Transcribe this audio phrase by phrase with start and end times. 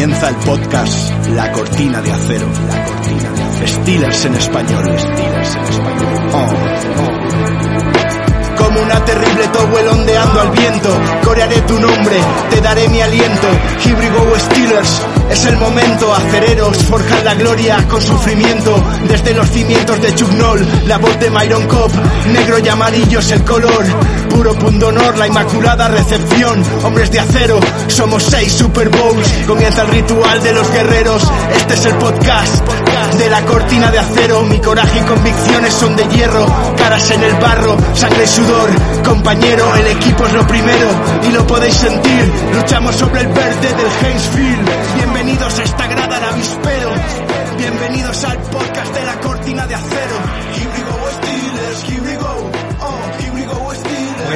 [0.00, 2.48] Comienza el podcast La Cortina de Acero.
[2.70, 3.68] La Cortina de Acero.
[3.68, 4.88] Steelers en español.
[4.88, 6.30] En español.
[6.32, 6.46] Oh,
[7.02, 7.20] oh.
[8.56, 10.88] Como una terrible towel ondeando al viento,
[11.22, 12.16] corearé tu nombre,
[12.48, 13.46] te daré mi aliento.
[13.84, 18.82] Híbrido Steelers, es el momento, acereros forjan la gloria con sufrimiento.
[19.06, 21.92] Desde los cimientos de Chugnol, la voz de Myron Cop,
[22.32, 23.84] negro y amarillo es el color.
[24.30, 26.62] Puro pundonor, la inmaculada recepción.
[26.84, 29.28] Hombres de acero, somos seis Super Bowls.
[29.46, 31.22] Comienza el ritual de los guerreros.
[31.56, 32.66] Este es el podcast
[33.18, 34.42] de la cortina de acero.
[34.44, 36.46] Mi coraje y convicciones son de hierro.
[36.76, 38.70] Caras en el barro, sangre y sudor.
[39.04, 40.88] Compañero, el equipo es lo primero
[41.28, 42.32] y lo podéis sentir.
[42.54, 44.68] Luchamos sobre el verde del Hainesfield.
[44.96, 46.90] Bienvenidos a esta grada de avispero.
[47.58, 48.69] Bienvenidos al podcast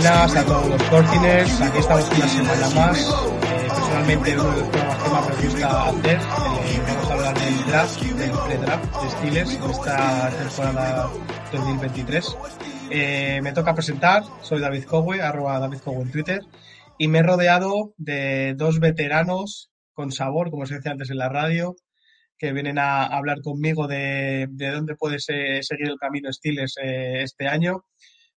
[0.04, 3.00] Buenas a todos los Cortiners, aquí estamos una semana más.
[3.00, 6.18] Eh, personalmente uno de los programas que más me gusta hacer.
[6.18, 11.11] Eh, vamos a hablar del draft, del pre-draft de Steelers en esta temporada
[11.52, 12.36] 2023.
[12.91, 16.42] Eh, me toca presentar, soy David Cowe, arroba David Cowe en Twitter,
[16.98, 21.30] y me he rodeado de dos veteranos con sabor, como se decía antes en la
[21.30, 21.77] radio,
[22.36, 27.22] que vienen a hablar conmigo de, de dónde puede se- seguir el camino Steelers eh,
[27.22, 27.86] este año.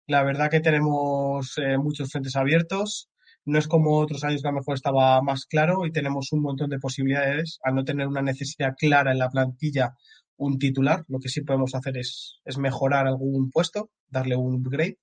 [0.07, 3.09] La verdad que tenemos eh, muchos frentes abiertos.
[3.47, 6.43] No es como otros años que a lo mejor estaba más claro y tenemos un
[6.43, 9.95] montón de posibilidades al no tener una necesidad clara en la plantilla,
[10.37, 11.05] un titular.
[11.09, 14.99] Lo que sí podemos hacer es, mejorar algún puesto, darle un upgrade.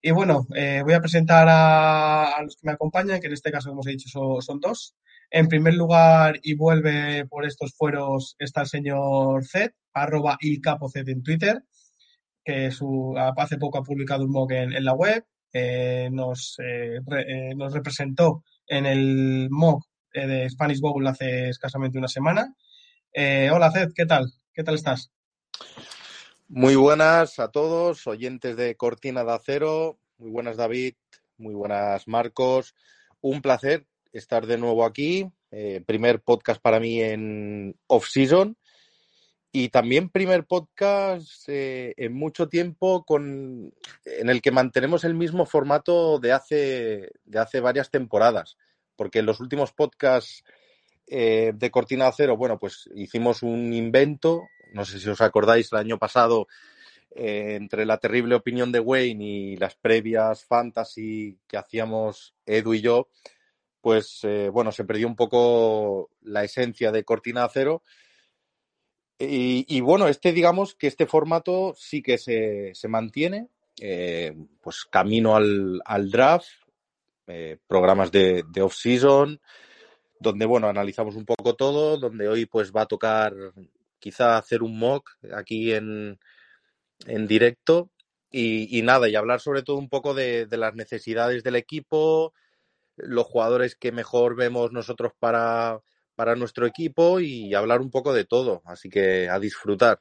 [0.00, 3.70] Y bueno, eh, voy a presentar a, los que me acompañan, que en este caso,
[3.70, 4.94] como os he dicho, son, son dos.
[5.30, 10.88] En primer lugar, y vuelve por estos fueros, está el señor Zed, arroba y capo
[10.88, 11.64] Zed en Twitter
[12.48, 17.54] que su, hace poco ha publicado un mock en, la web, eh, nos, eh, eh,
[17.54, 22.54] nos representó en el mock de Spanish Bowl hace escasamente una semana.
[23.14, 24.32] Hola Zed, ¿qué tal?
[24.54, 25.12] ¿Qué tal estás?
[26.48, 29.98] Muy buenas a todos, oyentes de Cortina de Acero.
[30.16, 30.94] Muy buenas, David.
[31.36, 32.74] Muy buenas, Marcos.
[33.20, 35.30] Un placer estar de nuevo aquí.
[35.84, 38.56] Primer podcast para mí en off-season.
[39.50, 43.72] Y también primer podcast eh, en mucho tiempo con,
[44.04, 48.58] en el que mantenemos el mismo formato de hace, de hace varias temporadas.
[48.94, 50.44] Porque en los últimos podcasts
[51.06, 54.42] eh, de Cortina de Acero, bueno, pues hicimos un invento.
[54.74, 56.46] No sé si os acordáis, el año pasado,
[57.14, 62.82] eh, entre la terrible opinión de Wayne y las previas fantasy que hacíamos Edu y
[62.82, 63.08] yo,
[63.80, 67.82] pues bueno, se perdió un poco la esencia de Cortina de Acero.
[69.20, 73.48] Y, bueno, este, digamos que este formato sí que se, se mantiene,
[73.80, 76.46] eh, pues camino al, al draft,
[77.26, 79.40] eh, programas de, de off-season,
[80.20, 83.34] donde, bueno, analizamos un poco todo, donde hoy pues va a tocar
[83.98, 86.20] quizá hacer un mock aquí en,
[87.06, 87.90] en directo
[88.30, 92.34] y, y nada, y hablar sobre todo un poco de, de las necesidades del equipo,
[92.94, 95.80] los jugadores que mejor vemos nosotros para,
[96.18, 98.60] para nuestro equipo y hablar un poco de todo.
[98.64, 100.00] Así que a disfrutar.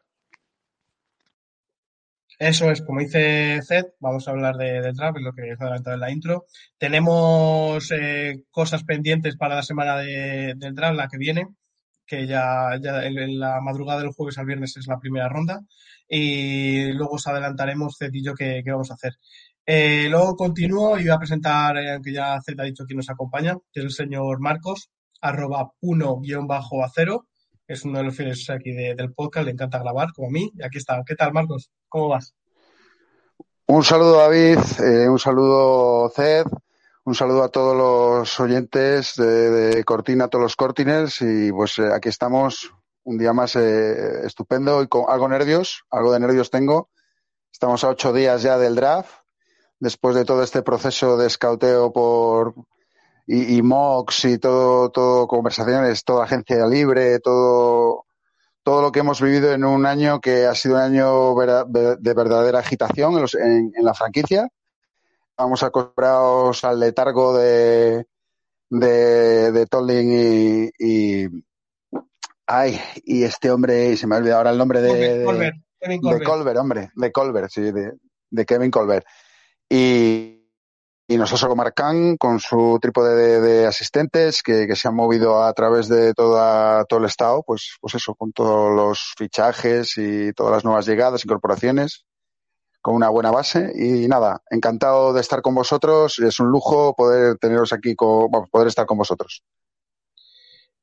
[2.40, 5.54] Eso es, como dice Zed, vamos a hablar de, del draft, es lo que he
[5.54, 6.46] adelantado en la intro.
[6.80, 11.48] Tenemos eh, cosas pendientes para la semana de- del draft, la que viene,
[12.08, 15.62] que ya, en, la madrugada del jueves al viernes es la primera ronda.
[16.10, 19.14] Y luego os adelantaremos, Zed y yo, qué, qué vamos a hacer.
[19.68, 23.10] Eh, luego continúo y voy a presentar, eh, aunque ya Zed ha dicho quién nos
[23.12, 24.90] acompaña, que es el señor Marcos,
[25.22, 27.28] arroba uno guion bajo a cero.
[27.68, 30.52] Es uno de los fieles aquí de- del podcast, le encanta grabar, como a mí.
[30.56, 31.02] Y aquí está.
[31.06, 31.70] ¿Qué tal, Marcos?
[31.90, 32.34] ¿Cómo vas?
[33.66, 36.46] Un saludo David, eh, un saludo Ced,
[37.04, 41.78] un saludo a todos los oyentes de, de Cortina, a todos los Cortiners y pues
[41.80, 42.72] eh, aquí estamos
[43.04, 46.90] un día más eh, estupendo y con algo nervios, algo de nervios tengo.
[47.52, 49.12] Estamos a ocho días ya del draft,
[49.80, 52.54] después de todo este proceso de escauteo por
[53.28, 58.06] y, y mocks y todo, todo conversaciones, toda agencia libre, todo
[58.64, 62.14] todo lo que hemos vivido en un año que ha sido un año vera- de
[62.14, 64.50] verdadera agitación en, los- en- en la franquicia.
[65.38, 68.06] Vamos acostumbrados al letargo de,
[68.70, 71.28] de, de Tolling y, y,
[72.46, 75.56] ay, y este hombre, se me ha olvidado ahora el nombre de, Colbert, de- Colbert,
[75.80, 76.26] Kevin de Colbert.
[76.26, 77.94] Colbert, hombre, de Colbert, sí, de,
[78.32, 79.06] de Kevin Colbert.
[79.70, 80.37] Y,
[81.08, 85.54] y nosotros con Marcán, con su trípode de, asistentes que, que se han movido a
[85.54, 90.52] través de toda, todo el estado, pues, pues eso, con todos los fichajes y todas
[90.52, 92.06] las nuevas llegadas, incorporaciones,
[92.82, 93.72] con una buena base.
[93.76, 96.20] Y nada, encantado de estar con vosotros.
[96.20, 99.44] Es un lujo poder teneros aquí, con, poder estar con vosotros.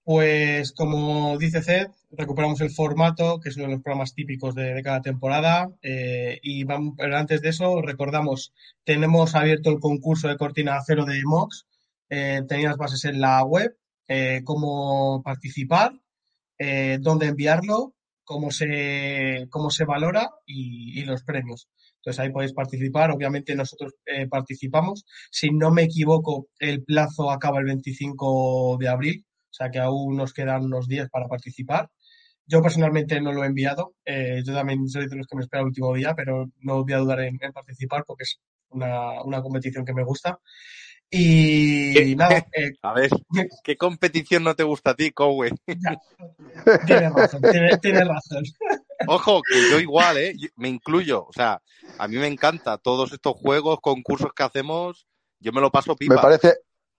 [0.05, 4.83] Pues como dice Ced, recuperamos el formato, que es uno de los programas típicos de,
[4.83, 5.71] cada temporada.
[5.83, 8.53] Eh, y vamos, pero antes de eso, recordamos,
[8.85, 11.67] tenemos abierto el concurso de cortina acero de MOX.
[12.11, 13.77] Eh, tenías bases en la web,
[14.09, 15.93] eh, cómo participar,
[16.59, 21.69] eh, dónde enviarlo, cómo se, cómo se valora y, y, los premios.
[21.97, 23.11] Entonces ahí podéis participar.
[23.11, 25.07] Obviamente nosotros eh, participamos.
[25.31, 30.17] Si no me equivoco, el plazo acaba el 25 de abril o sea que aún
[30.17, 31.89] nos quedan unos días para participar.
[32.45, 35.61] Yo personalmente no lo he enviado, eh, yo también soy de los que me espera
[35.61, 38.41] el último día, pero no voy a dudar en, participar porque es
[38.71, 40.41] una, una, competición que me gusta.
[41.09, 42.45] Y nada.
[42.53, 43.11] Eh, a ver,
[43.63, 45.53] ¿qué competición no te gusta a ti, Cowe?
[45.65, 47.41] Tienes razón,
[47.81, 48.43] tienes, razón.
[49.07, 50.35] Ojo, que yo igual, ¿eh?
[50.57, 51.25] Me incluyo.
[51.27, 51.63] O sea,
[51.99, 55.07] a mí me encanta todos estos juegos, concursos que hacemos.
[55.39, 56.17] Yo me lo paso pipa.
[56.17, 56.55] Me parece,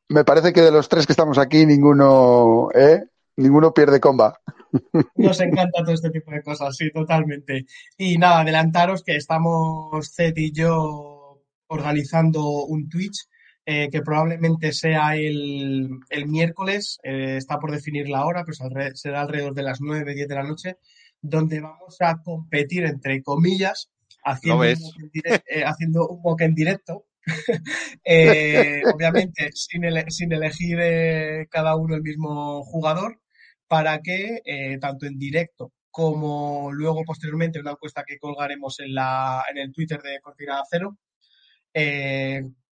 [0.10, 3.04] me parece que de los tres que estamos aquí, ninguno, ¿eh?
[3.38, 4.40] Ninguno pierde comba.
[5.16, 7.66] Nos encanta todo este tipo de cosas, sí, totalmente.
[7.98, 13.28] Y nada, adelantaros que estamos Zed y yo organizando un Twitch
[13.66, 18.60] eh, que probablemente sea el, el miércoles, eh, está por definir la hora, pues
[18.94, 20.78] será alrededor de las 9, 10 de la noche,
[21.20, 23.90] donde vamos a competir, entre comillas,
[24.24, 27.06] haciendo, un, eh, haciendo un mock en directo
[28.04, 33.20] eh, obviamente sin, elegir eh, cada uno el mismo jugador,
[33.68, 39.44] para que eh, tanto en directo como luego posteriormente una encuesta que colgaremos en, la,
[39.50, 40.98] en el Twitter de Cortina Cero,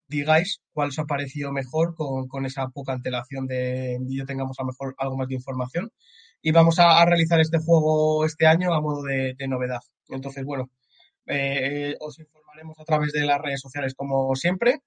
[0.08, 4.66] digáis cuál os ha parecido mejor con, con, esa poca antelación de yo tengamos a
[4.66, 5.92] mejor algo más de información.
[6.42, 9.80] Y vamos a, realizar este juego este año a modo de novedad.
[10.10, 10.70] Entonces, bueno,
[12.00, 14.82] os informo haremos a través de las redes sociales como siempre.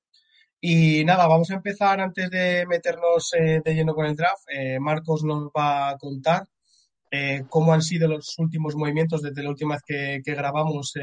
[0.61, 4.44] Y nada, vamos a empezar antes de meternos eh, de lleno con el draft.
[4.49, 6.47] Eh, Marcos nos va a contar
[7.11, 10.94] eh, cómo han sido los últimos movimientos desde la última vez que, que grabamos.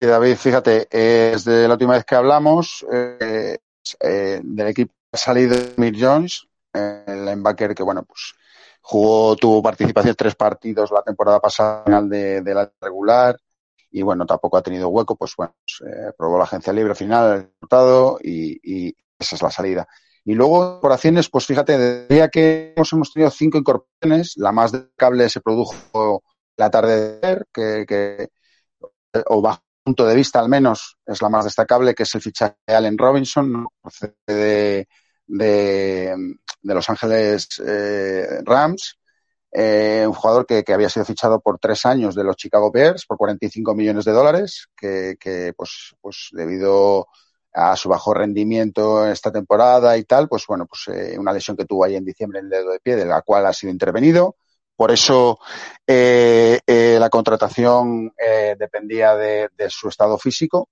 [0.00, 7.24] David, fíjate, desde la última vez que hablamos, del equipo ha salido Mir Jones, el
[7.24, 8.34] linebacker que, bueno, pues
[8.80, 13.36] jugó, tuvo participación tres partidos la temporada pasada, final de, la regular,
[13.90, 16.96] y bueno, tampoco ha tenido hueco, pues bueno, pues, eh, probó la agencia libre al
[16.96, 19.88] final, resultado y, esa es la salida.
[20.24, 25.40] Y luego, incorporaciones, pues fíjate, día que hemos, tenido cinco incorporaciones, la más cable se
[25.40, 26.22] produjo
[26.56, 28.28] la tarde de ayer, que, que,
[29.26, 32.56] o bajo punto de vista al menos, es la más destacable, que es el fichaje
[32.66, 33.68] de Allen Robinson, ¿no?
[34.26, 34.86] de,
[35.28, 36.16] de,
[36.62, 38.98] Los Ángeles eh, Rams,
[39.52, 43.16] eh, un jugador que, había sido fichado por tres años de los Chicago Bears por
[43.16, 45.16] 45 millones de dólares, que,
[45.56, 47.08] pues, pues debido
[47.52, 51.56] a su bajo rendimiento en esta temporada y tal, pues bueno, pues eh, una lesión
[51.56, 53.72] que tuvo ahí en diciembre en el dedo de pie, de la cual ha sido
[53.72, 54.36] intervenido.
[54.76, 55.40] Por eso
[55.86, 58.12] eh, la contratación
[58.56, 60.68] dependía de, de, su estado físico,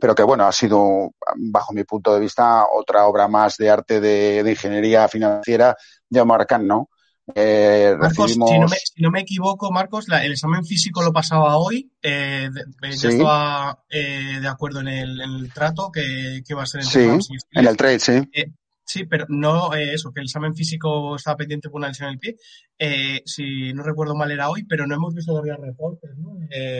[0.00, 4.00] pero que bueno, ha sido, bajo mi punto de vista, otra obra más de arte
[4.00, 5.76] de, de ingeniería financiera
[6.08, 6.90] de Omar Khan, ¿no?
[7.34, 8.50] Eh, Marcos, recibimos...
[8.50, 11.90] si, no me, si, no me, equivoco, Marcos, la, el examen físico lo pasaba hoy.
[12.02, 12.48] Eh,
[12.80, 13.02] de, sí.
[13.02, 16.80] Yo estaba eh, de acuerdo en el, en el trato que, que, va a ser
[16.80, 18.12] en, sí, en el trade, sí.
[18.32, 18.52] Eh,
[18.84, 22.14] sí, pero no eh, eso, que el examen físico estaba pendiente por una lesión en
[22.14, 22.36] el pie.
[22.78, 26.34] Eh, si no recuerdo mal, era hoy, pero no hemos visto todavía reportes, ¿no?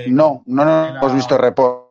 [0.08, 1.87] no, no, no hemos visto reportes.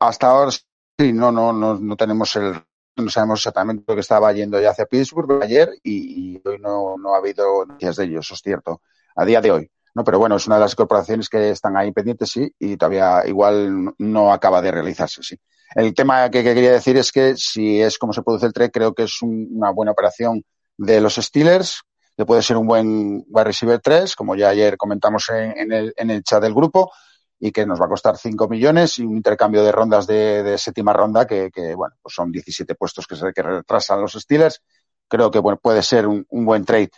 [0.00, 2.54] Hasta ahora sí, no, no, no, no tenemos el
[2.96, 7.14] no sabemos exactamente lo que estaba yendo ya hacia Pittsburgh ayer y, hoy no, no,
[7.14, 8.82] ha habido noticias de ellos, eso es cierto,
[9.16, 9.70] a día de hoy.
[9.94, 13.26] No, pero bueno, es una de las corporaciones que están ahí pendientes, sí, y todavía
[13.26, 15.36] igual no acaba de realizarse, sí.
[15.74, 18.70] El tema que, que quería decir es que si es como se produce el trade,
[18.70, 20.44] creo que es un, una buena operación
[20.76, 21.82] de los Steelers,
[22.16, 25.94] que puede ser un buen wide receiver 3, como ya ayer comentamos en, en, el,
[25.96, 26.92] en el chat del grupo,
[27.40, 30.92] y que nos va a costar 5 millones y un intercambio de rondas de, séptima
[30.92, 34.62] ronda que, que, bueno, pues son 17 puestos que, se, retrasan los Steelers.
[35.08, 36.90] Creo que bueno, puede ser un, un buen trade.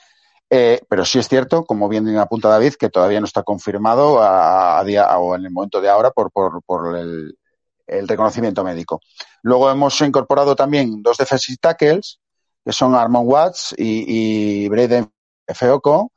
[0.50, 4.80] Eh, pero sí es cierto, como bien apunta David, que todavía no está confirmado a,
[4.80, 7.38] a día o en el momento de ahora por, por, por el,
[7.86, 9.00] el, reconocimiento médico.
[9.42, 12.20] Luego hemos incorporado también dos defensive tackles,
[12.64, 15.10] que son Armon Watts y, y Braden
[15.46, 16.12] Feoco,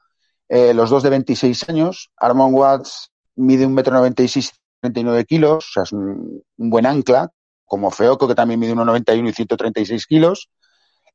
[0.49, 2.11] eh, los dos de 26 años.
[2.17, 5.91] Armon Watts mide un metro noventa y seis, treinta y nueve kilos, o sea, es
[5.91, 7.29] un, un, buen ancla,
[7.65, 10.49] como Feoco, que también mide uno noventa y uno y ciento treinta y seis kilos.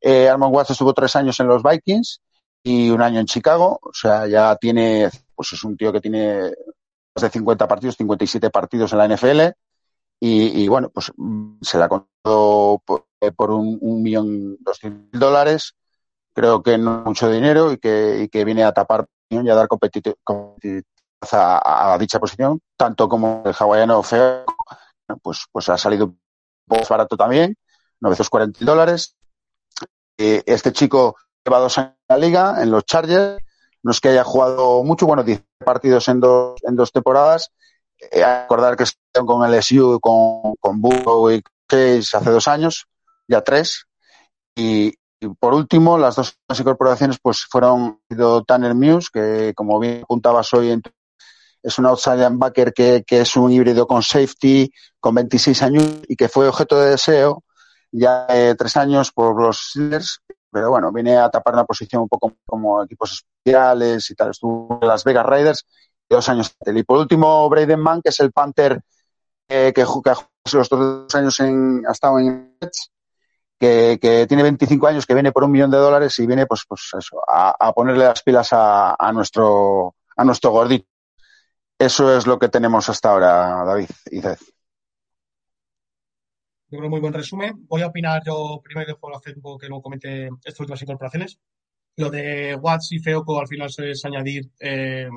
[0.00, 2.20] Eh, Armand Watts estuvo tres años en los Vikings
[2.62, 6.52] y un año en Chicago, o sea, ya tiene, pues es un tío que tiene
[7.14, 9.40] más de 50 partidos, 57 partidos en la NFL
[10.22, 11.12] y, bueno, pues
[11.62, 15.74] se le ha contado por un, millón doscientos mil dólares.
[16.34, 19.68] Creo que no mucho dinero y que, y que viene a tapar y a dar
[19.68, 20.84] competitividad
[21.32, 24.44] a, dicha posición, tanto como el hawaiano feo,
[25.22, 26.14] pues, pues ha salido
[26.66, 27.56] barato también,
[28.00, 29.16] 940 dólares.
[30.18, 33.42] Eh, este chico lleva dos años en la liga, en los Chargers,
[33.82, 37.50] no es que haya jugado mucho, bueno, 10 partidos en dos, en dos temporadas.
[38.10, 42.86] Eh, acordar que estuvieron con el SU, con, con Burrow y hace dos años,
[43.28, 43.86] ya tres.
[44.56, 44.94] Y,
[45.38, 48.00] por último, las dos incorporaciones pues fueron
[48.46, 50.82] Tanner Muse, que como bien apuntabas hoy en
[51.62, 56.16] es un outside linebacker que, que, es un híbrido con safety, con 26 años y
[56.16, 57.44] que fue objeto de deseo
[57.92, 62.08] ya eh, tres años por los Steelers, pero bueno, viene a tapar una posición un
[62.08, 64.30] poco como equipos especiales y tal.
[64.30, 65.66] Estuvo en Las Vegas Raiders
[66.08, 66.54] dos años.
[66.66, 68.80] Y por último, Braden Mann, que es el Panther
[69.48, 70.12] eh, que, que,
[70.52, 72.56] los dos años en, ha estado en
[73.58, 76.90] que, tiene 25 años, que viene por un millón de dólares y viene pues, pues
[77.28, 80.86] a, ponerle las pilas a, nuestro, a nuestro gordito.
[81.80, 84.37] Eso es lo que tenemos hasta ahora, David y Ced.
[86.68, 87.66] Yo creo muy buen resumen.
[87.66, 91.40] Voy a opinar yo primero y hacer un poco que luego comente estas últimas incorporaciones.
[91.96, 95.08] Lo de Watts y Feoco al final es añadir eh,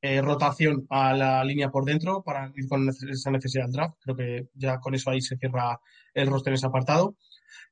[0.00, 3.96] eh, rotación a la línea por dentro para ir con esa necesidad del draft.
[4.00, 5.80] Creo que ya con eso ahí se cierra
[6.14, 7.16] el roster en ese apartado.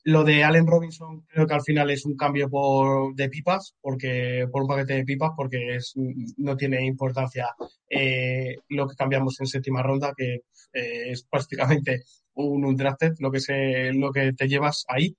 [0.04, 4.47] Lo de Allen Robinson creo que al final es un cambio por, de pipas, porque
[4.50, 5.92] por un paquete de pipas, porque es,
[6.37, 7.54] no tiene importancia
[7.90, 10.42] eh, lo que cambiamos en séptima ronda, que
[10.73, 12.04] eh, es prácticamente
[12.35, 15.16] un undrafted, lo que, se, lo que te llevas ahí,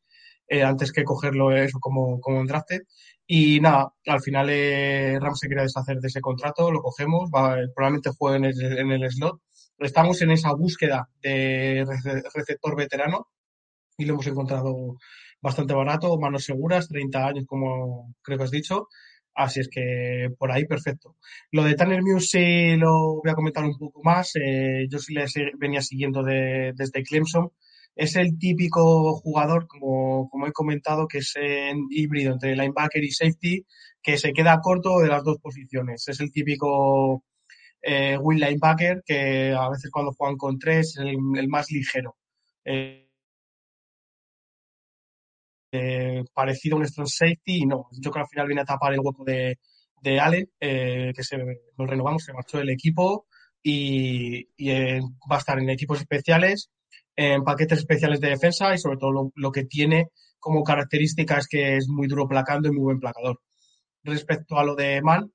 [0.48, 2.82] eh, antes que cogerlo eso como, como un drafted.
[3.28, 4.48] Y nada, al final
[5.22, 9.12] Rams se quería deshacer de ese contrato, lo cogemos, probablemente juegue en el, en el
[9.12, 9.40] slot.
[9.78, 11.86] Estamos en esa búsqueda de
[12.34, 13.28] receptor veterano
[14.00, 14.98] y lo hemos encontrado
[15.42, 18.88] bastante barato, manos seguras, 30 años como creo que has dicho.
[19.36, 21.16] Así es que por ahí perfecto.
[21.52, 24.32] Lo de Tanner Muse lo voy a comentar un poco más.
[24.36, 25.26] Eh, yo sí le
[25.58, 27.52] venía siguiendo de, desde Clemson.
[27.96, 33.12] Es el típico jugador, como, como he comentado, que es en híbrido entre linebacker y
[33.12, 33.66] safety,
[34.02, 36.08] que se queda corto de las dos posiciones.
[36.08, 37.24] Es el típico
[37.82, 42.16] eh, win linebacker que a veces cuando juegan con tres es el, el más ligero.
[42.66, 43.09] Eh,
[45.72, 48.66] eh, parecido a un strong safety y no, yo creo que al final viene a
[48.66, 49.58] tapar el hueco de,
[50.02, 51.38] de Allen, eh, que se,
[51.78, 53.28] lo renovamos, se marchó del equipo
[53.62, 55.00] y, eh,
[55.32, 56.72] va a estar en equipos especiales,
[57.16, 60.08] en paquetes especiales de defensa y sobre todo lo, lo, que tiene
[60.40, 63.40] como característica es que es muy duro placando y muy buen placador.
[64.04, 65.32] Respecto a lo de Mann,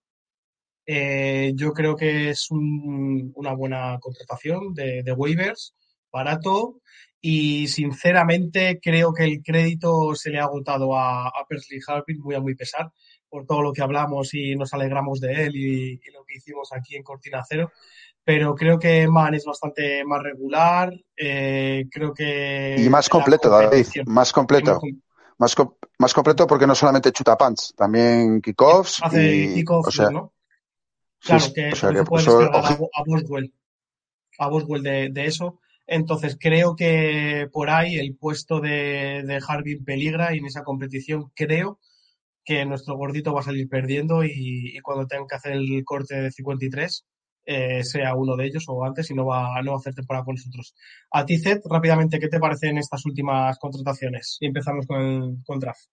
[0.87, 5.75] eh, yo creo que es un, una buena contratación de waivers,
[6.15, 6.81] barato
[7.21, 12.35] y sinceramente creo que el crédito se le ha agotado a, a Persley Harvin muy
[12.35, 12.93] a muy pesar
[13.29, 16.71] por todo lo que hablamos y nos alegramos de él y, y, lo que hicimos
[16.73, 17.73] aquí en Cortina Cero.
[18.23, 22.77] Pero creo que Man es bastante más regular, eh, creo que...
[22.79, 24.81] Y más completo, David, más completo.
[25.37, 29.03] Más, com más, completo porque no solamente chuta punts, también kickoffs.
[29.03, 30.33] Hace y, kickoffs, o sea, ¿no?
[31.21, 33.53] Claro, sí, que, o sea, que a, a Boswell,
[34.39, 39.85] a Boswell de, de eso entonces creo que por ahí el puesto de, de Harbin
[39.85, 41.79] peligra y en esa competición creo
[42.45, 46.31] que nuestro gordito va a salir perdiendo y, cuando tengan que hacer el corte de
[46.31, 47.05] 53
[47.47, 50.25] eh, sea uno de ellos o antes y no va, no va a hacer temporada
[50.25, 50.75] con nosotros.
[51.11, 54.39] A ti, Zed, rápidamente, ¿qué te parecen estas últimas contrataciones?
[54.41, 55.85] Y empezamos con el draft.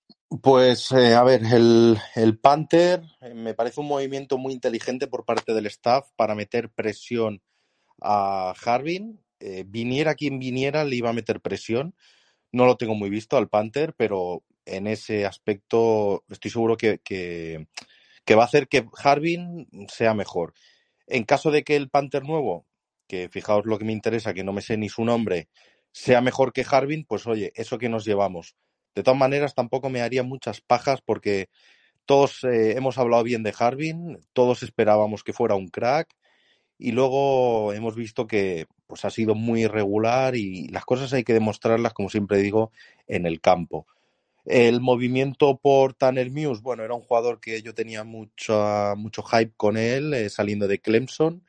[0.42, 5.26] Pues, eh, a ver, el, el Panther eh, me parece un movimiento muy inteligente por
[5.26, 7.42] parte del staff para meter presión
[8.02, 11.96] a Harbin eh, viniera quien viniera, le iba a meter presión.
[12.52, 17.68] No lo tengo muy visto al Panther, pero en ese aspecto estoy seguro que, que,
[18.36, 20.54] va a hacer que Harbin sea mejor.
[21.08, 22.66] En caso de que el Panther nuevo,
[23.08, 25.50] que fijaos lo que me interesa, que no me sé ni su nombre,
[25.92, 28.56] sea mejor que Harbin, pues oye, eso que nos llevamos.
[28.96, 31.50] De todas maneras, tampoco me haría muchas pajas porque
[32.06, 36.16] todos eh, hemos hablado bien de Harbin, todos esperábamos que fuera un crack
[36.82, 41.34] y luego hemos visto que pues ha sido muy irregular y las cosas hay que
[41.34, 42.72] demostrarlas, como siempre digo,
[43.08, 43.86] en el campo.
[44.46, 49.54] El movimiento por Tanner Muse, bueno, era un jugador que yo tenía mucho, mucho hype
[49.56, 51.44] con él, eh, saliendo de Clemson.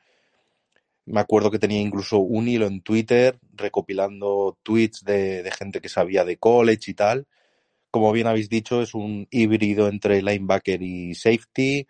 [1.05, 5.89] Me acuerdo que tenía incluso un hilo en Twitter recopilando tweets de, de gente que
[5.89, 7.25] sabía de college y tal.
[7.89, 11.87] Como bien habéis dicho, es un híbrido entre linebacker y safety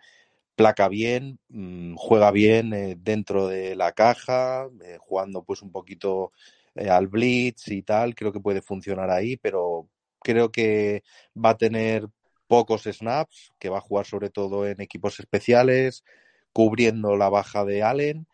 [0.54, 6.32] placa bien, mmm, juega bien eh, dentro de la caja, eh, jugando pues un poquito
[6.74, 9.88] eh, al blitz y tal, creo que puede funcionar ahí, pero
[10.22, 11.02] creo que
[11.36, 12.06] va a tener
[12.46, 16.04] pocos snaps, que va a jugar sobre todo en equipos especiales,
[16.52, 18.26] cubriendo la baja de Allen.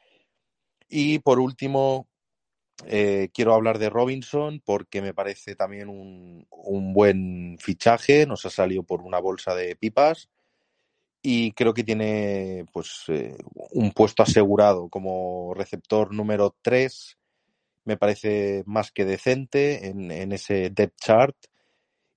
[0.89, 2.09] Y por último,
[3.33, 8.27] quiero hablar de Robinson porque me parece también un, un, buen fichaje.
[8.27, 10.29] Nos ha salido por una bolsa de pipas
[11.23, 13.37] y creo que tiene pues eh,
[13.73, 17.19] un puesto asegurado como receptor número 3.
[17.85, 21.37] Me parece más que decente en, en ese depth chart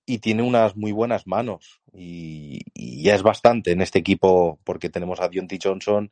[0.05, 4.89] y tiene unas muy buenas manos y, y, ya es bastante en este equipo porque
[4.89, 6.11] tenemos a Dionty Johnson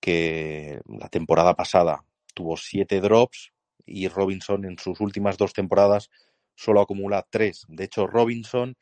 [0.00, 2.04] que la temporada pasada
[2.34, 3.52] tuvo siete drops
[3.86, 6.10] y Robinson en sus últimas dos temporadas
[6.54, 7.64] solo acumula tres.
[7.68, 8.76] De hecho, Robinson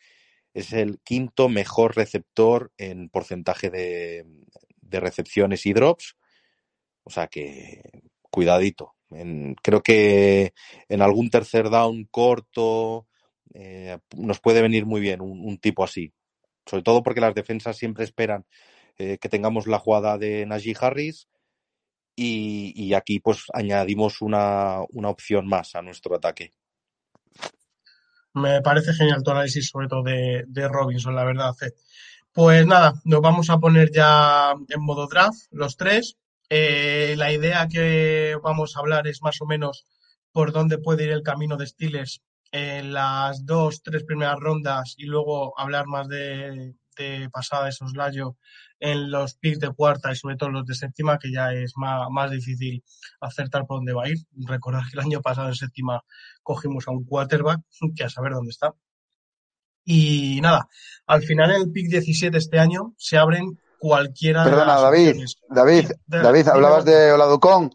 [0.54, 4.25] es el quinto mejor receptor en porcentaje de,
[4.80, 6.16] de recepciones y drops.
[7.02, 7.82] O sea que
[8.30, 8.94] cuidadito.
[9.62, 10.54] Creo que
[10.88, 13.06] en algún tercer down corto
[13.52, 16.12] eh, nos puede venir muy bien un, un, tipo así.
[16.66, 18.46] Sobre todo porque las defensas siempre esperan
[18.99, 21.28] eh, que tengamos la jugada de Najee Harris
[22.16, 26.52] y, y aquí pues añadimos una, una opción más a nuestro ataque.
[28.35, 31.55] Me parece genial tu análisis, sobre todo de, de Robinson, la verdad.
[32.33, 36.17] Pues nada, nos vamos a poner ya en modo draft, los tres.
[36.50, 39.87] Eh, la idea que vamos a hablar es más o menos
[40.33, 45.05] por dónde puede ir el camino de Stiles en las dos, tres primeras rondas y
[45.05, 48.37] luego hablar más de, de pasada de soslayo
[48.81, 52.09] en los picks de cuarta y sobre todo los de séptima, que ya es más,
[52.11, 52.85] más difícil
[53.21, 54.19] acertar por dónde va a ir.
[54.47, 56.02] Recordar que el año pasado en séptima
[56.43, 57.61] cogimos a un quarterback,
[57.97, 58.75] que a saber dónde está.
[59.85, 60.69] Y nada,
[61.07, 65.09] al final en el pick 17 este año se abren cualquiera Perdona, de las David,
[65.09, 65.37] opciones.
[65.49, 67.75] David, de- David, hablabas de Oladucón.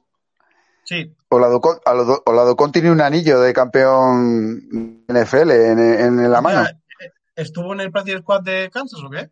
[0.83, 1.77] Sí, Oladucón,
[2.25, 6.63] Oladucón tiene un anillo de campeón NFL en, en la mano.
[6.63, 6.79] Ya,
[7.35, 9.29] ¿Estuvo en el practice squad de Kansas o qué?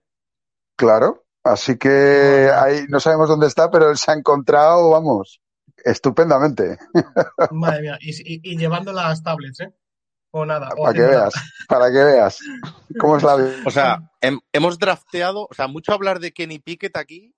[0.76, 1.26] Claro.
[1.52, 5.40] Así que ahí no sabemos dónde está, pero él se ha encontrado, vamos,
[5.84, 6.78] estupendamente.
[7.52, 9.74] Madre mía, y, y- y llevando las tablets, ¿eh?
[10.32, 10.70] O nada.
[10.78, 11.10] o Para que nada.
[11.12, 11.34] veas,
[11.68, 12.40] para que veas
[13.00, 13.52] cómo es la vida.
[13.66, 17.34] O sea, hem- hemos drafteado, o sea, mucho hablar de Kenny Pickett aquí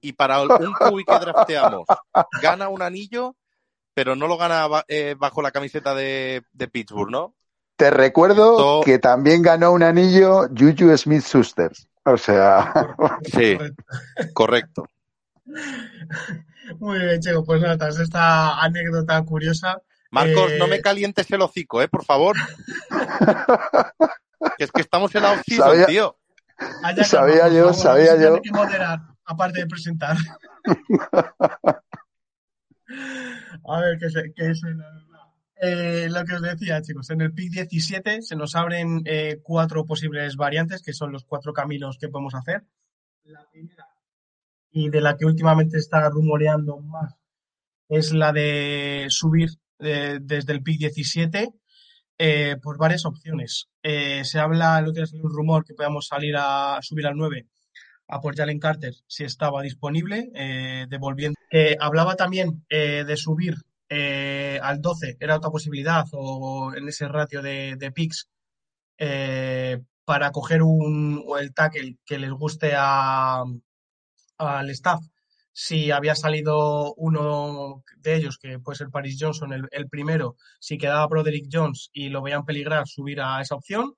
[0.00, 1.86] y para un QB que drafteamos
[2.42, 3.36] gana un anillo,
[3.94, 7.34] pero no lo gana eh, bajo la camiseta de, de Pittsburgh, ¿no?
[7.76, 11.70] Te recuerdo Esto- que también ganó un anillo Juju Smith Schuster.
[12.04, 12.72] O sea,
[13.32, 13.56] Sí,
[14.32, 14.86] Correcto.
[16.78, 17.44] Muy bien, Checo.
[17.44, 21.88] Pues nada, tras esta anécdota curiosa, Marcos, Eh, no me calientes el hocico, ¿eh?
[21.88, 22.36] Por favor.
[24.58, 25.32] que es que estamos en la
[25.64, 26.16] Sabía- tío.
[27.04, 28.32] Sabía yo, favor, sabía yo.
[28.34, 30.16] tiene que moderar, aparte de presentar.
[33.68, 34.66] A ver, qué se, qué se.
[35.64, 39.86] Eh, lo que os decía, chicos, en el pick 17 se nos abren eh, cuatro
[39.86, 42.64] posibles variantes, que son los cuatro caminos que podemos hacer.
[43.22, 43.86] La primera,
[44.72, 47.14] y de la que últimamente está rumoreando más,
[47.88, 51.52] es la de subir eh, desde el pick 17
[52.18, 53.68] eh, por varias opciones.
[53.84, 57.46] Eh, se habla, el otro día un rumor que podamos salir a subir al 9
[58.08, 61.38] a por Jalen Carter si estaba disponible, eh, devolviendo.
[61.78, 63.54] Hablaba también de subir
[63.94, 68.30] eh, al 12, era otra posibilidad, o en ese ratio de, de picks,
[68.96, 73.44] eh, para coger un, o el tackle que les guste a,
[74.38, 75.00] al staff.
[75.52, 81.06] Si había salido uno de ellos, que puede ser Paris Johnson, el, primero, si quedaba
[81.06, 83.94] Broderick Jones y lo veían peligrar, subir a esa opción.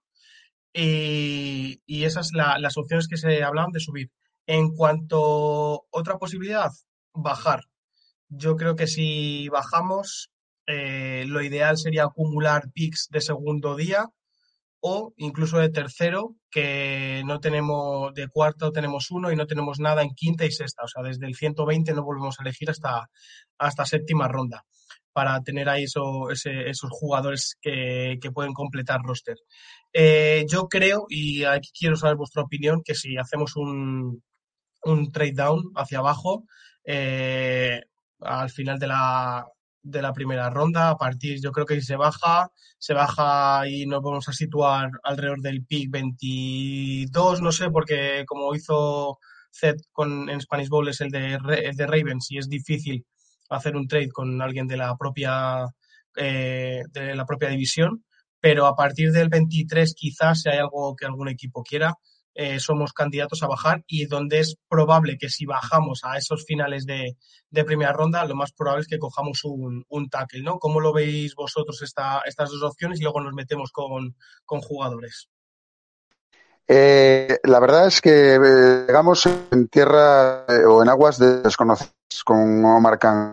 [0.73, 4.11] Y, esas la, las opciones que se hablaban de subir.
[4.47, 6.73] En cuanto otra posibilidad,
[7.13, 7.65] bajar.
[8.29, 10.31] Yo creo que si bajamos,
[10.67, 14.09] eh, lo ideal sería acumular picks de segundo día
[14.81, 20.03] o incluso de tercero, que no tenemos, de cuarto tenemos uno y no tenemos nada
[20.03, 20.85] en quinta y sexta.
[20.85, 23.09] O sea, desde el 120 no volvemos a elegir hasta,
[23.59, 24.65] hasta séptima ronda
[25.15, 29.37] para tener ahí eso, esos jugadores que, que, pueden completar roster.
[29.93, 34.23] Eh, yo creo, y aquí quiero saber vuestra opinión, que si hacemos un,
[34.83, 36.45] un trade down hacia abajo,
[36.85, 37.81] eh,
[38.25, 39.47] al final de la,
[39.83, 43.87] de la primera ronda, a partir, yo creo que si se baja, se baja y
[43.87, 49.19] nos vamos a situar alrededor del pick 22, no sé, porque como hizo
[49.53, 53.07] Zed con, en Spanish Bowl es el de, el de Ravens y es difícil
[53.51, 55.67] hacer un trade con alguien de la propia,
[56.17, 58.05] eh, de la propia división,
[58.41, 61.95] pero a partir del 23 quizás si hay algo que algún equipo quiera,
[62.37, 66.85] eh, somos candidatos a bajar y donde es probable que si bajamos a esos finales
[66.85, 67.17] de,
[67.65, 70.59] primera ronda, lo más probable es que cojamos un, un tackle, ¿no?
[70.59, 74.17] ¿Cómo lo veis vosotros esta, estas dos opciones y luego nos metemos con,
[74.47, 75.29] jugadores?
[76.67, 78.39] Eh, la verdad es que
[78.89, 81.95] llegamos en tierra eh, o en aguas desconocidas
[82.25, 83.33] con Omar Khan.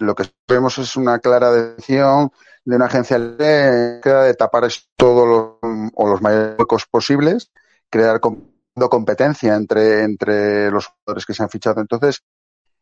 [0.00, 2.30] lo que vemos es una clara decisión
[2.64, 5.26] de una agencia de tapar todos
[5.62, 7.50] los, o los mayores huecos posibles
[7.90, 11.80] crear competencia entre, entre los jugadores que se han fichado.
[11.80, 12.22] Entonces,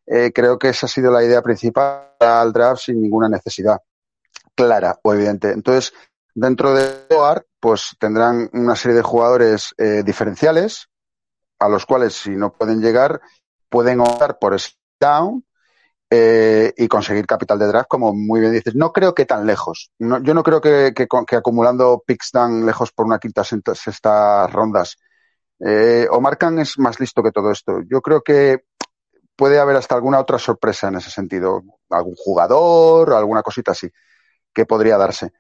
[0.06, 3.80] eh, creo que esa ha sido la idea principal al draft sin ninguna necesidad
[4.54, 5.50] clara o evidente.
[5.50, 5.92] Entonces,
[6.34, 10.88] dentro de OAR, pues tendrán una serie de jugadores eh, diferenciales
[11.58, 13.20] a los cuales, si no pueden llegar,
[13.68, 14.56] pueden optar por
[15.00, 15.44] down
[16.10, 18.74] eh, y conseguir capital de draft, como muy bien dices.
[18.74, 19.90] No creo que tan lejos.
[19.98, 24.96] yo no creo que, que, acumulando picks tan lejos por una quinta, sexta rondas.
[25.60, 27.80] Eh, Omar Khan es más listo que todo esto.
[27.90, 28.64] Yo creo que
[29.36, 31.62] puede haber hasta alguna otra sorpresa en ese sentido.
[31.90, 33.90] Algún jugador, alguna cosita así
[34.56, 35.32] que podría darse.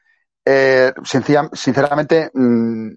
[0.48, 2.90] Eh, sinceramente, mm,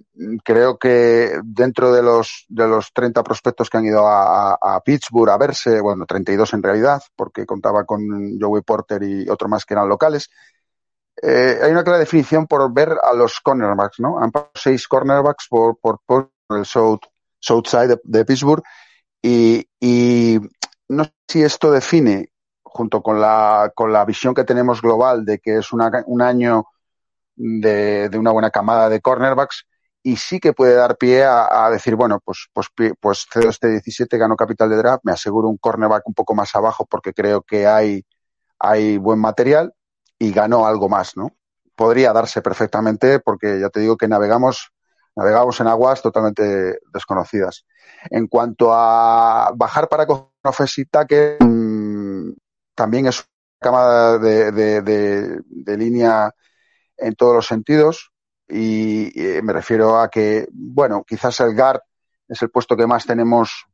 [0.44, 5.38] creo que dentro de los, de los 30 prospectos que han ido a, Pittsburgh a
[5.38, 9.90] verse, bueno, 32 en realidad, porque contaba con Joey Porter y otro más que eran
[9.90, 10.30] locales,
[11.24, 14.20] eh, hay una clara definición por ver a los cornerbacks, ¿no?
[14.20, 17.02] Han pasado seis cornerbacks por, por, por el South,
[17.42, 18.64] Side de, Pittsburgh
[19.24, 20.40] y,
[20.88, 22.32] no sé si esto define,
[22.62, 26.66] junto con la, con la visión que tenemos global de que es un año
[27.40, 29.66] de, una buena camada de cornerbacks
[30.04, 32.68] y sí que puede dar pie a, decir, bueno, pues, pues,
[33.00, 36.56] pues cedo este 17, gano capital de draft, me aseguro un cornerback un poco más
[36.56, 38.06] abajo porque creo que hay,
[38.60, 39.74] hay buen material
[40.18, 41.36] y gano algo más, ¿no?
[41.76, 44.72] Podría darse perfectamente porque ya te digo que navegamos,
[45.16, 47.66] navegamos en aguas totalmente desconocidas.
[48.10, 50.30] En cuanto a bajar para coger
[51.08, 52.32] que mm,
[52.74, 53.28] también es una
[53.60, 56.34] camada de, de, de línea
[57.00, 58.12] en todos los sentidos
[58.50, 59.12] y,
[59.44, 61.82] me refiero a que, bueno, quizás el guard
[62.28, 63.66] es el puesto que más tenemos,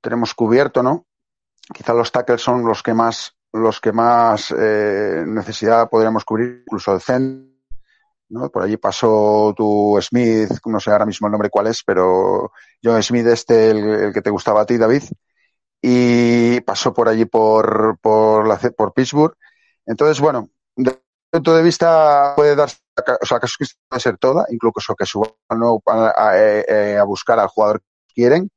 [0.00, 1.06] tenemos cubierto, ¿no?
[1.72, 6.92] Quizás los tackles son los que más, los que más eh, necesidad podríamos cubrir, incluso
[6.92, 7.50] el zen,
[8.28, 8.50] ¿no?
[8.50, 12.52] Por allí pasó tu Smith, no sé ahora mismo el nombre cuál es, pero
[12.82, 15.04] John Smith este, el, que te gustaba a ti, David,
[15.80, 19.34] y pasó por allí por, por, la, por Pittsburgh.
[19.86, 20.50] Entonces, bueno,
[21.30, 22.78] punto de vista puede darse,
[23.20, 23.46] o sea, que
[23.88, 28.50] puede ser toda, incluso que suban a, eh, eh, a, buscar al jugador que quieren.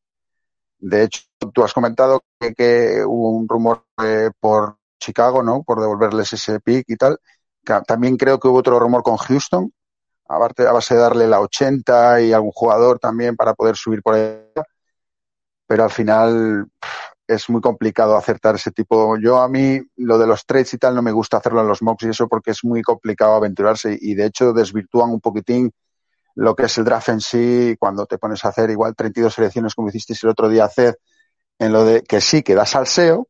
[0.79, 1.21] De hecho,
[1.53, 5.63] tú has comentado que, hubo un rumor eh, por Chicago, ¿no?
[5.63, 7.19] Por devolverles ese pick y tal.
[7.87, 9.71] También creo que hubo otro rumor con Houston,
[10.27, 14.39] a base de darle la 80 y algún jugador también para poder subir por ahí.
[15.67, 16.67] Pero al final,
[17.27, 19.17] es muy complicado acertar ese tipo.
[19.17, 21.81] Yo a mí lo de los trades y tal no me gusta hacerlo en los
[21.81, 25.71] mocks y eso porque es muy complicado aventurarse y de hecho desvirtúan un poquitín
[26.35, 29.75] lo que es el draft en sí cuando te pones a hacer igual 32 selecciones
[29.75, 30.97] como hicisteis el otro día hacer
[31.59, 33.27] en lo de que sí que da salseo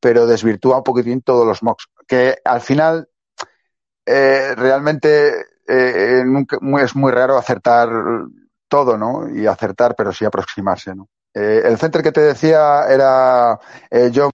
[0.00, 3.08] pero desvirtúa un poquitín todos los mocks que al final
[4.06, 5.34] eh, realmente
[5.68, 6.24] eh,
[6.82, 7.88] es muy raro acertar
[8.70, 9.28] todo, ¿no?
[9.28, 11.08] Y acertar, pero sí aproximarse, ¿no?
[11.34, 13.58] Eh, el center que te decía era
[13.90, 14.30] eh, John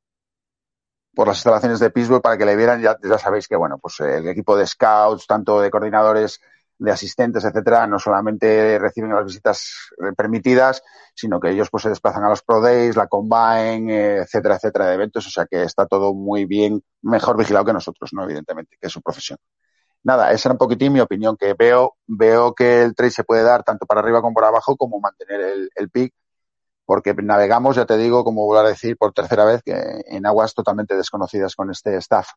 [1.14, 4.00] por las instalaciones de Pittsburgh para que le vieran, ya, ya sabéis que bueno, pues
[4.00, 6.40] el equipo de scouts, tanto de coordinadores,
[6.78, 10.82] de asistentes, etcétera, no solamente reciben las visitas eh, permitidas,
[11.14, 14.94] sino que ellos pues se desplazan a los Pro Days, la Combine, etcétera, etcétera, de
[14.94, 18.24] eventos, o sea que está todo muy bien, mejor vigilado que nosotros, ¿no?
[18.24, 19.38] Evidentemente, que es su profesión.
[20.02, 23.42] Nada, esa era un poquitín mi opinión, que veo, veo que el trade se puede
[23.42, 26.12] dar tanto para arriba como para abajo, como mantener el, el pick
[26.86, 29.74] porque navegamos, ya te digo, como vuelvo a decir por tercera vez, que
[30.06, 32.28] en aguas totalmente desconocidas con este staff.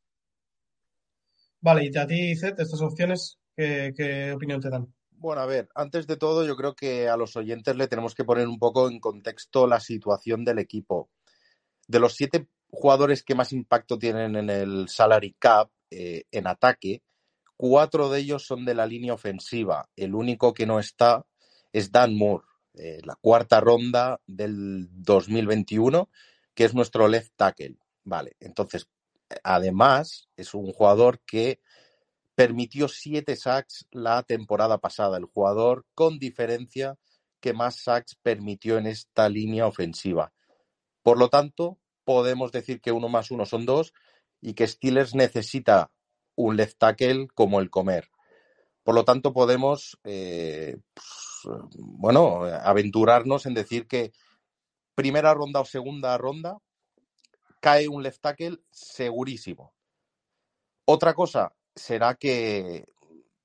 [1.62, 4.94] Vale, y a ti, Zed, estas opciones, ¿qué, opinión te dan?
[5.12, 8.24] Bueno, a ver, antes de todo, yo creo que a los oyentes le tenemos que
[8.24, 11.10] poner un poco en contexto la situación del equipo.
[11.88, 17.04] De los siete jugadores que más impacto tienen en el salary cap eh, en ataque,
[17.58, 19.90] cuatro de ellos son de la línea ofensiva.
[19.96, 21.26] El único que no está
[21.74, 22.46] es Dan Moore.
[22.74, 26.10] Eh, la cuarta ronda del 2021,
[26.54, 27.78] que es nuestro left tackle.
[28.04, 28.88] Vale, entonces,
[29.44, 31.60] además, es un jugador que
[32.36, 36.98] permitió siete sacks la temporada pasada, el jugador con diferencia
[37.42, 40.32] que más sacks permitió en esta línea ofensiva.
[41.02, 43.94] Por lo tanto, podemos decir que uno más uno son dos
[44.42, 45.92] y que Steelers necesita
[46.36, 48.10] un left tackle como el comer.
[48.84, 50.78] Por lo tanto, podemos eh,
[51.78, 54.12] bueno, aventurarnos en decir que
[54.96, 56.58] primera ronda o segunda ronda
[57.60, 59.74] cae un left tackle segurísimo.
[60.86, 62.86] Otra cosa será que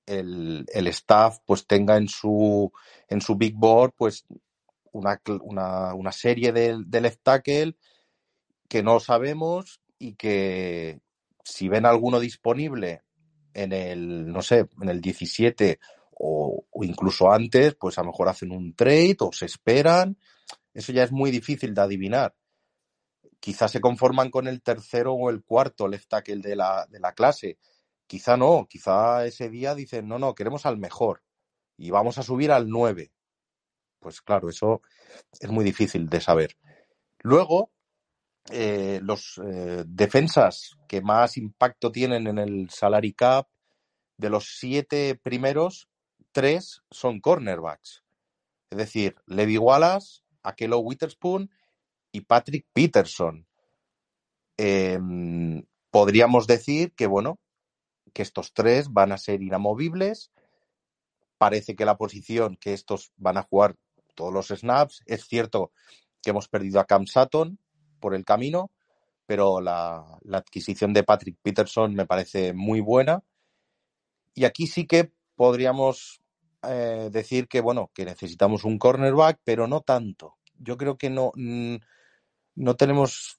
[0.06, 2.72] el, staff pues tenga en su,
[3.08, 4.24] en su big board pues
[4.92, 5.20] una,
[5.94, 7.76] una, serie de, de left tackle
[8.68, 11.00] que no sabemos y que
[11.42, 13.02] si ven alguno disponible
[13.54, 15.78] en el, no sé, en el 17
[16.26, 20.16] o, incluso antes, pues a lo mejor hacen un trade o se esperan.
[20.72, 22.34] Eso ya es muy difícil de adivinar.
[23.40, 27.12] Quizás se conforman con el tercero o el cuarto left tackle de la, de la
[27.12, 27.58] clase.
[28.06, 31.22] Quizá no, quizá ese día dicen, no, no, queremos al mejor
[31.76, 33.12] y vamos a subir al 9.
[33.98, 34.80] Pues claro, eso
[35.38, 36.56] es muy difícil de saber.
[37.20, 37.70] Luego,
[38.50, 43.46] eh, los eh, defensas que más impacto tienen en el salary cap,
[44.16, 45.88] de los siete primeros,
[46.34, 48.04] tres son cornerbacks.
[48.68, 51.50] Es decir, Levi Wallace, Akelo Witherspoon
[52.12, 53.46] y Patrick Peterson.
[54.58, 57.40] Em, podríamos decir que, bueno,
[58.12, 60.30] que estos tres van a ser inamovibles.
[61.38, 63.76] Parece que la posición que estos van a jugar
[64.14, 65.02] todos los snaps.
[65.06, 65.72] Es cierto
[66.22, 67.58] que hemos perdido a Cam Sutton,
[68.04, 68.70] por el camino,
[69.24, 73.24] pero la, adquisición de Patrick Peterson me parece muy buena.
[74.34, 76.20] Y aquí sí que podríamos
[76.68, 80.36] eh, decir que, bueno, que necesitamos un cornerback, pero no tanto.
[80.58, 81.76] Yo creo que no, mm,
[82.56, 83.36] no tenemos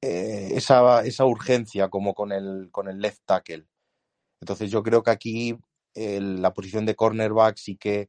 [0.00, 3.66] eh, esa, esa, urgencia como con el, con el left tackle.
[4.40, 5.58] Entonces yo creo que aquí
[5.94, 8.08] la posición de cornerback sí que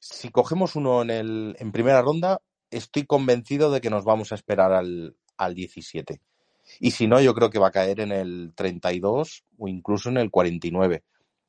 [0.00, 4.34] si cogemos uno en, el, en primera ronda, estoy convencido de que nos vamos a
[4.34, 6.20] esperar al, al 17.
[6.80, 10.18] Y si no, yo creo que va a caer en el 32 o incluso en
[10.18, 11.04] el 49.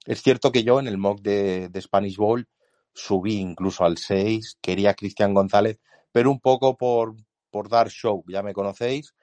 [0.05, 2.47] Es cierto que yo en el mock de, de Spanish Bowl
[2.93, 5.79] subí incluso al 6, quería a Cristian González,
[6.11, 7.15] pero un poco por,
[7.49, 9.13] por dar show, ya me conocéis,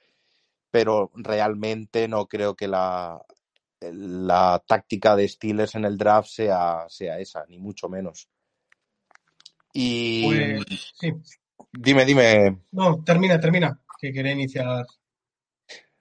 [0.70, 3.20] pero realmente no creo que la,
[3.80, 8.28] la táctica de Steelers en el draft sea, sea esa, ni mucho menos.
[9.72, 11.12] Y pues, sí.
[11.72, 12.58] Dime, dime.
[12.72, 14.86] No, termina, termina, que quería iniciar.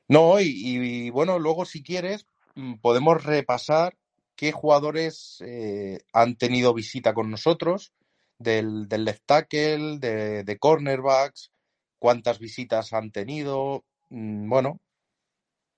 [0.07, 3.97] No, y, bueno, luego si quieres, mm, podemos repasar
[4.35, 7.93] qué jugadores eh, han tenido visita con nosotros,
[8.37, 11.51] del, del left tackle, de, cornerbacks,
[11.99, 14.79] cuántas visitas han tenido, mm, bueno,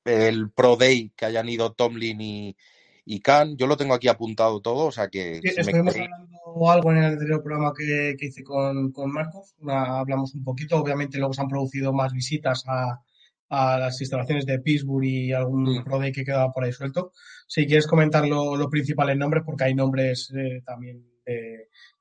[0.06, 2.58] el Pro Day que hayan ido Tomlin y,
[3.06, 3.58] y Khan.
[3.58, 5.40] Yo lo tengo aquí apuntado todo, o sea que...
[5.44, 10.78] estuvimos hablando algo en el anterior programa que, hice con, con Marcos, hablamos un poquito,
[10.78, 13.02] obviamente luego se han producido más visitas a,
[13.50, 15.84] las instalaciones de Pittsburgh y algún mm.
[15.84, 17.12] Pro Day que quedaba por ahí suelto.
[17.48, 21.06] Si quieres comentar lo, principal en nombres, porque hay nombres eh, también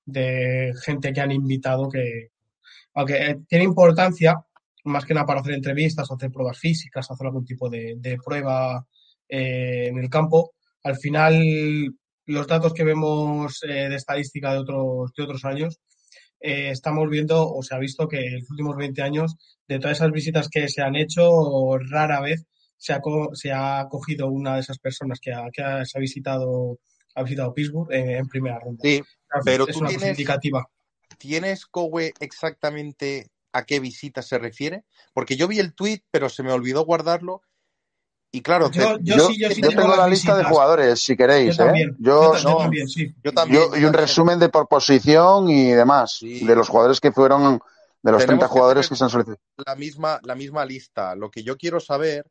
[0.04, 2.30] de, gente que han invitado que,
[2.94, 4.36] aunque eh, tiene importancia,
[4.84, 8.86] más que nada para hacer entrevistas, hacer pruebas físicas, hacer algún tipo de, prueba
[9.28, 10.52] eh, en el campo,
[10.82, 11.94] al final
[12.26, 15.80] los datos que vemos eh, de estadística de otros, de otros años,
[16.42, 19.36] eh, estamos viendo o se ha visto que en los últimos 20 años,
[19.68, 22.44] de todas esas visitas que se han hecho, rara vez
[22.76, 23.00] se ha,
[23.32, 26.78] se ha cogido una de esas personas que ha, que ha, se ha visitado
[27.14, 28.80] ha visitado Pittsburgh en, primera ronda.
[28.82, 29.02] Sí,
[29.44, 30.66] pero tú una tienes, indicativa.
[31.18, 34.84] ¿Tienes, Cowe, exactamente a qué visita se refiere?
[35.12, 37.42] Porque yo vi el tweet, pero se me olvidó guardarlo
[38.34, 41.54] y claro, yo, tengo la lista de jugadores, si queréis.
[41.54, 41.94] Yo, ¿eh?
[41.98, 43.14] yo, también, sí.
[43.78, 47.60] y un resumen de por posición y demás, de los jugadores que fueron,
[48.02, 49.38] de los 30 jugadores que, se han solicitado.
[49.66, 51.14] La misma, la misma lista.
[51.14, 52.24] Lo que yo quiero saber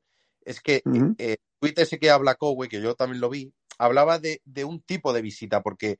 [0.43, 4.17] es que uh el tweet ese que habla Cowe, que yo también lo vi, hablaba
[4.17, 5.99] de, de un tipo de visita, porque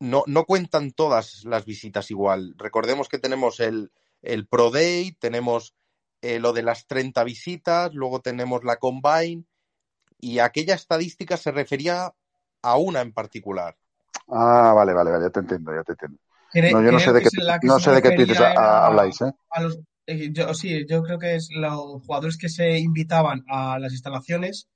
[0.00, 2.54] no, no cuentan todas las visitas igual.
[2.56, 5.74] Recordemos que tenemos el, el Pro Day, tenemos
[6.24, 9.44] eh, lo de las 30 visitas, luego tenemos la Combine
[10.18, 12.14] y aquella estadística se refería
[12.62, 13.76] a una en particular.
[14.28, 16.18] Ah, vale, vale, vale, ya te entiendo, ya te entiendo.
[16.72, 17.28] No, yo no sé de qué,
[17.64, 19.32] no sé de qué habláis, ¿eh?
[20.06, 20.30] ¿eh?
[20.32, 24.70] yo, sí, yo creo que es los jugadores que se invitaban a las instalaciones,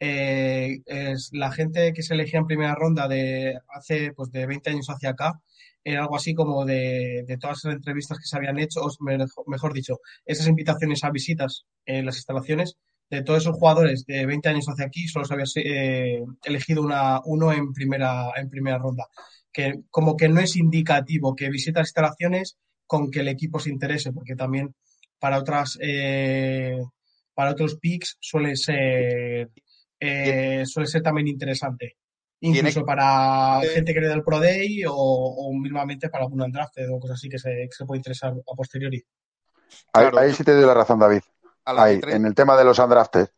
[0.00, 4.70] eh, es la gente que se elegía en primera ronda de hace pues de 20
[4.70, 5.40] años hacia acá,
[5.84, 10.00] era algo así como de, todas las entrevistas que se habían hecho, o mejor dicho,
[10.24, 12.76] esas invitaciones a visitas en las instalaciones,
[13.10, 17.20] de todos esos jugadores de 20 años hacia aquí, solo se había eh, elegido una,
[17.24, 19.06] uno en primera, en primera ronda.
[19.52, 23.70] Que como que no es indicativo que visita las instalaciones con que el equipo se
[23.70, 24.74] interese, porque también
[25.18, 26.78] para otras eh,
[27.34, 29.50] para otros picks suele ser
[30.00, 31.96] eh, suele ser también interesante.
[32.40, 36.90] Incluso para gente que le da el Pro Day o, o mismamente para algún undrafted
[36.92, 39.04] o cosas así que se, que se puede interesar a posteriori.
[39.92, 41.20] Ahí, ahí sí te doy la razón, David.
[41.66, 43.28] La Ahí, tres- en el tema de los undrafted,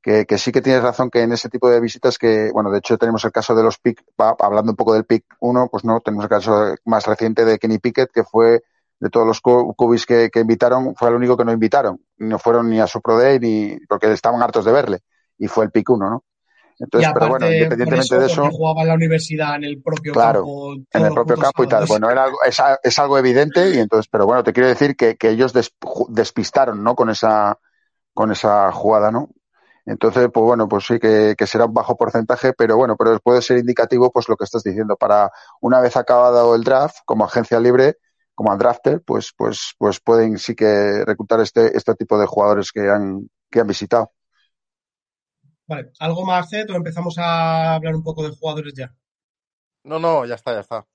[0.00, 2.78] que, que sí que tienes razón que en ese tipo de visitas que, bueno, de
[2.78, 5.84] hecho tenemos el caso de los pick, va- hablando un poco del pick 1, pues
[5.84, 8.62] no, tenemos el caso más reciente de Kenny Pickett, que fue
[8.98, 12.00] de todos los cu- cubis que, que invitaron, fue el único que no invitaron.
[12.16, 14.98] No fueron ni a su Pro Day ni, porque estaban hartos de verle.
[15.38, 16.24] Y fue el pick 1, ¿no?
[16.78, 20.74] Entonces, pero bueno, independientemente de eso, jugaba en la universidad en el propio Claro, campo.
[20.92, 21.86] en el propio campo y tal.
[21.86, 25.16] Bueno, era algo, es, es algo evidente y entonces, pero bueno, te quiero decir que,
[25.16, 25.72] que ellos des-
[26.08, 26.94] despistaron, ¿no?
[26.94, 27.58] Con esa,
[28.14, 29.30] con esa jugada, ¿no?
[29.86, 33.42] Entonces, pues bueno, pues sí que, que será un bajo porcentaje, pero bueno, pero puede
[33.42, 35.30] ser indicativo, pues lo que estás diciendo, para
[35.60, 37.96] una vez acabado el draft, como agencia libre,
[38.34, 42.88] como drafter, pues, pues, pues pueden sí que reclutar este, este tipo de jugadores que
[42.90, 44.12] han, que han visitado.
[45.66, 48.94] Vale, ¿algo más, Zed, o empezamos a hablar un poco de jugadores ya?
[49.84, 50.86] No, no, ya está, ya está.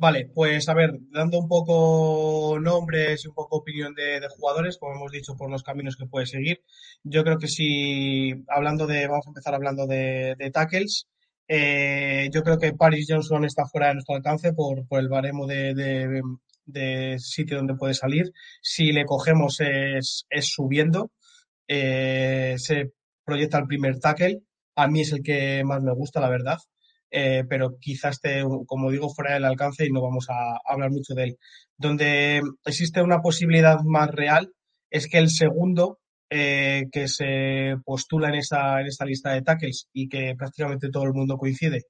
[0.00, 4.78] Vale, pues a ver, dando un poco nombres y un poco opinión de, de jugadores,
[4.78, 6.62] como hemos dicho, por los caminos que puede seguir.
[7.02, 11.08] Yo creo que si, hablando de, vamos a empezar hablando de, de tackles,
[11.48, 15.46] eh, yo creo que Paris Johnson está fuera de nuestro alcance por, por el baremo
[15.46, 16.22] de, de,
[16.66, 18.32] de sitio donde puede salir.
[18.62, 21.10] Si le cogemos es, es subiendo,
[21.66, 22.92] eh, se
[23.28, 24.40] proyecta el primer tackle.
[24.76, 26.58] A mí es el que más me gusta, la verdad
[27.10, 31.14] eh, pero quizás esté, como digo, fuera del alcance y no vamos a hablar mucho
[31.14, 31.38] de él.
[31.76, 34.52] Donde existe una posibilidad más real
[34.90, 39.88] es que el segundo eh, que se postula en esta, en esta lista de tackles
[39.92, 41.84] y que prácticamente todo el mundo coincide,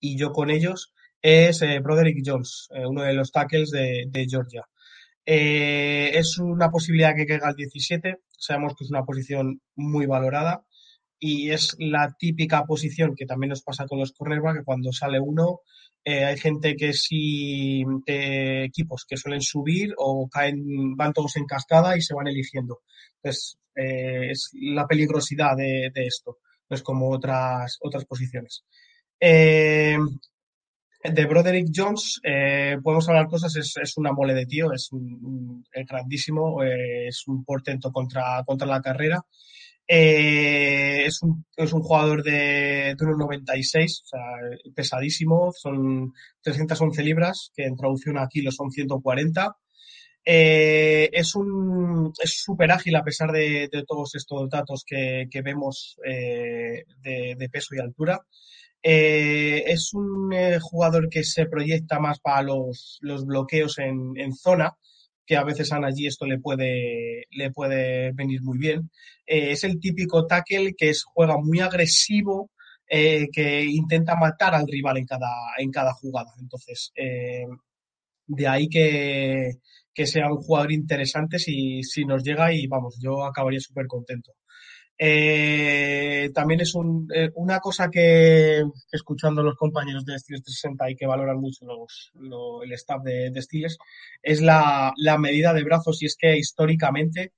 [0.00, 0.92] y yo con ellos,
[1.22, 4.62] es eh, Broderick Jones, uno de los tackles de, de Georgia.
[5.26, 10.64] Es una posibilidad que caiga al 17, sabemos que es una posición muy valorada
[11.26, 15.18] y es la típica posición que también nos pasa con los cornerbacks, que cuando sale
[15.18, 15.60] uno,
[16.04, 21.46] eh, hay gente que sí, de equipos que suelen subir o caen, van todos en
[21.46, 22.82] cascada y se van eligiendo.
[23.16, 28.66] Entonces, eh, es la peligrosidad de, de, esto, no es como otras, otras posiciones.
[29.18, 29.96] Eh,
[31.04, 35.64] de Broderick Jones eh, podemos hablar cosas, es, es, una mole de tío, es un,
[35.72, 39.24] es grandísimo, eh, es un portento contra, contra la carrera.
[39.86, 44.20] Eh, es, un, es, un, jugador de, de 1,96, o sea,
[44.74, 49.56] pesadísimo, son 311 libras, que en traducción a kilos son 140.
[50.26, 55.98] Eh, es un es súper ágil a pesar de, todos estos datos que, que vemos
[56.04, 58.20] eh, de, peso y altura.
[58.82, 64.76] Es un jugador que se proyecta más para los, los bloqueos en, zona,
[65.26, 68.90] que a veces a allí esto le puede, le puede venir muy bien.
[69.26, 72.50] Eh, es el típico tackle que es, juega muy agresivo,
[72.88, 76.32] eh, que intenta matar al rival en cada, en cada jugada.
[76.38, 77.46] Entonces, eh,
[78.26, 79.54] de ahí que,
[79.94, 84.32] que, sea un jugador interesante si, si nos llega y vamos, yo acabaría súper contento.
[84.96, 90.90] Eh, también es un, eh, una cosa que, escuchando a los compañeros de Steelers 360
[90.90, 91.66] y que valoran mucho
[92.62, 93.40] el staff de, de
[94.22, 97.32] es la, medida de brazos y es que históricamente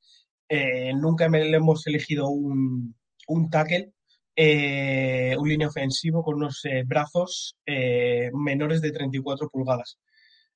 [0.49, 2.95] eh, nunca hemos elegido un,
[3.29, 3.93] un tackle,
[4.37, 7.57] un línea ofensivo con unos brazos
[8.35, 9.99] menores de 34 pulgadas.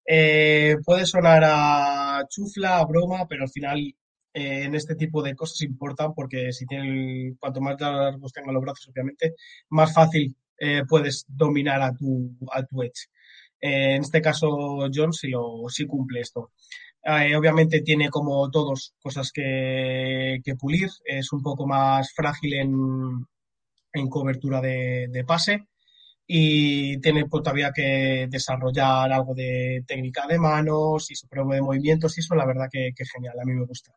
[0.05, 3.95] Puede sonar a chufla, a broma, pero al final
[4.33, 8.62] eh, en este tipo de cosas importan porque si tienen, cuanto más largos tengan los
[8.62, 9.35] brazos, obviamente,
[9.71, 13.09] más fácil eh, puedes dominar a tu, a tu edge.
[13.61, 16.53] Eh, en este caso, John sí, lo, sí cumple esto.
[17.03, 23.27] Eh, obviamente tiene como todos cosas que, pulir, es un poco más frágil en,
[23.93, 25.66] en cobertura de, de pase
[26.27, 31.62] y tiene pues, todavía que desarrollar algo de técnica de manos y su prueba de
[31.62, 33.93] movimientos y eso la verdad que, que genial, a mí me gusta.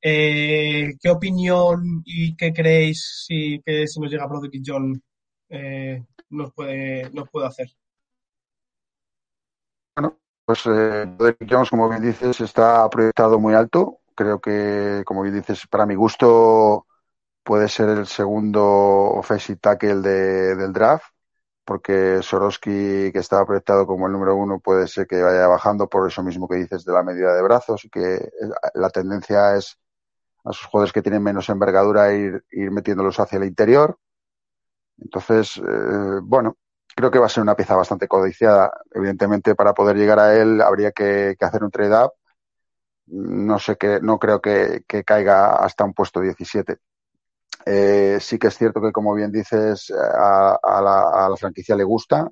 [0.00, 5.02] Eh, ¿Qué opinión y qué creéis si, que si nos llega Broderick John
[5.48, 7.68] eh, nos, puede, nos puede hacer?
[9.96, 14.00] Bueno, pues eh, Broderick Jones, como bien dices, está proyectado muy alto.
[14.14, 16.86] Creo que, como bien dices, para mi gusto
[17.42, 21.06] puede ser el segundo offensive tackle de, del draft,
[21.64, 26.06] porque Sorosky, que estaba proyectado como el número uno, puede ser que vaya bajando por
[26.06, 28.30] eso mismo que dices de la medida de brazos y que
[28.74, 29.78] la tendencia es
[30.48, 33.98] a sus jugadores que tienen menos envergadura ir, ir metiéndolos hacia el interior.
[34.98, 36.56] Entonces, eh, bueno,
[36.96, 38.72] creo que va a ser una pieza bastante codiciada.
[38.92, 42.12] Evidentemente, para poder llegar a él habría que, que hacer un trade-up.
[43.06, 46.78] No sé que, no creo que, que, caiga hasta un puesto 17.
[47.66, 52.28] Eh, sí que es cierto que, como bien dices, a, la, franquicia le gusta.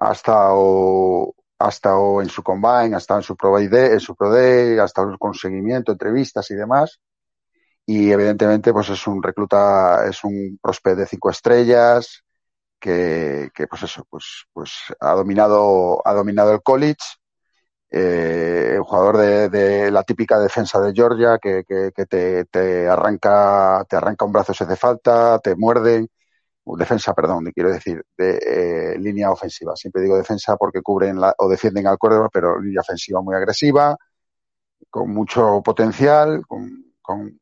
[0.00, 4.30] Ha estado, ha estado en su combine, ha estado en su Pro en su Pro
[4.30, 7.00] Day, ha estado con seguimiento, entrevistas y demás.
[7.86, 12.24] Y evidentemente, pues es un recluta, es un prospect de cinco estrellas
[12.80, 16.98] que, que pues eso, pues, pues ha dominado, ha dominado el college
[17.90, 24.52] eh, jugador de, la típica defensa de Georgia que, te, arranca te arranca un brazo
[24.52, 26.08] si hace falta, te muerden,
[26.76, 29.76] defensa, perdón, quiero decir, de eh, línea ofensiva.
[29.76, 33.96] Siempre digo defensa porque cubren o defienden al cuerpo, pero línea ofensiva muy agresiva,
[34.90, 37.40] con mucho potencial, con, con,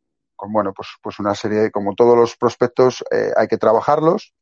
[0.48, 4.34] bueno, pues, pues una serie de, como todos los prospectos, eh, hay que trabajarlos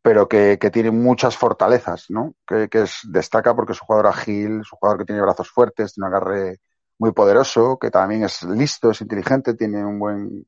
[0.00, 2.34] pero que, que, tiene muchas fortalezas, ¿no?
[2.46, 5.50] Que, que es, destaca porque es un jugador ágil, es un jugador que tiene brazos
[5.50, 6.60] fuertes, tiene un agarre
[6.98, 10.46] muy poderoso, que también es listo, es inteligente, tiene un buen,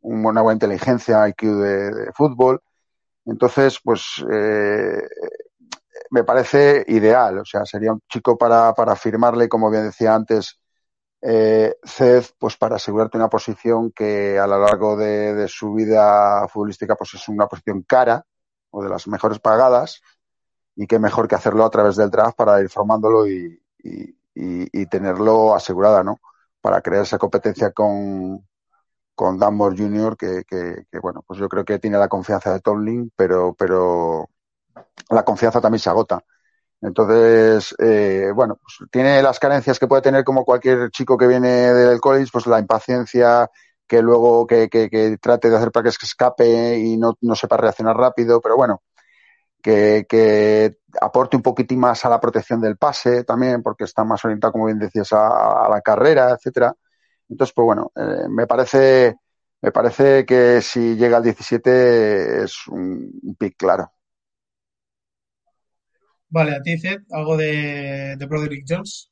[0.00, 2.60] una buena inteligencia, IQ de, de fútbol.
[3.24, 5.02] Entonces, pues, eh,
[6.10, 7.38] me parece ideal.
[7.38, 10.60] O sea, sería un chico para, para firmarle, como bien decía antes,
[11.22, 16.96] eh, CED, pues para asegurarte una posición que a lo largo de, su vida futbolística,
[16.96, 18.26] pues es una posición cara,
[18.70, 20.02] o de las mejores pagadas
[20.74, 23.60] y qué mejor que hacerlo a través del draft para ir formándolo y,
[24.90, 26.20] tenerlo asegurada, ¿no?
[26.60, 28.46] Para crear esa competencia con,
[29.14, 33.12] con Danmore Jr., que, que, bueno, pues yo creo que tiene la confianza de Tomlin,
[33.16, 34.28] pero, pero
[35.10, 36.22] la confianza también se agota.
[36.82, 41.48] Entonces, eh, bueno, pues tiene las carencias que puede tener como cualquier chico que viene
[41.48, 43.50] del college, pues la impaciencia,
[43.86, 47.56] que luego que, que, trate de hacer para que se escape y no, no sepa
[47.56, 48.82] reaccionar rápido, pero bueno,
[49.62, 54.24] que, que, aporte un poquitín más a la protección del pase también, porque está más
[54.24, 56.74] orientado, como bien decías, a, la carrera, etcétera.
[57.28, 59.16] Entonces, pues bueno, eh, me parece
[59.62, 63.92] me parece que si llega al 17 es un, pick claro.
[66.32, 69.10] Vale, a ti, Zed, algo de, de Broderick Jones.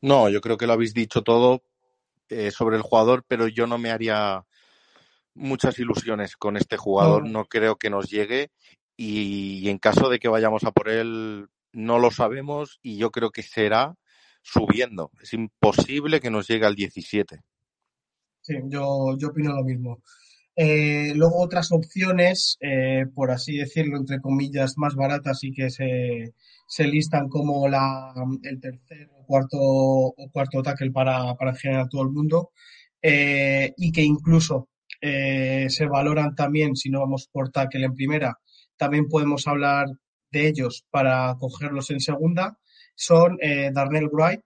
[0.00, 1.62] No, yo creo que lo habéis dicho todo
[2.28, 4.44] eh, sobre el jugador, pero yo no me haría
[5.34, 7.28] muchas ilusiones con este jugador.
[7.28, 8.50] No, creo que nos llegue
[8.96, 13.30] y, en caso de que vayamos a por él, no lo sabemos y yo creo
[13.30, 13.94] que será
[14.42, 15.12] subiendo.
[15.22, 17.40] Es imposible que nos llegue al 17.
[18.40, 20.02] Sí, yo, yo opino lo mismo.
[20.54, 26.34] Eh, luego otras opciones, eh, por así decirlo, entre comillas, más baratas y que se,
[26.66, 32.02] se listan como la, el tercer o cuarto, o cuarto tackle para, para generar todo
[32.02, 32.50] el mundo
[33.00, 34.68] eh, y que incluso
[35.00, 38.38] eh, se valoran también, si no vamos por tackle en primera,
[38.76, 39.86] también podemos hablar
[40.30, 42.58] de ellos para cogerlos en segunda,
[42.94, 43.38] son
[43.72, 44.40] Darnell Wright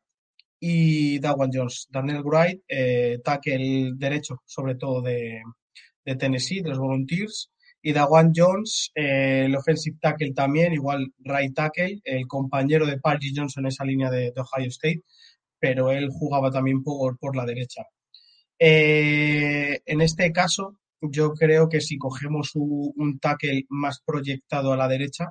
[0.60, 1.88] y Dawan Jones.
[1.90, 2.62] Darnell Wright,
[3.24, 5.42] tackle derecho, sobre todo de,
[6.06, 7.50] de Tennessee, de los Volunteers,
[7.82, 13.32] y Dawan Jones, eh, el offensive tackle también, igual right tackle, el compañero de Pargy
[13.36, 15.02] Johnson en esa línea de, Ohio State,
[15.58, 17.82] pero él jugaba también por, por la derecha.
[18.58, 24.88] Eh, en este caso, yo creo que si cogemos un tackle más proyectado a la
[24.88, 25.30] derecha,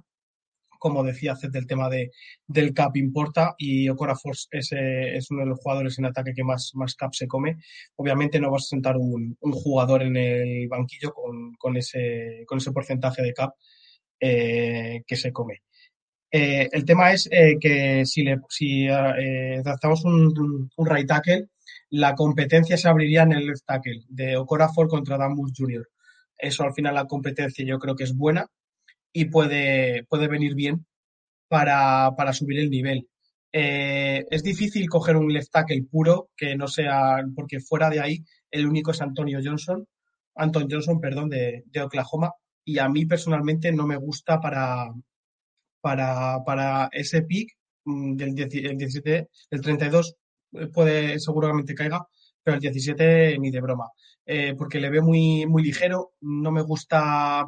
[0.86, 2.12] como decía hace del tema de,
[2.46, 6.74] del cap importa y Okorafor es, es uno de los jugadores en ataque que más,
[6.76, 7.58] más cap se come.
[7.96, 12.60] Obviamente no vas a sentar un, un jugador en el banquillo con, con, ese, con
[12.60, 13.56] ese porcentaje de cap
[14.20, 15.64] eh, que se come.
[16.32, 21.48] Eh, el tema es eh, que si, le, si un, un, right tackle,
[21.90, 25.88] la competencia se abriría en el left tackle de Okorafor contra Damus Jr.
[26.38, 28.46] Eso al final la competencia yo creo que es buena
[29.16, 30.86] y puede, puede venir bien
[31.48, 33.08] para, para subir el nivel.
[33.54, 38.26] Eh, es difícil coger un left tackle puro que no sea, porque fuera de ahí
[38.52, 39.88] el único es Antonio Johnson,
[40.36, 42.34] Anton Johnson, perdón, de, de Oklahoma,
[42.66, 44.92] y a mí personalmente no me gusta para,
[45.80, 47.54] para, para ese pick
[47.86, 50.16] mm, del 17, el 32
[50.52, 52.06] eh, puede seguramente caiga,
[52.44, 53.90] pero el 17 ni de broma,
[54.26, 57.46] eh, porque le veo muy, muy ligero, no me gusta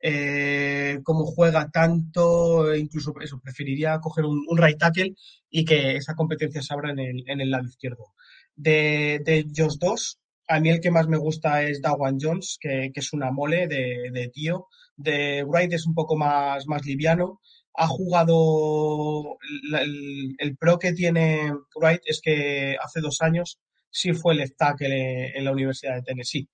[0.00, 5.14] eh, cómo juega tanto, incluso eso, preferiría coger un, right tackle
[5.50, 8.14] y que esa competencia se abra en el, en el lado izquierdo.
[8.56, 10.18] De, de ellos dos,
[10.50, 13.68] a mí el que más me gusta es Dawan Jones, que, que es una mole
[13.68, 14.66] de, de, tío.
[14.96, 17.40] De Wright es un poco más, más liviano.
[17.74, 19.38] Ha jugado
[19.72, 23.58] el, el, pro que tiene Wright es que hace dos años
[23.90, 26.48] sí fue left tackle en la Universidad de Tennessee.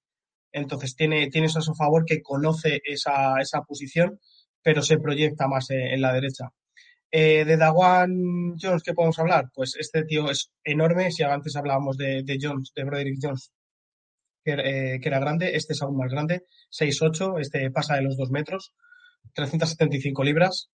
[0.56, 4.18] Entonces tiene, tiene eso a su favor que conoce esa, esa posición,
[4.62, 6.50] pero se proyecta más en, la derecha.
[7.10, 9.50] Eh, de Dawan Jones, ¿qué podemos hablar?
[9.54, 11.12] Pues este tío es enorme.
[11.12, 13.52] Si antes hablábamos de, Jones, de Broderick Jones,
[14.42, 18.30] que, eh, era grande, este es aún más grande, 6'8, este pasa de los 2
[18.30, 18.72] metros,
[19.34, 20.70] 375 libras.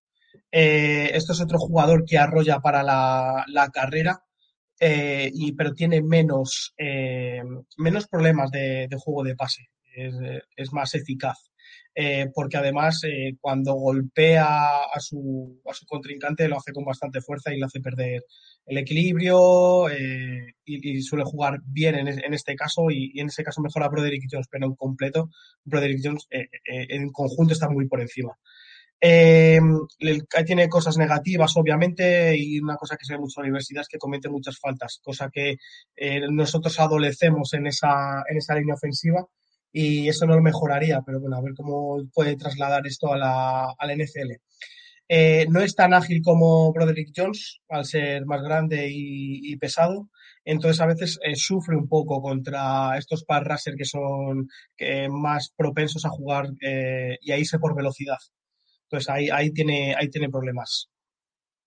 [0.53, 4.23] Eh, esto es otro jugador que arrolla para la, la carrera,
[4.85, 7.41] eh, y, pero tiene menos, eh,
[7.79, 11.39] menos problemas de, de, juego de pase, es, más eficaz.
[11.95, 17.21] Eh, porque además eh, cuando golpea a su, a su contrincante lo hace con bastante
[17.21, 18.25] fuerza y le hace perder
[18.65, 23.45] el equilibrio eh, y, suele jugar bien en, en este caso y, y, en ese
[23.45, 25.29] caso mejor a Broderick Jones, pero en completo
[25.65, 28.33] Broderick Jones eh, eh, en conjunto está muy por encima.
[29.05, 29.59] Eh,
[30.47, 33.89] tiene cosas negativas, obviamente, y una cosa que se ve mucho en la universidad es
[33.89, 35.57] que comete muchas faltas, cosa que
[35.97, 39.27] eh, nosotros adolecemos en esa, en esa línea ofensiva
[39.73, 43.75] y eso no lo mejoraría, pero bueno, a ver cómo puede trasladar esto a la,
[43.77, 44.35] a la NFL.
[45.09, 50.11] Eh, no es tan ágil como Broderick Jones, al ser más grande y, pesado,
[50.45, 54.49] entonces a veces eh, sufre un poco contra estos pass que son
[55.11, 56.51] más propensos a jugar
[57.21, 58.19] y a irse por velocidad.
[58.93, 60.91] Entonces ahí, ahí, tiene, ahí tiene problemas.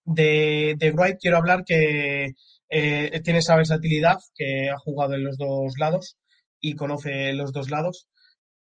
[0.04, 2.34] De, de Wright quiero hablar que
[2.70, 6.18] eh, tiene esa versatilidad, que ha jugado en los dos lados
[6.60, 8.08] y conoce los dos lados,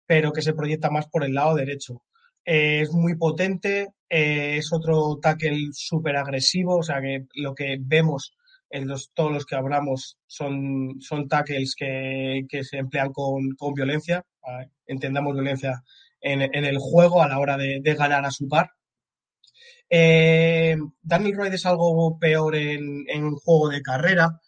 [0.05, 2.03] pero que se proyecta más por el lado derecho.
[2.45, 7.79] Eh, es muy potente, eh, es otro tackle súper agresivo, o sea que lo que
[7.81, 8.35] vemos
[8.69, 13.73] en los, todos los que hablamos son, son tackles que, que se emplean con, con
[13.73, 14.71] violencia, ¿vale?
[14.87, 15.83] entendamos violencia
[16.21, 18.71] en, el juego a la hora de, ganar a su par.
[19.89, 24.41] Eh, Daniel Royd es algo peor en, en juego de carrera,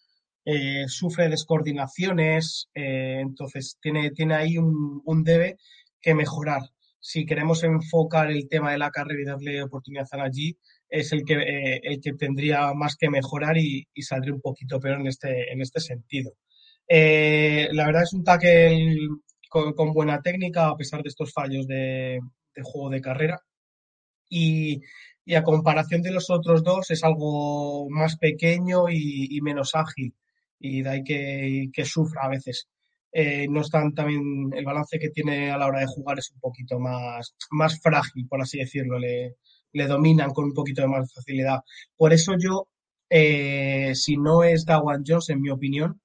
[0.44, 5.56] eh, sufre descoordinaciones, eh, entonces tiene, tiene ahí un, debe
[6.00, 6.62] que mejorar.
[7.00, 10.56] Si queremos enfocar el tema de la carrera y darle oportunidad a allí,
[10.88, 15.00] es el que, el que tendría más que mejorar y, y, saldría un poquito peor
[15.00, 16.32] en este, en este sentido.
[16.88, 18.96] La verdad es un tackle
[19.52, 22.20] con, buena técnica a pesar de estos fallos de,
[22.62, 23.40] juego de carrera.
[24.28, 24.80] Y,
[25.24, 30.14] y, a comparación de los otros dos es algo más pequeño y, menos ágil
[30.58, 32.68] y de ahí que, que sufra a veces.
[33.12, 34.22] Eh, no están también,
[34.54, 38.26] el balance que tiene a la hora de jugar es un poquito más, más frágil,
[38.26, 39.36] por así decirlo, le,
[39.72, 41.60] le dominan con un poquito de más facilidad.
[41.96, 42.68] Por eso yo,
[43.10, 46.00] eh, si no es Dawan Jones, en mi opinión,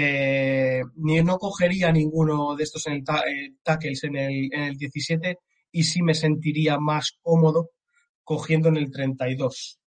[0.00, 4.76] eh, ni no cogería ninguno de estos en el eh, tackles en el, en el
[4.76, 5.38] 17
[5.72, 7.70] y sí me sentiría más cómodo
[8.22, 9.80] cogiendo en el 32.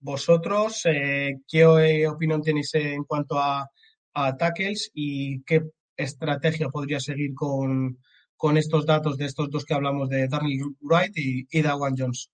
[0.00, 1.66] Vosotros, eh, ¿qué
[2.06, 3.68] opinión tenéis en cuanto a,
[4.38, 5.60] tackles y qué
[5.96, 7.98] estrategia podría seguir con,
[8.36, 12.30] con, estos datos de estos dos que hablamos de Darnell Wright y, y Dawan Jones?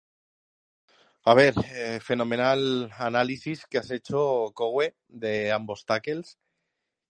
[1.24, 1.54] A ver,
[2.00, 6.38] fenomenal análisis que has hecho, Cowe, de ambos tackles.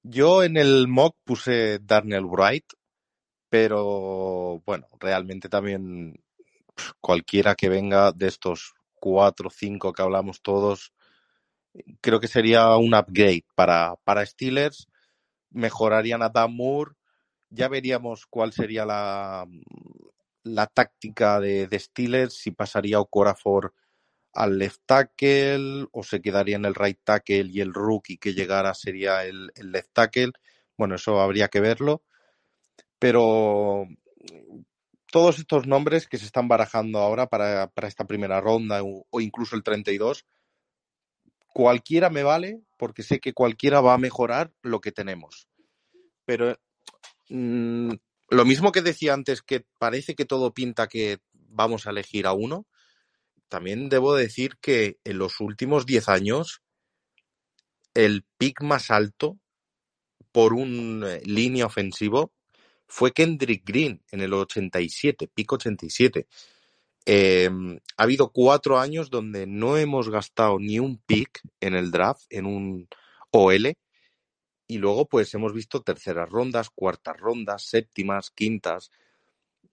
[0.07, 2.67] Yo en el mock puse Darnell Wright,
[3.49, 6.23] pero bueno, realmente también
[7.01, 10.93] cualquiera que venga de estos cuatro o cinco que hablamos todos,
[12.03, 14.89] creo que sería un upgrade para, para Steelers.
[15.49, 16.93] Mejorarían a Dan Moore.
[17.49, 19.47] Ya veríamos cuál sería la,
[20.43, 23.73] la táctica de, de Steelers, si pasaría Okorafor
[24.35, 28.75] al left tackle o se quedaría en el right tackle y el rookie que llegara
[28.75, 30.33] sería el, left tackle.
[30.77, 32.03] Bueno, eso habría que verlo.
[32.99, 33.87] Pero
[35.11, 39.55] todos estos nombres que se están barajando ahora para, para esta primera ronda o, incluso
[39.55, 40.27] el 32,
[41.53, 45.49] cualquiera me vale porque sé que cualquiera va a mejorar lo que tenemos.
[46.25, 46.59] Pero
[47.29, 47.93] mmm,
[48.31, 52.33] lo mismo que decía antes, que parece que todo pinta que vamos a elegir a
[52.33, 52.67] uno,
[53.49, 56.63] también debo decir que en los últimos 10 años
[57.95, 59.39] el pick más alto
[60.33, 62.33] por un eh, línea ofensivo
[62.87, 66.27] fue Kendrick Green en el 87, pico 87.
[67.07, 67.51] Eh,
[67.97, 72.47] ha habido cuatro años donde no hemos gastado ni un pick en el draft, en
[72.47, 72.89] un
[73.31, 73.75] OL,
[74.67, 78.91] y luego pues hemos visto terceras rondas, cuartas rondas, séptimas, quintas.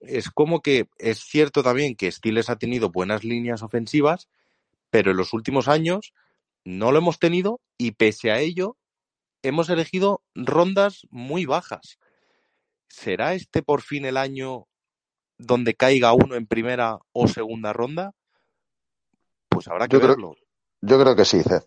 [0.02, 4.28] Es como que es cierto también que Stiles ha tenido buenas líneas ofensivas,
[4.90, 6.12] pero en los últimos años
[6.64, 8.76] no lo hemos tenido y pese a ello
[9.42, 11.98] hemos elegido rondas muy bajas.
[12.92, 14.68] ¿será este por fin el año
[15.38, 18.12] donde caiga uno en primera o segunda ronda?
[19.48, 20.32] Pues habrá que yo verlo.
[20.32, 20.46] Creo,
[20.82, 21.62] yo creo que sí, Ced.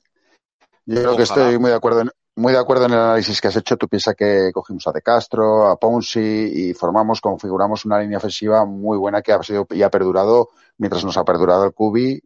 [0.86, 3.48] Yo creo que estoy muy de acuerdo en, muy de acuerdo en el análisis que
[3.48, 3.78] has hecho.
[3.78, 8.66] Tú piensas que cogimos a De Castro, a Ponzi y formamos, configuramos una línea ofensiva
[8.66, 12.22] muy buena que ha sido y ha perdurado mientras nos ha perdurado el Cubi.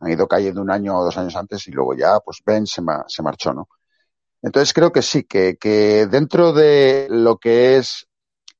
[0.00, 2.80] Han ido cayendo un año o dos años antes y luego ya, pues Ben se,
[2.80, 3.68] ma, se marchó, ¿no?
[4.42, 8.08] Entonces creo que sí, que, que dentro de lo que es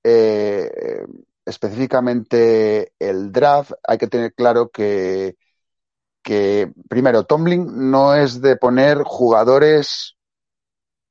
[0.04, 1.06] eh,
[1.46, 5.36] específicamente el draft, hay que tener claro que,
[6.22, 10.18] que primero, Tomlin no es de poner jugadores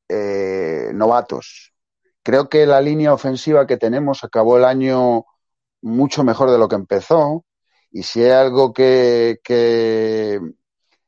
[0.10, 1.74] eh, novatos.
[2.24, 5.26] Creo que la línea ofensiva que tenemos acabó el año
[5.82, 7.46] mucho mejor de lo que empezó.
[7.92, 9.40] Y si hay algo que,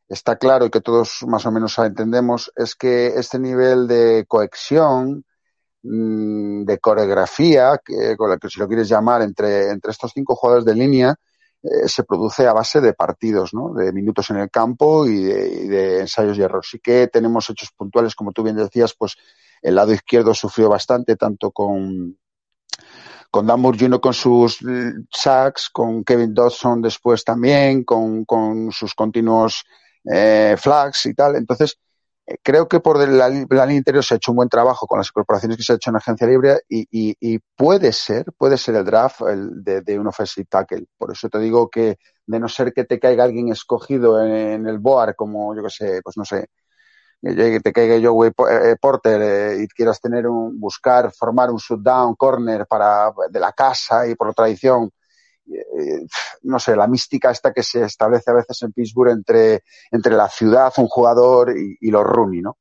[0.08, 5.26] está claro y que todos más o menos entendemos, es que este nivel de cohesión,
[5.84, 10.36] mm, de coreografía, que, con la que si lo quieres llamar, entre, entre estos cinco
[10.36, 11.16] jugadores de línea,
[11.64, 13.74] eh, se produce a base de partidos, ¿no?
[13.74, 16.70] de minutos en el campo y de, ensayos y errores.
[16.72, 19.16] Sí que tenemos hechos puntuales, como tú bien decías, pues
[19.62, 22.18] el lado izquierdo sufrió bastante, tanto con,
[23.30, 24.02] con Dan Jr.
[24.02, 24.58] con sus
[25.12, 29.64] sacks, con Kevin Dodson después también, con, con sus continuos
[30.12, 31.36] eh, flags y tal.
[31.36, 31.91] Entonces, eh,
[32.44, 35.58] creo que por la, línea interior se ha hecho un buen trabajo con las incorporaciones
[35.58, 39.22] que se ha hecho en agencia libre y, y, puede ser, puede ser el draft
[39.22, 40.88] de, un offensive tackle.
[40.98, 44.80] Por eso te digo que de no ser que te caiga alguien escogido en, el
[44.80, 46.48] board, como yo que sé, pues no sé,
[47.22, 52.66] que te caiga Joe eh, Porter y quieras tener un, buscar, formar un shutdown corner
[52.68, 54.92] para, de la casa y por tradición,
[56.44, 60.30] no sé, la mística esta que se establece a veces en Pittsburgh entre, entre la
[60.30, 62.58] ciudad, un jugador y, los Rooney, ¿no?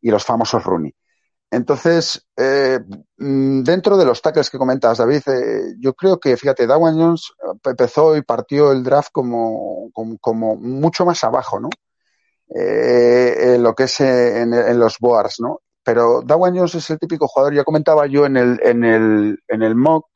[0.00, 0.94] Y los famosos Rooney.
[1.50, 2.80] Entonces, eh,
[3.18, 7.32] mm, dentro de los tackles que comentas, David, eh, yo creo que, fíjate, Dawan Jones
[7.64, 11.68] empezó y partió el draft como, como, mucho más abajo, ¿no?
[12.54, 15.60] Eh, en lo que es en, los boards, ¿no?
[15.84, 19.62] Pero Dawan Jones es el típico jugador, ya comentaba yo en el, en el, en
[19.62, 20.06] el mock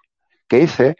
[0.49, 0.97] que hice,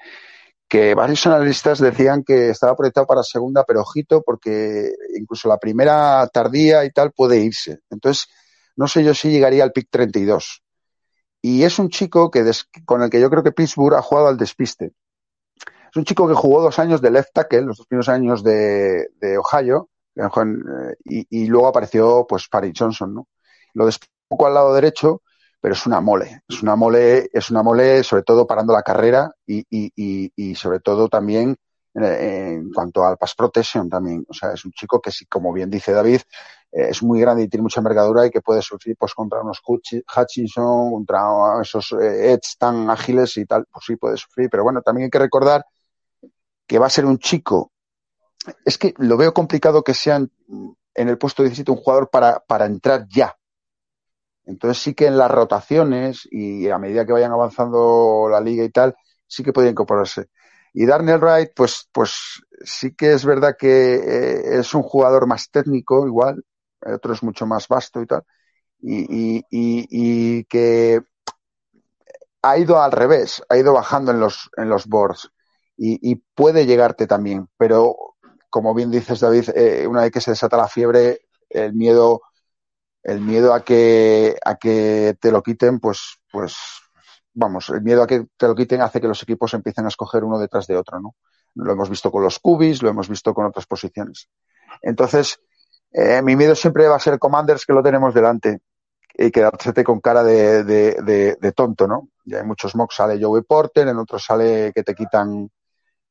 [0.71, 6.25] que varios analistas decían que estaba proyectado para segunda, pero ojito, porque incluso la primera
[6.33, 7.81] tardía y tal puede irse.
[7.91, 8.29] Entonces,
[8.77, 10.63] no sé yo si llegaría al pick 32.
[11.43, 12.49] Y es un chico que
[12.85, 14.93] con el que yo creo que Pittsburgh ha jugado al despiste.
[15.91, 19.09] Es un chico que jugó dos años de left tackle, los dos primeros años de,
[19.39, 23.29] Ohio, eh, y, luego apareció pues Paris Johnson, ¿no?
[23.75, 23.89] Lo
[24.29, 25.23] poco al lado derecho
[25.61, 29.31] pero es una mole, es una mole, es una mole sobre todo parando la carrera
[29.47, 31.57] y, y, y, sobre todo también
[31.95, 34.25] eh, en cuanto al pass protection también.
[34.29, 36.21] O sea, es un chico que, sí, como bien dice David,
[36.73, 39.61] eh, es muy grande y tiene mucha envergadura y que puede sufrir pues contra unos
[39.67, 44.49] Hutchinson, contra esos eh, tan ágiles y tal, pues sí puede sufrir.
[44.49, 45.67] Pero bueno, también hay que recordar
[46.67, 47.73] que va a ser un chico.
[48.65, 50.31] Es que lo veo complicado que sean
[50.95, 53.37] en el puesto 17 un jugador para, para entrar ya,
[54.51, 58.71] entonces sí que en las rotaciones y a medida que vayan avanzando la liga y
[58.71, 58.97] tal,
[59.27, 60.29] sí que puede incorporarse.
[60.73, 65.51] Y Darnell Wright, pues, pues sí que es verdad que eh, es un jugador más
[65.51, 66.45] técnico, igual,
[66.83, 68.25] el otro es mucho más vasto y tal,
[68.81, 71.01] y, y, y, que
[72.43, 75.31] ha ido al revés, ha ido bajando en los, en los boards
[75.77, 77.97] y, puede llegarte también, pero
[78.51, 82.21] como bien dices David, eh, una vez que se desata la fiebre, el miedo
[83.03, 86.57] el miedo a que, a que te lo quiten, pues, pues,
[87.33, 90.25] vamos, el miedo a que te lo quiten hace que los equipos empiecen a escoger
[90.25, 91.15] uno detrás de otro, ¿no?
[91.55, 94.29] Lo hemos visto con los cubis, lo hemos visto con otras posiciones.
[94.83, 95.41] Entonces,
[95.93, 98.61] eh, mi miedo siempre va a ser Commanders que lo tenemos delante
[99.15, 102.09] y quedarse con cara de, de, de, tonto, ¿no?
[102.25, 105.51] Ya en muchos mocks sale Joey Porter, en otros sale que te quitan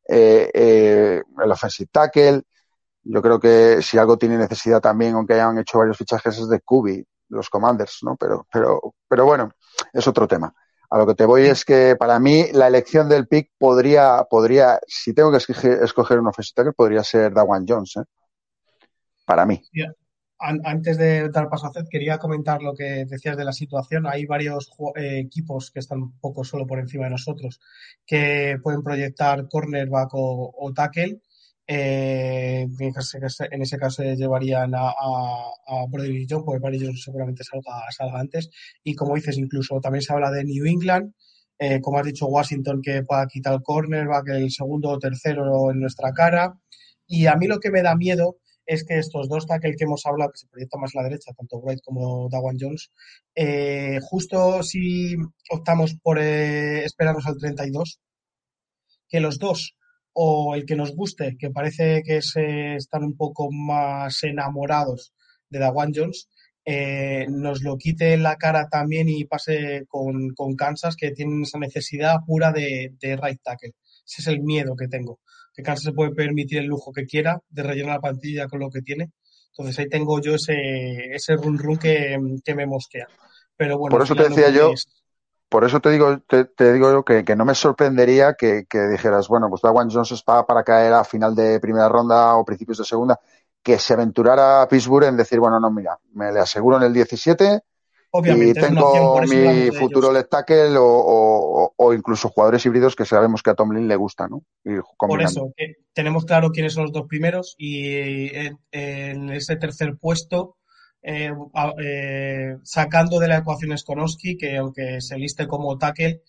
[0.08, 2.44] eh, eh, el offensive tackle.
[3.04, 6.60] Yo creo que si algo tiene necesidad también, aunque hayan hecho varios fichajes, es de
[6.62, 8.16] Kubi, los Commanders, ¿no?
[8.18, 9.52] Pero, pero, pero bueno,
[9.94, 10.54] es otro tema.
[10.92, 14.80] A lo que te voy es que para mí la elección del pick podría, podría,
[14.88, 18.04] si tengo que escoger, un offensive podría ser Dawan Jones, ¿eh?
[19.26, 19.62] Para mí.
[20.40, 24.08] Antes de dar paso a Zed, quería comentar lo que decías de la situación.
[24.08, 27.60] Hay varios eh, equipos que están un poco solo por encima de nosotros
[28.06, 31.22] que pueden proyectar cornerback o, o tackle
[31.72, 38.20] eh, en ese caso llevarían a, a, Brody John, porque Brody John seguramente salga, salga,
[38.20, 38.50] antes.
[38.84, 41.14] Y como dices, incluso también se habla de New England,
[41.60, 44.98] eh, como has dicho, Washington que pueda quitar el corner, va que el segundo o
[44.98, 46.60] tercero en nuestra cara.
[47.06, 50.06] Y a mí lo que me da miedo es que estos dos tackles que hemos
[50.08, 52.92] hablado, que se proyectan más a la derecha, tanto Wright como Dawan Jones,
[53.36, 55.16] eh, justo si
[55.52, 58.00] optamos por esperarnos al 32,
[59.08, 59.76] que los dos
[60.22, 65.14] o el que nos guste, que parece que se están un poco más enamorados
[65.50, 66.28] de Dawan Jones,
[66.66, 71.58] eh, nos lo quite en la cara también y pase con, Kansas, que tienen esa
[71.58, 73.76] necesidad pura de, right tackle.
[74.06, 75.22] Ese es el miedo que tengo.
[75.54, 78.70] Que Kansas se puede permitir el lujo que quiera de rellenar la plantilla con lo
[78.70, 79.12] que tiene.
[79.52, 82.18] Entonces ahí tengo yo ese, ese run run que,
[82.54, 83.08] me mosquea.
[83.56, 84.74] Pero bueno, por eso te decía yo,
[85.50, 89.50] por eso te digo, te, digo que, que, no me sorprendería que, que dijeras, bueno,
[89.50, 93.20] pues Dawan Jones está para caer a final de primera ronda o principios de segunda,
[93.64, 96.94] que se aventurara a Pittsburgh en decir, bueno, no, mira, me le aseguro en el
[96.94, 97.64] 17
[98.12, 103.52] Obviamente, y tengo mi futuro left tackle o, o, incluso jugadores híbridos que sabemos que
[103.52, 104.44] a Tomlin le gusta, ¿no?
[104.98, 105.54] Por eso,
[105.94, 108.30] tenemos claro quiénes son los dos primeros y
[108.72, 110.58] en, ese tercer puesto,
[111.02, 111.32] eh,
[111.82, 116.22] eh, sacando de la ecuación Skonowski, que aunque se liste como tackle,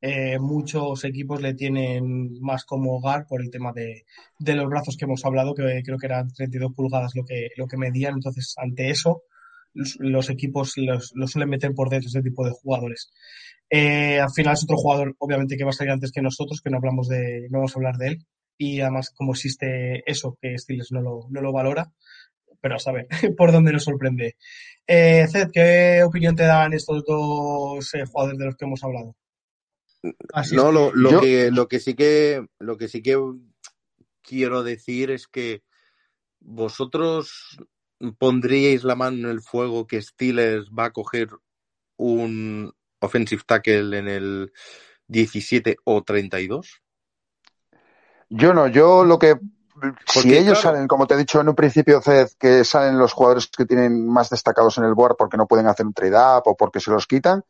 [0.00, 4.04] eh, muchos equipos le tienen más como hogar por el tema de,
[4.38, 7.66] de, los brazos que hemos hablado, que creo que eran 32 pulgadas lo que, lo
[7.66, 8.14] que medían.
[8.14, 9.22] Entonces, ante eso,
[9.74, 13.10] los, equipos los, suelen meter por dentro ese tipo de jugadores.
[13.70, 16.70] Eh, al final es otro jugador, obviamente, que va a salir antes que nosotros, que
[16.70, 18.26] no hablamos de, no vamos a hablar de él.
[18.56, 21.92] Y además, como existe eso, que Stiles no lo, no lo valora,
[22.60, 23.06] pero a saber
[23.36, 24.36] por dónde nos sorprende.
[24.86, 29.14] Eh, Zed, ¿qué opinión te dan estos dos eh, jugadores de los que hemos hablado?
[30.52, 33.18] no, lo, lo que, lo que sí que lo que sí que
[34.22, 35.62] quiero decir es que
[36.40, 37.58] vosotros
[38.18, 41.28] pondríais la mano en el fuego que Steelers va a coger
[41.96, 44.52] un offensive tackle en el
[45.08, 46.82] 17 o 32?
[48.30, 49.36] Yo no, yo lo que
[50.06, 53.48] si ellos salen, como te he dicho en un principio, Ced, que salen los jugadores
[53.48, 56.80] que tienen más destacados en el board porque no pueden hacer un trade-up o porque
[56.80, 57.42] se los quitan,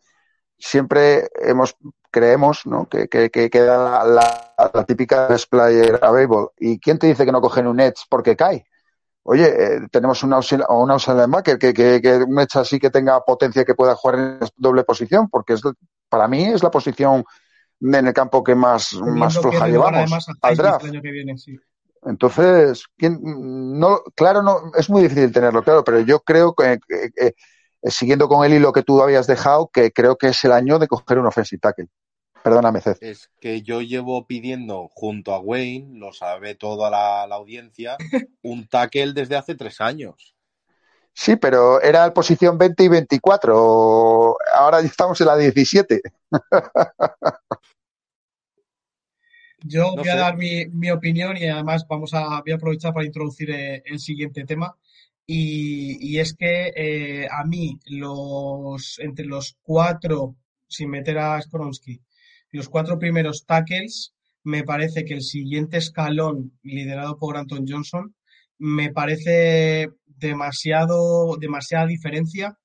[0.59, 1.77] siempre hemos
[2.11, 2.89] creemos ¿no?
[2.89, 6.49] que, que, queda la, la, típica best player available.
[6.59, 8.67] ¿Y quién te dice que no cogen un Edge porque cae?
[9.23, 10.65] Oye, eh, tenemos un outside
[11.45, 15.29] que, que, que, un Edge así que tenga potencia que pueda jugar en doble posición,
[15.29, 15.61] porque es,
[16.09, 17.25] para mí es la posición
[17.81, 20.87] en el campo que más, más floja llevamos al draft.
[22.05, 26.79] Entonces, ¿quién, no, claro, no, es muy difícil tenerlo claro, pero yo creo que,
[27.17, 27.33] eh,
[27.85, 30.89] siguiendo con el hilo que tú habías dejado, que creo que es el año de
[30.89, 31.89] coger un offensive tackle.
[32.43, 32.99] Perdóname, Cez.
[33.01, 37.97] Es que yo llevo pidiendo junto a Wayne, lo sabe toda la, audiencia,
[38.43, 40.35] un tackle desde hace tres años.
[41.13, 44.37] Sí, pero era posición 20 y 24.
[44.55, 46.01] Ahora estamos en la 17.
[49.65, 53.51] Yo voy a dar mi, opinión y además vamos a, voy a aprovechar para introducir
[53.51, 54.77] eh, el siguiente tema.
[55.27, 60.37] Y, es que eh, a mí, los, entre los cuatro,
[60.67, 62.01] sin meter a Skoronsky,
[62.53, 68.15] los cuatro primeros tackles, me parece que el siguiente escalón, liderado por Anton Johnson,
[68.57, 72.59] me parece demasiado, demasiada diferencia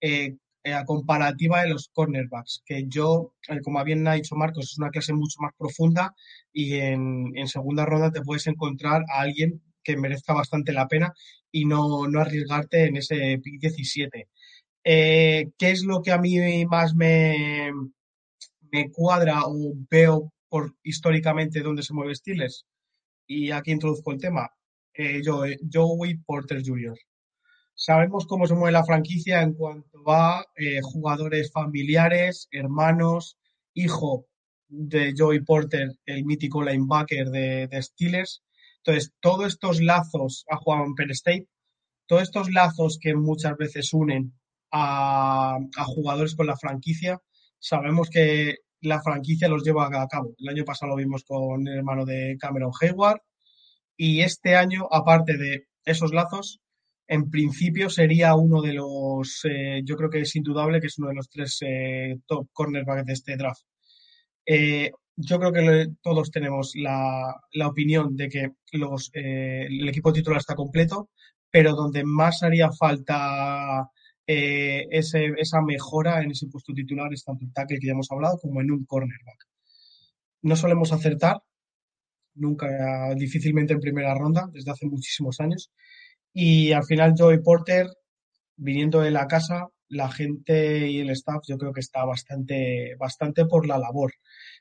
[0.00, 0.36] eh,
[0.74, 4.90] a comparativa de los cornerbacks, que yo, eh, como bien ha dicho Marcos, es una
[4.90, 6.14] clase mucho más profunda
[6.52, 11.14] y en, en segunda ronda te puedes encontrar a alguien que merezca bastante la pena
[11.52, 14.28] y no, no arriesgarte en ese pick 17.
[14.84, 17.72] Eh, ¿Qué es lo que a mí más me,
[18.72, 22.66] me cuadra o veo por históricamente dónde se mueve Steelers?
[23.26, 24.50] Y aquí introduzco el tema.
[24.94, 26.96] Eh, eh Joey Porter Jr.
[27.78, 33.36] Sabemos cómo se mueve la franquicia en cuanto a eh, jugadores familiares, hermanos,
[33.74, 34.26] hijo
[34.66, 38.42] de Joey Porter, el mítico linebacker de, Steelers,
[38.78, 41.48] entonces, todos estos lazos ha jugado en Penn State,
[42.06, 44.32] todos estos lazos que muchas veces unen
[44.70, 47.20] a, jugadores con la franquicia,
[47.58, 50.34] sabemos que la franquicia los lleva a cabo.
[50.38, 53.20] El año pasado lo vimos con el hermano de Cameron Hayward
[53.96, 56.60] y este año, aparte de esos lazos,
[57.08, 61.08] en principio sería uno de los, eh, yo creo que es indudable que es uno
[61.08, 63.62] de los tres eh, top cornerbacks de este draft.
[64.44, 67.34] Eh, yo creo que todos tenemos la,
[67.64, 71.10] opinión de que los, el equipo titular está completo,
[71.50, 73.88] pero donde más haría falta
[74.26, 78.38] ese, esa mejora en ese puesto titular es tanto en tackle que ya hemos hablado
[78.38, 79.46] como en un cornerback.
[80.42, 81.38] No solemos acertar,
[82.34, 85.70] nunca, difícilmente en primera ronda, desde hace muchísimos años.
[86.38, 87.86] Y al final Joey Porter,
[88.56, 93.46] viniendo de la casa, la gente y el staff yo creo que está bastante, bastante
[93.46, 94.12] por la labor.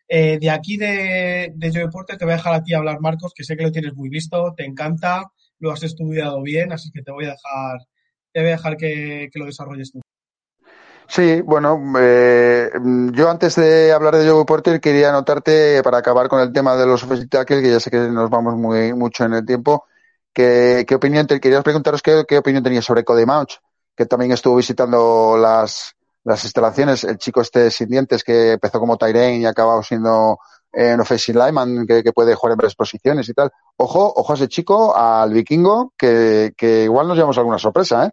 [0.08, 3.34] Eh, de aquí de, de Joe Porter te voy a dejar a ti hablar, Marcos,
[3.36, 5.24] que sé que lo tienes muy visto, te encanta,
[5.60, 7.80] lo has estudiado bien, así que te voy a dejar,
[8.32, 10.00] te voy a dejar que, lo desarrolles tú.
[11.10, 12.70] Sí, bueno, eh,
[13.12, 16.86] yo antes de hablar de Joe Porter quería anotarte para acabar con el tema de
[16.86, 19.84] los offensive que ya sé que nos vamos muy mucho en el tiempo.
[20.36, 23.54] ¿Qué, qué opinión te quería preguntaros qué, qué opinión tenías sobre Cody Mouch,
[23.96, 28.98] que también estuvo visitando las, las instalaciones, el chico este sin dientes que empezó como
[28.98, 30.38] Tyrene y ha acabado siendo
[30.74, 33.50] eh, un offensive lineman que, puede jugar en varias posiciones y tal.
[33.78, 38.12] Ojo, ojo a ese chico, al vikingo, que, que igual nos llevamos alguna sorpresa, ¿eh?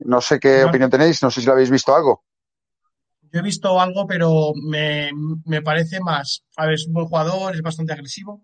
[0.00, 2.22] No sé qué opinión tenéis, no sé si lo habéis visto algo.
[3.32, 5.10] Yo he visto algo, pero me,
[5.46, 6.44] me parece más.
[6.56, 8.42] A ver, es un buen jugador, es bastante agresivo,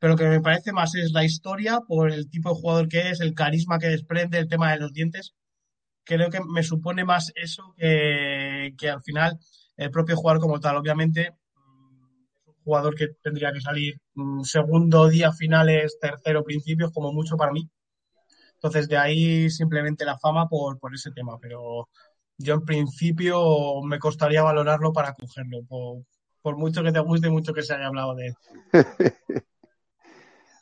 [0.00, 3.10] pero lo que me parece más es la historia por el tipo de jugador que
[3.10, 5.34] es, el carisma que desprende, el tema de los dientes.
[6.04, 9.38] Creo que me supone más eso que, que al final
[9.76, 10.76] el propio jugador como tal.
[10.76, 12.04] Obviamente, mm,
[12.40, 17.36] es un jugador que tendría que salir mm, segundo día finales, tercero principios, como mucho
[17.36, 17.68] para mí.
[18.54, 21.88] Entonces, de ahí simplemente la fama por, por ese tema, pero
[22.38, 26.04] yo en principio me costaría valorarlo para cogerlo, por,
[26.40, 28.34] por mucho que te guste y mucho que se haya hablado de él.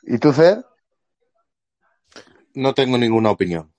[0.03, 0.59] ¿Y tú, Ced?
[2.53, 3.71] No tengo ninguna opinión.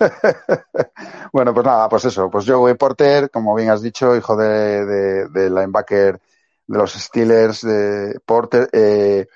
[1.32, 2.30] bueno, pues nada, pues eso.
[2.30, 6.20] Pues Joey Porter, como bien has dicho, hijo de, de, de linebacker
[6.70, 9.26] de los Steelers, de Porter, eh,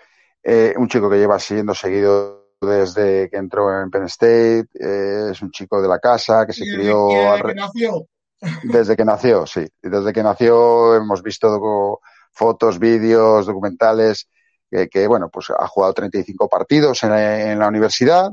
[0.42, 5.42] eh, un chico que lleva siendo seguido desde que entró en Penn State, eh, es
[5.42, 7.08] un chico de la casa que se crió
[7.44, 8.06] que nació.
[8.62, 9.66] desde que nació, sí.
[9.82, 14.28] Desde que nació hemos visto fotos, vídeos, documentales,
[14.74, 18.32] que, que, bueno, pues ha jugado 35 partidos en, en, la universidad.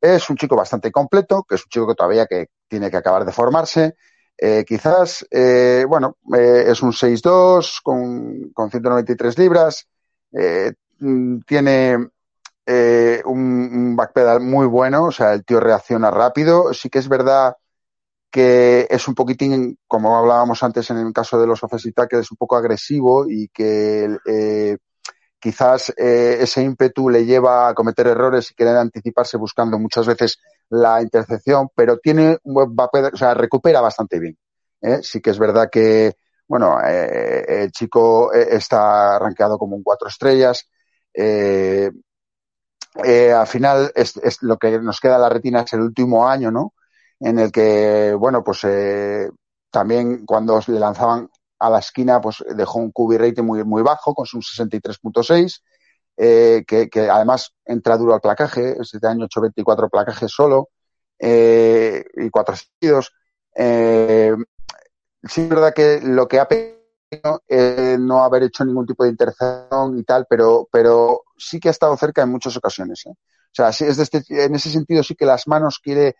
[0.00, 3.24] Es un chico bastante completo, que es un chico que todavía que tiene que acabar
[3.24, 3.94] de formarse.
[4.38, 9.86] Eh, quizás, eh, bueno, eh, es un 6'2 con, con 193 libras.
[11.46, 12.08] tiene
[12.66, 13.40] eh, un,
[13.72, 16.72] un, backpedal muy bueno, o sea, el tío reacciona rápido.
[16.72, 17.56] Sí que es verdad
[18.30, 22.30] que es un poquitín, como hablábamos antes en el caso de los offensive tackles, es
[22.30, 24.76] un poco agresivo y que eh,
[25.38, 30.38] quizás eh, ese ímpetu le lleva a cometer errores y querer anticiparse buscando muchas veces
[30.70, 34.36] la intercepción, pero tiene o sea, recupera bastante bien.
[34.82, 35.00] ¿eh?
[35.02, 36.14] Sí que es verdad que,
[36.46, 40.68] bueno, eh, el chico está rankeado como un cuatro estrellas.
[41.14, 41.92] Al
[43.46, 46.74] final es, es, lo que nos queda en la retina es el último año, ¿no?
[47.20, 48.66] En el que, bueno, pues
[49.70, 51.28] también cuando le lanzaban
[51.58, 55.62] a la esquina, pues dejó un QB rating muy, muy bajo, con su 63.6,
[56.16, 60.70] eh, que, que, además entra duro al placaje, este año 824 placajes solo,
[61.18, 63.12] eh, y cuatro seguidos.
[63.54, 64.34] Eh,
[65.24, 66.48] sí es verdad que lo que ha
[67.48, 71.70] eh, no haber hecho ningún tipo de intercepción y tal, pero, pero sí que ha
[71.70, 73.06] estado cerca en muchas ocasiones.
[73.06, 73.10] ¿eh?
[73.10, 76.16] O sea, sí, es de este, en ese sentido sí que las manos quiere,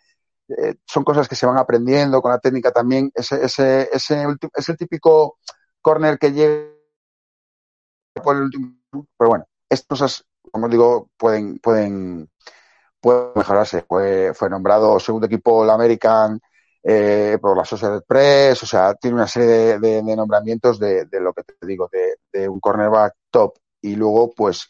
[0.57, 3.11] eh, son cosas que se van aprendiendo con la técnica también.
[3.13, 4.25] Ese, ese, ese
[4.55, 5.37] es el típico
[5.81, 6.67] corner que llega
[8.23, 8.75] por el último,
[9.17, 12.29] pero bueno, estas cosas, como digo, pueden, pueden,
[12.99, 13.83] pueden mejorarse.
[13.87, 16.39] Fue, fue nombrado segundo equipo la American
[16.83, 21.05] eh, por la Social Press, o sea, tiene una serie de, de, de nombramientos de,
[21.05, 21.89] de, lo que te digo,
[22.31, 23.57] de, un cornerback top.
[23.81, 24.67] Y luego, pues,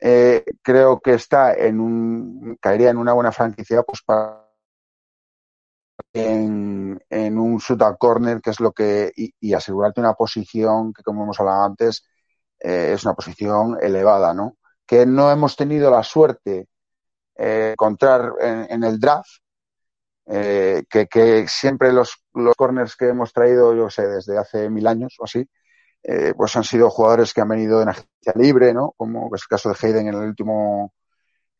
[0.00, 4.49] eh, creo que está en un, caería en una buena franquicia, pues, para
[6.12, 11.24] en, en un shootout corner, que es lo que, y, asegurarte una posición que, como
[11.24, 12.04] hemos hablado antes,
[12.60, 14.56] eh, es una posición elevada, ¿no?
[14.86, 16.68] Que no hemos tenido la suerte
[17.36, 19.30] eh, encontrar en, en el draft,
[20.26, 24.86] eh, que, que, siempre los, los corners que hemos traído, yo sé, desde hace mil
[24.86, 25.44] años o así,
[26.02, 28.94] eh, pues han sido jugadores que han venido en agencia libre, ¿no?
[28.96, 30.94] Como es el caso de Hayden en el último,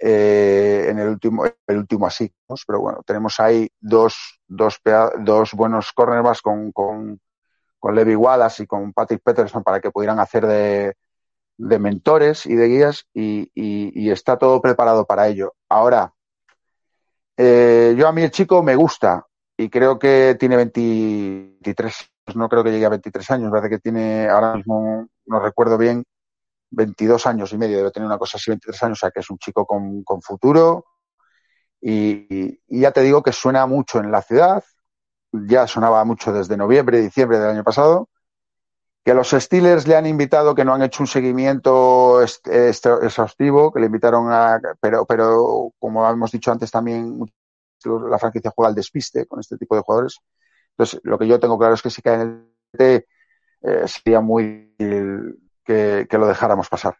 [0.01, 2.33] eh, en el último, el último así.
[2.67, 4.81] Pero bueno, tenemos ahí dos, dos,
[5.19, 7.21] dos buenos cornerbacks con, con,
[7.79, 10.97] con Levi Wallace y con Patrick Peterson para que pudieran hacer de,
[11.59, 15.55] de mentores y de guías y, y, y está todo preparado para ello.
[15.69, 16.15] Ahora,
[17.37, 19.27] eh, yo a mí el chico me gusta
[19.57, 24.29] y creo que tiene 23, no creo que llegue a 23 años, parece que tiene
[24.29, 26.05] ahora mismo, no recuerdo bien,
[26.71, 29.31] 22 años y medio, debe tener una cosa así, 23 años, o sea que es
[29.31, 30.85] un chico con, con futuro
[31.81, 34.63] y, ya te digo que suena mucho en la ciudad,
[35.33, 38.09] ya sonaba mucho desde noviembre, diciembre del año pasado,
[39.05, 43.87] que los Steelers le han invitado, que no han hecho un seguimiento exhaustivo, que le
[43.87, 47.19] invitaron a, pero, pero como hemos dicho antes también,
[47.85, 50.19] la franquicia juega al despiste con este tipo de jugadores.
[50.73, 52.21] Entonces, lo que yo tengo claro es que si cae en
[52.79, 53.07] el
[53.63, 54.75] eh, sería muy
[56.09, 56.97] que, lo dejáramos pasar.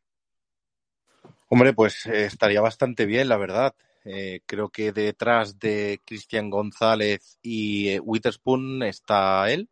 [1.49, 3.75] Hombre, pues eh, estaría bastante bien, la verdad.
[4.05, 9.69] Eh, creo que detrás de Cristian González y eh, Witherspoon está él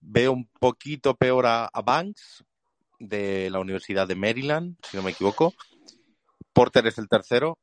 [0.00, 2.44] Veo un poquito peor a, a, Banks
[2.98, 5.54] de la Universidad de Maryland, si no me equivoco.
[6.52, 7.58] Porter es el tercero.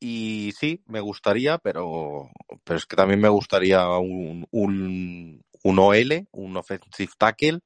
[0.00, 2.30] Y sí, me gustaría, pero,
[2.64, 7.60] pero es que también me gustaría un, un, un OL, un offensive tackle.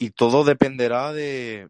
[0.00, 1.68] Y todo dependerá de,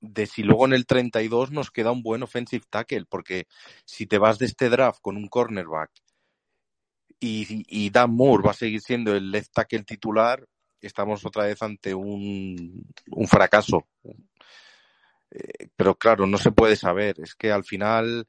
[0.00, 3.48] de si luego en el 32 nos queda un buen offensive tackle, porque
[3.84, 5.90] si te vas de este draft con un cornerback
[7.18, 10.46] y, y Dan Moore va a seguir siendo el left tackle titular,
[10.80, 13.88] estamos otra vez ante un, un fracaso.
[15.30, 17.20] Eh, pero claro, no se puede saber.
[17.20, 18.28] Es que al final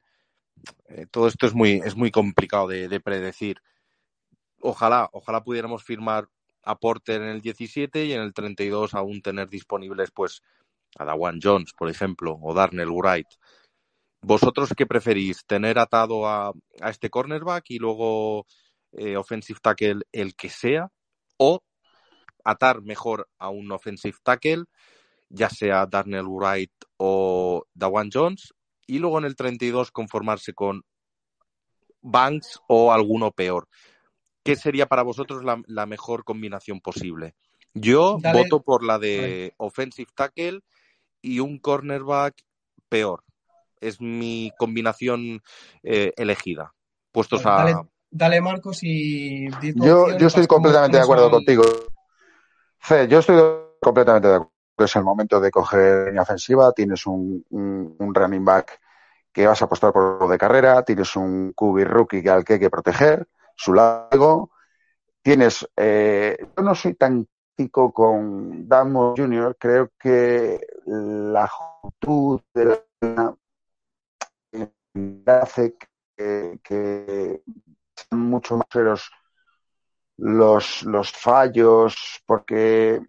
[0.88, 3.60] eh, todo esto es muy, es muy complicado de, de, predecir.
[4.60, 6.28] Ojalá, ojalá pudiéramos firmar
[6.64, 10.42] a Porter en el 17 y en el 32 aún tener disponibles pues
[10.96, 13.26] a Dawan Jones, por ejemplo, o Darnell Wright.
[14.22, 15.44] ¿Vosotros qué preferís?
[15.44, 18.46] ¿Tener atado a, a este cornerback y luego
[18.92, 20.88] eh, offensive tackle el que sea?
[21.36, 21.62] ¿O
[22.44, 24.64] atar mejor a un offensive tackle,
[25.28, 28.54] ya sea Darnell Wright o Dawan Jones,
[28.86, 30.82] y luego en el 32 conformarse con
[32.00, 33.68] Banks o alguno peor?
[34.44, 37.34] ¿Qué sería para vosotros la, la mejor combinación posible?
[37.72, 38.42] Yo Dale.
[38.42, 40.60] voto por la de offensive tackle
[41.20, 42.36] y un cornerback
[42.88, 43.24] peor.
[43.80, 45.42] Es mi combinación
[45.82, 46.72] eh, elegida.
[47.10, 47.82] Puestos dale, a.
[48.10, 49.48] Dale, Marcos, y.
[49.74, 51.64] Yo, yo estoy completamente de acuerdo contigo.
[52.78, 53.36] Fe, yo estoy
[53.80, 54.52] completamente de acuerdo.
[54.76, 56.72] Es el momento de coger línea ofensiva.
[56.72, 58.80] Tienes un, un, un, running back
[59.32, 60.82] que vas a apostar por lo de carrera.
[60.82, 63.26] Tienes un QB rookie al que hay que proteger.
[63.54, 64.50] Su largo.
[65.22, 65.66] Tienes.
[65.76, 67.26] Eh, yo no soy tan
[67.72, 73.36] con Damo Jr., creo que la juventud de la
[75.26, 75.76] hace
[76.16, 77.42] que, que
[77.94, 79.10] sean mucho más severos
[80.16, 83.00] los, los fallos, porque,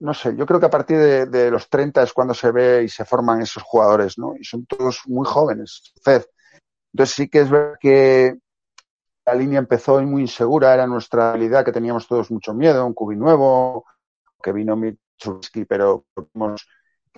[0.00, 2.82] no sé, yo creo que a partir de, de, los 30 es cuando se ve
[2.84, 4.34] y se forman esos jugadores, ¿no?
[4.38, 6.24] Y son todos muy jóvenes, Fed.
[6.92, 8.38] Entonces sí que es verdad que
[9.26, 13.16] la línea empezó muy insegura, era nuestra habilidad que teníamos todos mucho miedo, un cubi
[13.16, 13.86] nuevo,
[14.42, 16.06] que vino Mitsubishi, pero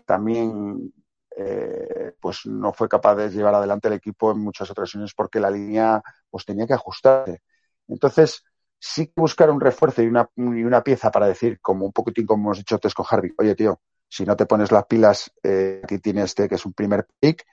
[0.04, 0.92] también
[1.36, 5.50] eh, pues no fue capaz de llevar adelante el equipo en muchas ocasiones porque la
[5.50, 6.00] línea
[6.30, 7.42] pues tenía que ajustarse.
[7.88, 8.42] Entonces,
[8.78, 12.26] sí que buscar un refuerzo y una, y una pieza para decir, como un poquitín
[12.26, 15.98] como hemos dicho Tesco Harvey, oye tío, si no te pones las pilas, eh, aquí
[15.98, 17.44] tiene este que es un primer pick,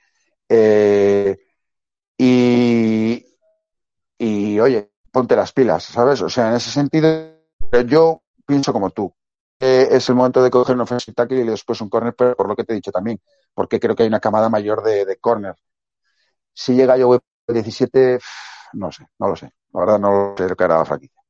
[0.48, 1.36] eh,
[2.16, 3.24] y,
[4.60, 6.22] oye, ponte las pilas, ¿sabes?
[6.22, 7.08] O sea, en ese sentido,
[7.86, 9.12] yo pienso como tú.
[9.60, 12.48] Eh, es el momento de coger un offensive tackle y después un corner, pero por
[12.48, 13.20] lo que te he dicho también,
[13.54, 15.18] porque creo que hay una camada mayor de, de.
[16.52, 18.18] Si llega yo 17,
[18.74, 19.50] no sé, no lo sé.
[19.72, 21.20] La verdad no sé lo que hará la franquicia.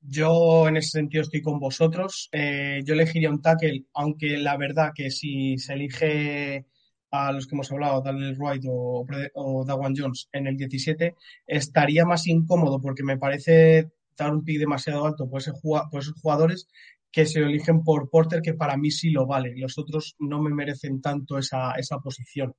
[0.00, 2.28] Yo en ese sentido estoy con vosotros.
[2.32, 6.66] Eh, yo elegiría un tackle, aunque la verdad que si se elige
[7.14, 11.14] a los que hemos hablado, Daniel Wright o, o Dawan Jones en el 17,
[11.46, 16.20] estaría más incómodo porque me parece dar un pick demasiado alto por, ese, por esos
[16.20, 16.66] jugadores
[17.12, 19.54] que se eligen por Porter, que para mí sí lo vale.
[19.56, 22.56] Los otros no me merecen tanto esa, esa posición.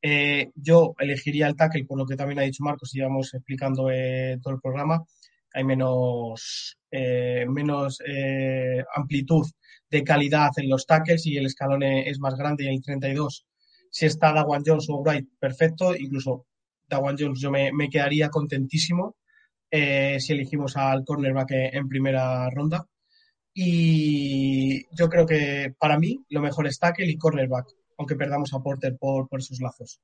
[0.00, 3.90] Eh, yo elegiría el tackle, por lo que también ha dicho Marcos, y íbamos explicando
[3.90, 5.04] eh, todo el programa.
[5.52, 9.44] Hay menos, eh, menos eh, amplitud
[9.90, 13.44] de calidad en los tackles y el escalón es más grande y hay 32
[13.90, 15.94] si está Dawan Jones o Wright, perfecto.
[15.96, 16.46] Incluso
[16.88, 19.16] Dawan Jones yo me, quedaría contentísimo
[19.70, 22.86] eh, si elegimos al cornerback en primera ronda.
[23.54, 27.66] Y yo creo que para mí lo mejor es tackle y cornerback,
[27.98, 30.00] aunque perdamos a Porter por, por esos lazos.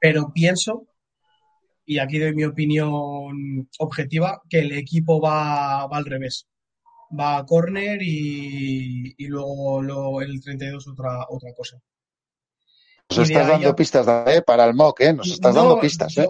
[0.00, 0.88] Pero pienso,
[1.86, 6.48] y aquí doy mi opinión objetiva, que el equipo va, va al revés.
[7.18, 11.78] Va a corner y, y luego, luego el 32 otra, otra cosa.
[13.16, 13.76] Nos estás dando ya...
[13.76, 14.42] pistas ¿eh?
[14.42, 15.12] para el mock, ¿eh?
[15.12, 16.28] Nos estás no, dando pistas, ¿eh?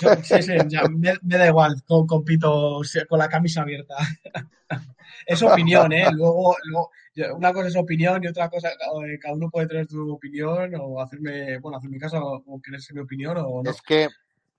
[0.00, 3.96] Yo, sí, sí, ya, me, me, da igual, con, compito con la camisa abierta.
[5.26, 6.06] es opinión, ¿eh?
[6.12, 6.90] Luego, luego,
[7.36, 11.00] una cosa es opinión y otra cosa, eh, cada uno puede tener su opinión o
[11.00, 13.70] hacerme, bueno, hacerme caso o quererse mi opinión o no.
[13.70, 14.08] Es que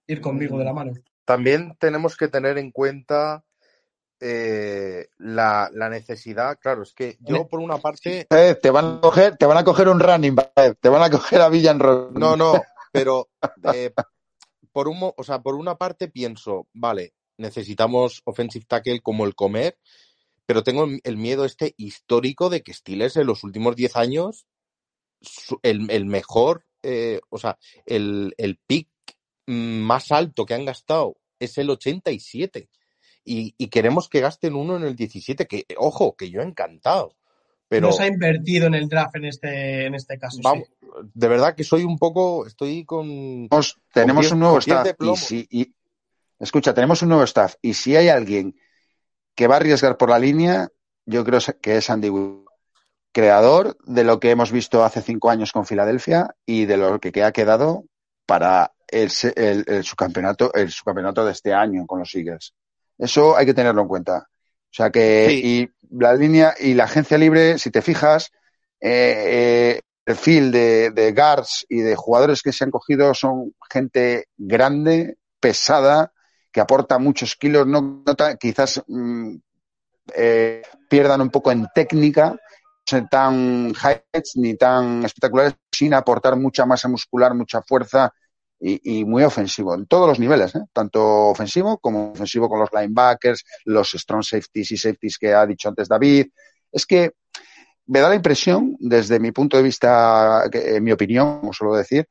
[0.07, 0.93] ir conmigo de la mano.
[1.25, 3.43] También tenemos que tener en cuenta
[4.19, 8.27] eh, la, la, necesidad, claro, es que yo por una parte.
[8.29, 10.35] Eh, te van a coger, te van a coger un running,
[10.79, 12.53] te van a coger a Villan No, no,
[12.91, 13.29] pero
[13.73, 13.93] eh,
[14.71, 19.77] por un, o sea, por una parte pienso, vale, necesitamos offensive tackle como el comer,
[20.45, 24.47] pero tengo el miedo este histórico de que Steelers en los últimos 10 años,
[25.61, 28.89] el, el mejor, eh, o sea, el, el pick
[29.45, 32.69] más alto que han gastado es el 87
[33.27, 37.15] y, y, queremos que gasten uno en el 17, que ojo, que yo he encantado.
[37.67, 40.39] Pero nos ha invertido en el draft en este, en este caso.
[40.41, 40.87] Vamos, sí.
[41.13, 43.47] De verdad que soy un poco, estoy con.
[43.47, 44.87] Nos, tenemos con un nuevo staff.
[44.99, 45.75] Y si, y,
[46.39, 47.55] escucha, tenemos un nuevo staff.
[47.61, 48.55] Y si hay alguien
[49.35, 50.69] que va a arriesgar por la línea,
[51.05, 52.45] yo creo que es Andy Wood,
[53.11, 57.23] creador de lo que hemos visto hace cinco años con Filadelfia y de lo que
[57.23, 57.83] ha quedado
[58.25, 62.53] para el, el, subcampeonato, el subcampeonato de este año con los Eagles.
[62.97, 64.27] Eso hay que tenerlo en cuenta.
[64.29, 68.31] O sea que, y la línea y la agencia libre, si te fijas,
[68.79, 73.53] eh, eh, el fil de, de guards y de jugadores que se han cogido son
[73.69, 76.11] gente grande, pesada,
[76.51, 78.03] que aporta muchos kilos, no,
[78.39, 79.35] quizás mm,
[80.15, 82.37] eh, pierdan un poco en técnica, no
[82.85, 88.13] son tan heights ni tan espectaculares, sin aportar mucha masa muscular, mucha fuerza
[88.59, 90.61] y, muy ofensivo en todos los niveles, ¿eh?
[90.73, 95.69] tanto ofensivo como ofensivo con los linebackers, los strong safeties y safeties que ha dicho
[95.69, 96.27] antes David.
[96.71, 97.11] Es que
[97.85, 102.07] me da la impresión, desde mi punto de vista, en mi opinión, como suelo decir,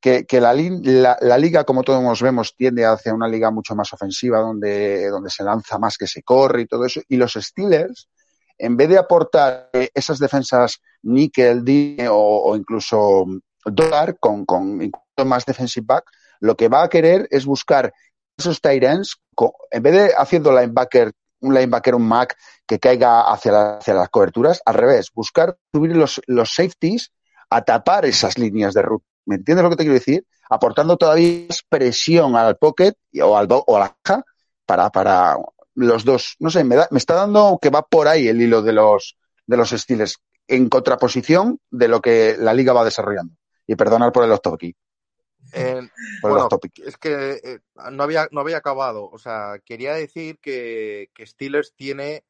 [0.00, 5.08] que, la, la, liga, como todos vemos, tiende hacia una liga mucho más ofensiva, donde,
[5.10, 7.02] donde se lanza más que se corre y todo eso.
[7.06, 8.08] Y los Steelers,
[8.56, 11.62] en vez de aportar esas defensas níquel,
[12.08, 13.26] o, o incluso
[13.66, 14.80] dólar con, con
[15.24, 16.04] más defensive back,
[16.40, 17.92] lo que va a querer es buscar
[18.36, 19.20] esos tight ends,
[19.70, 24.60] en vez de haciendo linebacker, un linebacker, un Mac que caiga hacia, hacia las coberturas,
[24.64, 27.12] al revés, buscar subir los, los safeties
[27.50, 29.04] a tapar esas líneas de ruta.
[29.26, 30.26] ¿Me entiendes lo que te quiero decir?
[30.48, 34.24] Aportando todavía más presión al pocket o, al o a la caja
[34.66, 35.36] para, para
[35.74, 36.36] los dos.
[36.38, 39.16] No sé, me, da, me está dando que va por ahí el hilo de los,
[39.46, 40.18] de los estilos,
[40.48, 43.34] en contraposición de lo que la liga va desarrollando.
[43.66, 44.40] Y perdonar por el off
[46.22, 46.48] bueno,
[46.84, 47.58] es que eh,
[47.90, 49.08] no, había, no había acabado.
[49.10, 52.24] O sea, quería decir que, que Steelers tiene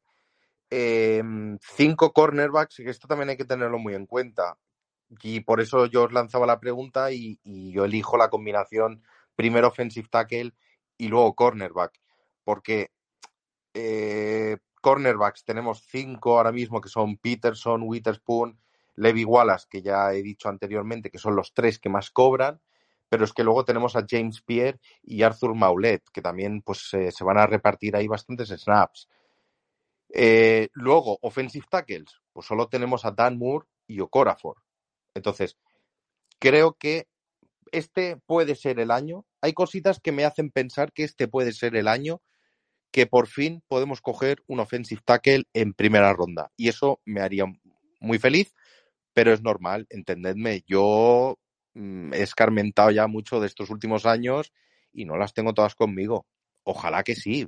[0.69, 4.57] em, cinco cornerbacks y que esto también hay que tenerlo muy en cuenta.
[5.21, 9.03] Y por eso yo os lanzaba la pregunta y, y yo elijo la combinación
[9.35, 10.53] primero offensive tackle
[10.97, 11.99] y luego cornerback.
[12.43, 12.91] Porque
[13.73, 18.59] eh, cornerbacks tenemos cinco ahora mismo que son Peterson, Witherspoon,
[18.95, 22.59] Levi Wallace, que ya he dicho anteriormente que son los tres que más cobran,
[23.11, 27.23] pero es que luego tenemos a James Pierre y Arthur Maulet, que también pues se
[27.25, 29.09] van a repartir ahí bastantes snaps.
[30.13, 34.63] Eh, luego, offensive tackles, pues solo tenemos a Dan Moore y Okorafor.
[35.13, 35.57] Entonces,
[36.39, 37.09] creo que
[37.73, 39.25] este puede ser el año.
[39.41, 42.21] Hay cositas que me hacen pensar que este puede ser el año
[42.91, 46.49] que por fin podemos coger un offensive tackle en primera ronda.
[46.55, 47.43] Y eso me haría
[47.99, 48.53] muy feliz
[49.13, 51.37] pero es normal, entendedme, yo
[51.75, 54.51] he escarmentado ya mucho de estos últimos años
[54.93, 56.25] y no las tengo todas conmigo.
[56.63, 57.47] Ojalá que sí.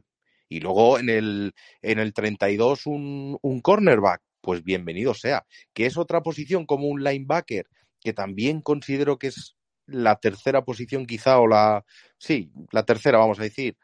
[0.50, 5.46] Y luego en el, en el 32 un, un cornerback, pues bienvenido sea.
[5.74, 7.68] Que es otra posición como un linebacker,
[8.00, 9.56] que también considero que es
[9.86, 11.86] la tercera posición quizá o la,
[12.18, 13.78] sí, la tercera vamos a decir,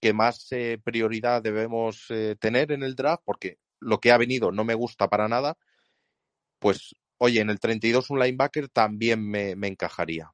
[0.00, 4.52] que más eh, prioridad debemos eh, tener en el draft, porque lo que ha venido
[4.52, 5.56] no me gusta para nada,
[6.58, 10.32] pues oye, en el 32 un linebacker también me, encajaría.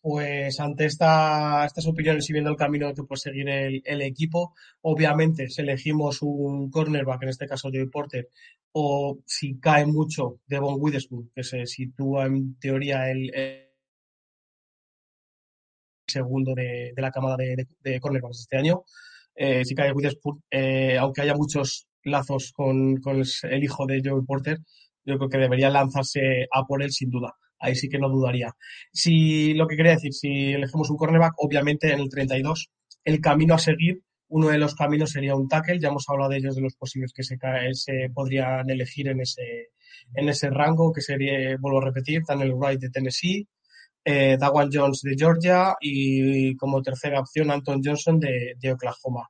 [0.00, 5.50] Pues ante esta, estas opiniones y viendo el camino que puede seguir el, equipo, obviamente
[5.50, 8.30] si elegimos un cornerback, en este caso Joey Porter,
[8.72, 13.30] o si cae mucho Devon Witherspoon, que se sitúa en teoría el,
[16.06, 18.84] segundo de, la camada de, de, cornerbacks este año,
[19.34, 24.24] eh, si cae Witherspoon, eh, aunque haya muchos lazos con, con el hijo de Joey
[24.24, 24.58] Porter,
[25.06, 27.32] yo creo que debería lanzarse a por él sin duda.
[27.58, 28.52] Ahí sí que no dudaría.
[28.92, 32.70] Si lo que quería decir, si elegimos un cornerback, obviamente en el 32,
[33.04, 35.78] el camino a seguir, uno de los caminos sería un tackle.
[35.78, 37.38] Ya hemos hablado de ellos, de los posibles que se,
[37.72, 39.68] se podrían elegir en ese,
[40.14, 43.48] en ese rango, que sería, vuelvo a repetir, Daniel Wright de Tennessee,
[44.04, 49.28] eh, Dawan Jones de Georgia y como tercera opción Anton Johnson de, de Oklahoma.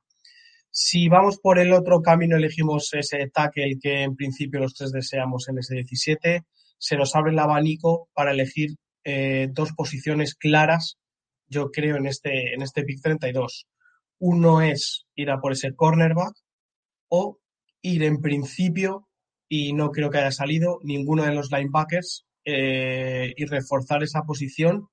[0.79, 5.49] Si vamos por el otro camino, elegimos ese tackle que en principio los tres deseamos
[5.49, 6.43] en ese 17,
[6.77, 10.99] se nos abre el abanico para elegir eh, dos posiciones claras,
[11.47, 13.65] yo creo, en este, en este pick 32.
[14.19, 16.35] Uno es ir a por ese cornerback
[17.09, 17.39] o
[17.81, 19.07] ir en principio,
[19.49, 24.89] y no creo que haya salido, ninguno de los linebackers eh, y reforzar esa posición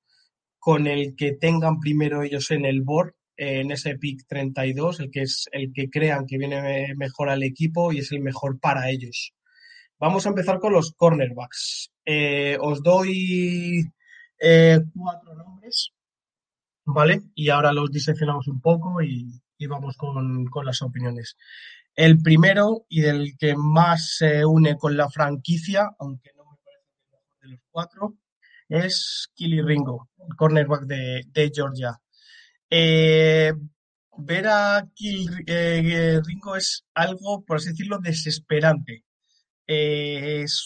[0.58, 5.22] con el que tengan primero ellos en el board en ese pick 32, el que
[5.22, 9.34] es el que crean que viene mejor al equipo y es el mejor para ellos.
[9.98, 11.90] Vamos a empezar con los cornerbacks.
[12.04, 13.82] Eh, os doy
[14.38, 15.92] eh, cuatro nombres,
[16.84, 17.22] ¿vale?
[17.34, 21.36] Y ahora los diseccionamos un poco y, vamos con, con, las opiniones.
[21.94, 26.90] El primero y del que más se une con la franquicia, aunque no me parece
[27.08, 28.14] que el de los cuatro,
[28.68, 31.98] es Killy Ringo, cornerback de, de Georgia.
[32.70, 33.52] Eh,
[34.18, 39.04] ver a Kill eh, Ringo es algo, por así decirlo, desesperante.
[39.66, 40.64] Eh, es,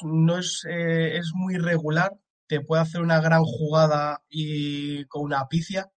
[1.34, 2.12] muy regular
[2.48, 5.90] te puede hacer una gran jugada y con una apicia.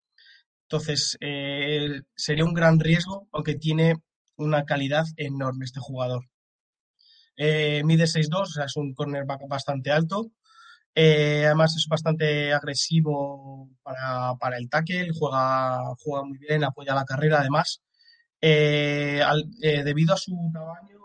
[0.64, 3.94] Entonces, eh, sería un gran riesgo, aunque tiene
[4.36, 6.24] una calidad enorme este jugador.
[7.36, 10.30] Eh, mide 6'2, o sea, es un cornerback bastante alto.
[10.94, 17.04] Eh, además es bastante agresivo para, para, el tackle, juega, juega muy bien, apoya la
[17.04, 17.82] carrera además.
[18.40, 19.22] Eh,
[19.62, 20.98] eh, debido a su tamaño,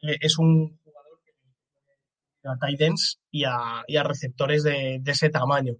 [0.00, 5.74] es un jugador que a tight ends y a, y a receptores de, ese tamaño.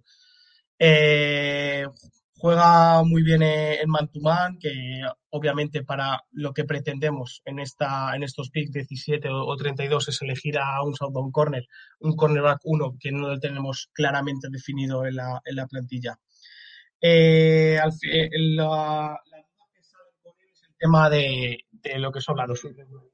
[2.35, 8.23] Eh, juega muy bien en man-to-man, que obviamente para lo que pretendemos en, esta, en
[8.23, 11.65] estos picks 17 o 32 es elegir a un Southbound Corner,
[11.99, 16.19] un cornerback 1 que no lo tenemos claramente definido en la, en la plantilla.
[17.01, 17.91] Eh, al,
[18.55, 23.11] la, la, él es el tema de, de lo que son la irregularidad.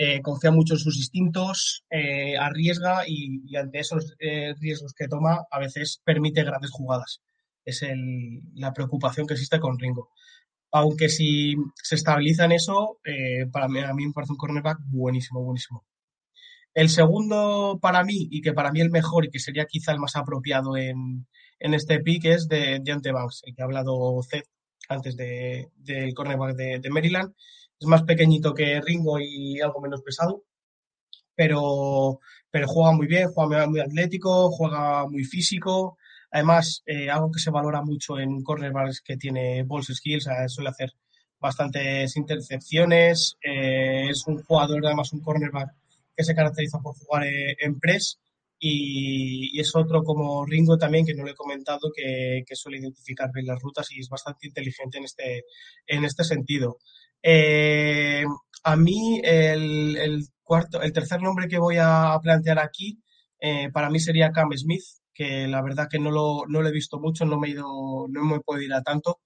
[0.00, 5.08] Eh, confía mucho en sus instintos, eh, arriesga y, y, ante esos eh, riesgos que
[5.08, 7.20] toma a veces permite grandes jugadas
[7.68, 10.10] es el, la preocupación que existe con Ringo.
[10.72, 14.78] Aunque si se estabiliza en eso, eh, para mí, a mí me parece un cornerback
[14.86, 15.84] buenísimo, buenísimo.
[16.74, 19.98] El segundo para mí, y que para mí el mejor y que sería quizá el
[19.98, 21.26] más apropiado en,
[21.58, 24.42] en este pick, es de Deontay Banks, el que ha hablado Zed
[24.88, 27.34] antes del de, cornerback de, de, Maryland.
[27.80, 30.44] Es más pequeñito que Ringo y algo menos pesado,
[31.34, 32.20] pero,
[32.50, 35.96] pero juega muy bien, juega muy atlético, juega muy físico,
[36.30, 40.92] Además, eh, algo que se valora mucho en cornerbacks que tiene balls skills, suele hacer
[41.40, 45.70] bastantes intercepciones, eh, es un jugador, además un cornerback
[46.16, 48.18] que se caracteriza por jugar eh, en press
[48.58, 53.46] y, es otro como Ringo también, que no le he comentado, que, suele identificar bien
[53.46, 55.44] las rutas y es bastante inteligente en este,
[55.86, 56.78] en este sentido.
[58.64, 63.00] A mí el, cuarto, el tercer nombre que voy a plantear aquí,
[63.72, 64.82] para mí sería Cam Smith,
[65.18, 67.66] que la verdad que no lo, no lo he visto mucho, no me he ido,
[68.08, 69.18] no me puedo ir a tanto,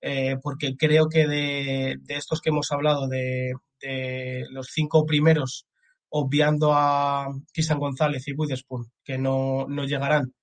[0.00, 5.68] eh, porque creo que de, de, estos que hemos hablado, de, de, los cinco primeros,
[6.08, 10.34] obviando a Cristian González y Witherspoon, que no, no llegarán,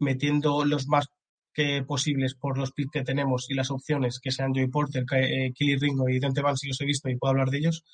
[0.00, 1.06] metiendo los más
[1.54, 5.52] que posibles por los picks que tenemos y las opciones que sean Joey Porter, eh,
[5.54, 7.84] Killy Ringo y Dante Van, si los he visto y puedo hablar de ellos.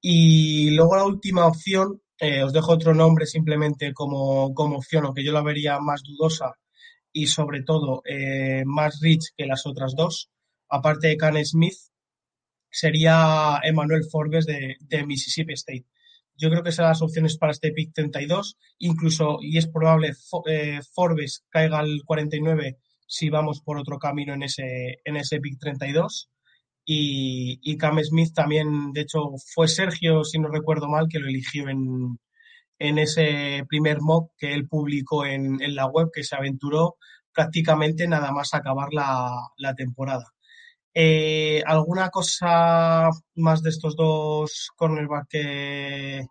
[0.00, 5.24] Y luego la última opción, eh, os dejo otro nombre simplemente como, como opción, aunque
[5.24, 6.54] yo la vería más dudosa
[7.12, 10.30] y sobre todo eh, más rich que las otras dos.
[10.68, 11.78] Aparte de Can Smith,
[12.70, 15.86] sería Emmanuel Forbes de, de, Mississippi State.
[16.36, 20.12] Yo creo que esas las opciones para este pick 32, incluso, y es probable,
[20.46, 25.58] eh, Forbes caiga al 49 si vamos por otro camino en ese, en ese pick
[25.58, 26.30] 32.
[26.92, 31.68] Y, Cam Smith también, de hecho, fue Sergio, si no recuerdo mal, que lo eligió
[31.68, 32.18] en,
[32.80, 36.96] en ese primer mock que él publicó en, en, la web, que se aventuró
[37.32, 40.24] prácticamente nada más acabar la, la temporada.
[40.94, 46.26] Eh, ¿Alguna cosa más de estos dos cornerbacks que,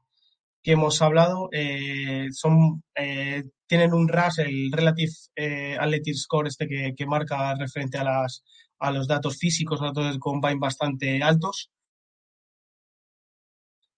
[0.61, 1.49] que hemos hablado?
[1.53, 5.13] Eh, son, eh, tienen un RAS, el Relative
[5.79, 8.43] Athletic Score, este que, que marca referente a las
[8.79, 11.71] a los datos físicos, datos del combine bastante altos.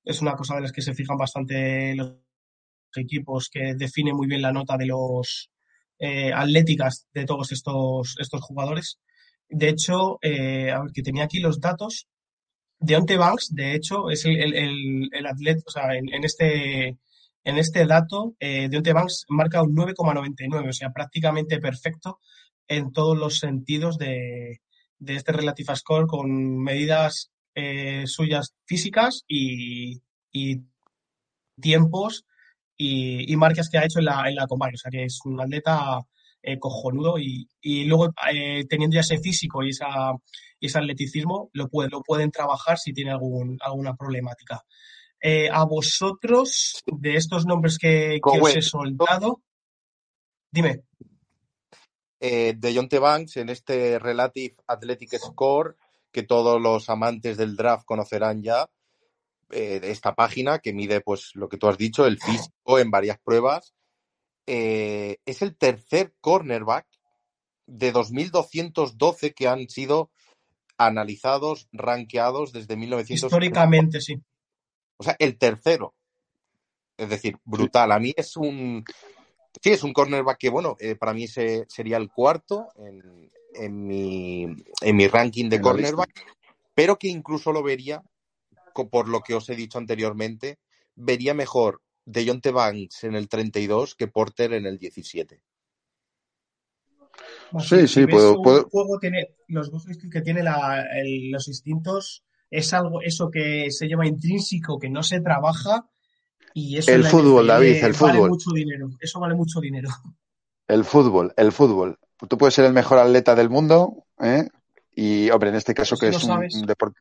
[0.04, 2.16] Es una cosa de las que se fijan bastante los
[2.96, 5.52] equipos, que define muy bien la nota de los
[6.00, 9.00] eh, atléticas de todos estos, estos jugadores.
[9.48, 12.08] De hecho, eh, a ver, que tenía aquí los datos.
[12.80, 16.98] Deonte Banks, de hecho, es el, el, el, atleta, o sea, en, este,
[17.44, 22.20] en este dato, eh, Deonte Banks marca un 9,99, o sea, prácticamente perfecto
[22.68, 24.62] en todos los sentidos de,
[25.02, 30.02] de este Relative Score con medidas eh, suyas físicas y,
[30.32, 30.62] y
[31.60, 32.26] tiempos
[32.78, 34.46] y, y, marcas que ha hecho en la, en la.
[34.46, 36.00] O sea, que es un atleta
[36.42, 40.14] eh, cojonudo y, y luego eh, teniendo ya ese físico y, esa,
[40.60, 44.62] y ese atleticismo, lo, puede, lo pueden trabajar si tiene algún, alguna problemática.
[45.20, 49.42] Eh, a vosotros, de estos nombres que, que os he soltado,
[50.52, 50.84] dime
[52.22, 55.76] eh, de Jonte Banks en este Relative Athletic Score
[56.12, 58.70] que todos los amantes del draft conocerán ya,
[59.50, 62.92] eh, de esta página que mide, pues, lo que tú has dicho, el físico en
[62.92, 63.74] varias pruebas.
[64.46, 66.86] Eh, es el tercer cornerback
[67.66, 70.12] de 2.212 que han sido
[70.78, 73.24] analizados, rankeados desde 1900.
[73.24, 74.22] Históricamente, sí.
[74.98, 75.96] O sea, el tercero.
[76.98, 77.92] Es decir, brutal.
[77.92, 78.84] A mí es un,
[79.60, 83.88] Sí, es un cornerback que, bueno, eh, para mí ese sería el cuarto en, en,
[83.88, 84.44] mi,
[84.82, 86.10] en mi ranking de cornerback,
[86.74, 88.04] pero que incluso lo vería,
[88.74, 90.60] por lo que os he dicho anteriormente,
[90.96, 95.44] vería mejor de Jonte Banks en el 32 que Porter en el 17.
[97.60, 99.70] sí, sí, puedo, un juego tiene los
[100.12, 100.44] que tiene
[101.32, 105.90] los instintos es algo eso que se llama intrínseco que no se trabaja
[106.54, 108.30] y eso el fútbol, David, el vale fútbol.
[108.30, 108.90] mucho dinero.
[109.00, 109.90] Eso vale mucho dinero.
[110.68, 111.98] El fútbol, el fútbol.
[112.28, 114.48] Tú puedes ser el mejor atleta del mundo, ¿eh?
[114.96, 117.00] Y, hombre, en este caso que es un, deporte.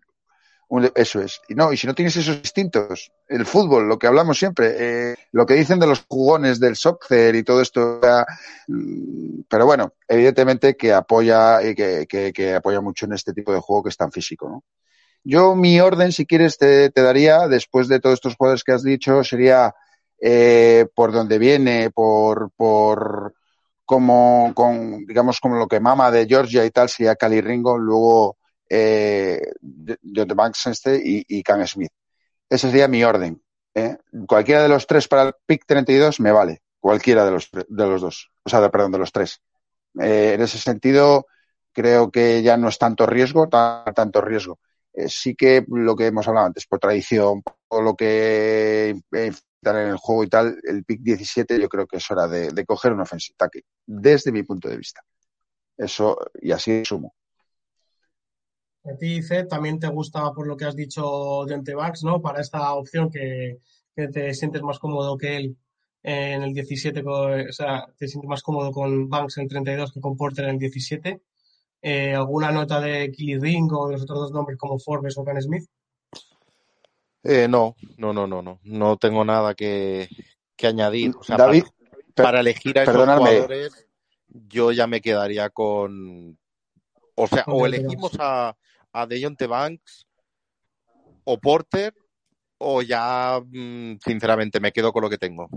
[0.94, 1.40] eso es.
[1.48, 5.16] Y no, y si no tienes esos instintos, el fútbol, lo que hablamos siempre, eh,
[5.32, 8.00] lo que dicen de los jugones del soccer y todo esto,
[8.68, 13.52] mm, pero bueno, evidentemente que apoya y que, que, que, apoya mucho en este tipo
[13.52, 14.64] de juego que es tan físico, ¿no?
[15.22, 18.82] Yo mi orden, si quieres, te, te daría, después de todos estos jugadores que has
[18.82, 19.74] dicho, sería
[20.20, 23.34] eh, por donde viene, por, por
[23.84, 28.38] como, con, digamos, como lo que mama de Georgia y tal, sería Cali Ringo, luego
[28.68, 29.40] eh,
[30.14, 31.92] John Banks este y, y Cam Smith.
[32.48, 33.42] Ese sería mi orden.
[33.74, 33.96] ¿eh?
[34.26, 36.62] Cualquiera de los tres para el pick 32 me vale.
[36.78, 38.30] Cualquiera de los, de los dos.
[38.44, 39.42] O sea, de, perdón, de los tres.
[40.00, 41.26] Eh, en ese sentido,
[41.72, 44.58] creo que ya no es tanto riesgo, tanto riesgo.
[44.92, 48.94] Eh, sí que lo que hemos hablado antes, por tradición, por lo que
[49.62, 52.92] en el juego y tal, el pick 17 yo creo que es hora de, coger
[52.92, 55.02] un offensive tackle, desde mi punto de vista.
[55.76, 57.14] Eso, y así sumo.
[58.84, 62.20] A ti, dice también te gusta por lo que has dicho de Bax, ¿no?
[62.20, 63.58] Para esta opción que,
[63.94, 65.56] que, te sientes más cómodo que él
[66.02, 70.00] en el 17, o sea, te sientes más cómodo con Banks en el 32 que
[70.00, 71.20] con Porter en el 17.
[71.82, 75.24] Eh, ¿Alguna nota de Killy Ring o de los otros dos nombres como Forbes o
[75.24, 75.64] Can Smith?
[77.22, 78.60] Eh, no, no, no, no, no.
[78.62, 80.08] No tengo nada que,
[80.56, 81.12] que añadir.
[81.18, 81.64] O sea, David,
[82.14, 83.88] para, para, elegir a esos jugadores,
[84.28, 86.38] yo ya me quedaría con.
[87.14, 88.56] O sea, o elegimos a,
[88.92, 90.06] a Dejonte Banks
[91.24, 91.94] o Porter,
[92.58, 95.48] o ya, mm, sinceramente, me quedo con lo que tengo.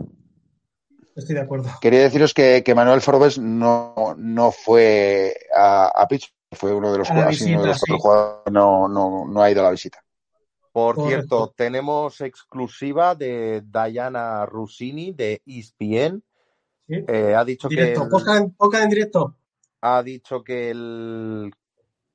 [1.16, 1.70] Estoy de acuerdo.
[1.80, 7.00] Quería deciros que, que Manuel Forbes no, no fue a, a pitch, fue uno de
[7.00, 7.94] los, jugadores, visita, uno de los sí.
[7.98, 10.04] jugadores, no, no, no ha ido a la visita.
[10.72, 11.10] Por Correcto.
[11.10, 16.24] cierto, tenemos exclusiva de Diana Rossini de ESPN.
[16.88, 17.06] ¿Sí?
[17.08, 18.10] Eh, ha dicho directo.
[18.10, 18.32] que.
[18.32, 19.36] El, poca en directo.
[19.82, 21.54] Ha dicho que el,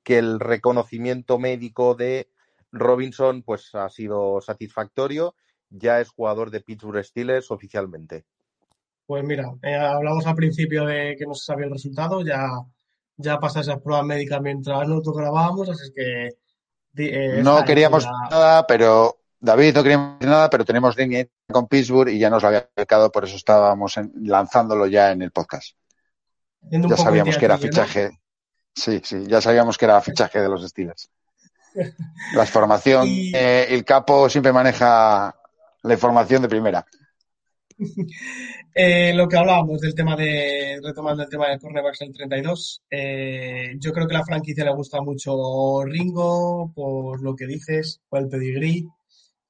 [0.02, 2.30] que el reconocimiento médico de
[2.72, 5.36] Robinson pues ha sido satisfactorio.
[5.70, 8.24] Ya es jugador de Pittsburgh Steelers oficialmente.
[9.08, 12.46] Pues mira, eh, hablamos al principio de que no se sabía el resultado, ya,
[13.16, 16.28] ya pasa esas pruebas médicas mientras nosotros grabábamos, así que
[16.94, 18.28] eh, no queríamos la...
[18.30, 22.48] nada, pero David no queríamos nada, pero tenemos línea con Pittsburgh y ya nos lo
[22.48, 25.70] había explicado, por eso estábamos en, lanzándolo ya en el podcast.
[26.60, 28.10] Ya sabíamos que era fichaje.
[28.10, 28.18] ¿no?
[28.74, 31.08] Sí, sí, ya sabíamos que era fichaje de los Steelers.
[32.34, 33.32] La formación, y...
[33.34, 35.34] eh, el capo siempre maneja
[35.80, 36.84] la información de primera.
[38.74, 43.74] Eh, lo que hablábamos del tema de, retomando el tema de cornerbacks el 32, eh,
[43.80, 48.28] yo creo que la franquicia le gusta mucho Ringo, por lo que dices, por el
[48.28, 48.84] pedigrí.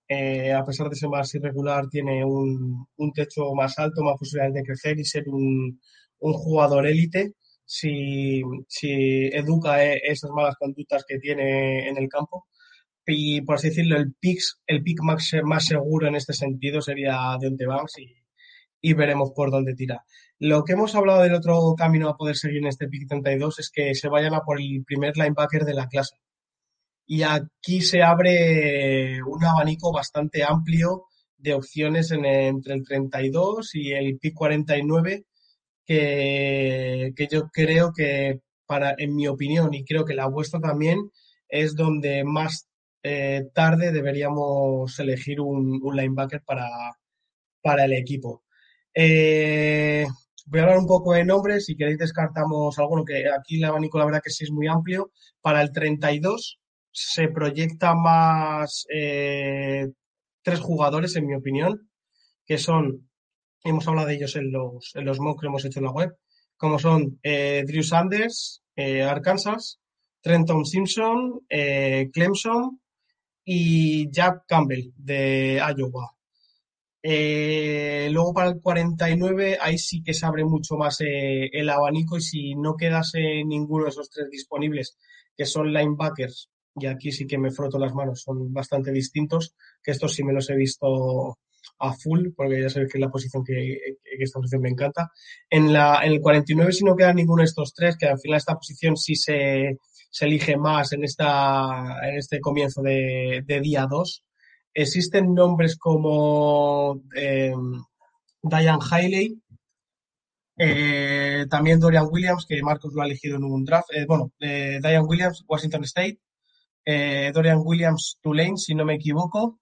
[0.08, 4.54] Eh, a pesar de ser más irregular, tiene un, un, techo más alto, más posibilidades
[4.54, 5.80] de crecer y ser un,
[6.20, 7.34] un jugador élite
[7.64, 12.46] si, si educa esas malas conductas que tiene en el campo.
[13.06, 17.36] Y por así decirlo, el pick, el pick más, más seguro en este sentido sería
[17.40, 18.17] Deontay Banks y,
[18.80, 20.04] y veremos por dónde tira.
[20.38, 23.70] Lo que hemos hablado del otro camino a poder seguir en este pick 32 es
[23.70, 26.16] que se vayan a por el primer linebacker de la clase.
[27.06, 31.06] Y aquí se abre un abanico bastante amplio
[31.36, 35.24] de opciones en, entre el 32 y el pick 49
[35.86, 41.10] que, que yo creo que para, en mi opinión, y creo que la vuestra también,
[41.48, 42.68] es donde más
[43.02, 46.68] eh, tarde deberíamos elegir un, un linebacker para,
[47.62, 48.42] para el equipo.
[49.00, 50.04] Eh,
[50.46, 51.66] voy a hablar un poco de nombres.
[51.66, 55.12] Si queréis, descartamos alguno, que aquí el abanico, la verdad que sí es muy amplio.
[55.40, 56.58] Para el 32
[56.90, 59.86] se proyecta más eh,
[60.42, 61.88] tres jugadores, en mi opinión,
[62.44, 63.08] que son,
[63.62, 66.16] hemos hablado de ellos en los, en los mocks que hemos hecho en la web,
[66.56, 69.78] como son eh, Drew Sanders, eh, Arkansas,
[70.22, 72.80] Trenton Simpson, eh, Clemson
[73.44, 76.17] y Jack Campbell de Iowa.
[77.10, 82.18] Eh, luego para el 49 ahí sí que se abre mucho más eh, el abanico
[82.18, 84.98] y si no quedase ninguno de esos tres disponibles,
[85.34, 89.92] que son linebackers, y aquí sí que me froto las manos, son bastante distintos, que
[89.92, 91.38] estos sí me los he visto
[91.78, 93.78] a full, porque ya sabéis que es la posición que,
[94.18, 95.10] esta posición me encanta.
[95.48, 98.98] En el 49 si no queda ninguno de estos tres, que al final esta posición
[98.98, 99.78] sí se,
[100.10, 104.24] se elige más en, esta, en este comienzo de, de día 2,
[104.80, 107.52] Existen nombres como eh,
[108.40, 109.42] Diane Haley,
[110.56, 113.88] eh, también Dorian Williams, que Marcos lo ha elegido en un draft.
[113.92, 116.20] Eh, bueno, Diane Williams, Washington State.
[117.34, 119.58] Dorian Williams, Tulane, si no me equivoco.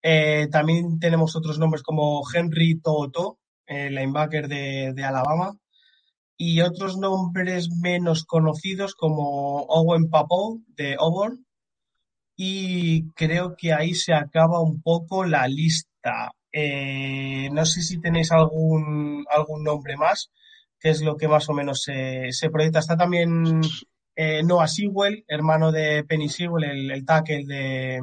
[0.00, 5.58] también tenemos otros nombres como Henry Toto, linebacker de, de, Alabama.
[6.36, 11.43] Y otros nombres menos conocidos como Owen Papo de Auburn.
[12.36, 16.32] Y creo que ahí se acaba un poco la lista.
[16.50, 20.30] Eh, no sé si tenéis algún, algún nombre más,
[20.78, 22.80] que es lo que más o menos se, se proyecta.
[22.80, 23.60] Está también
[24.16, 28.00] eh, Noah Sewell, hermano de Penny Sewell, el, el tackle de,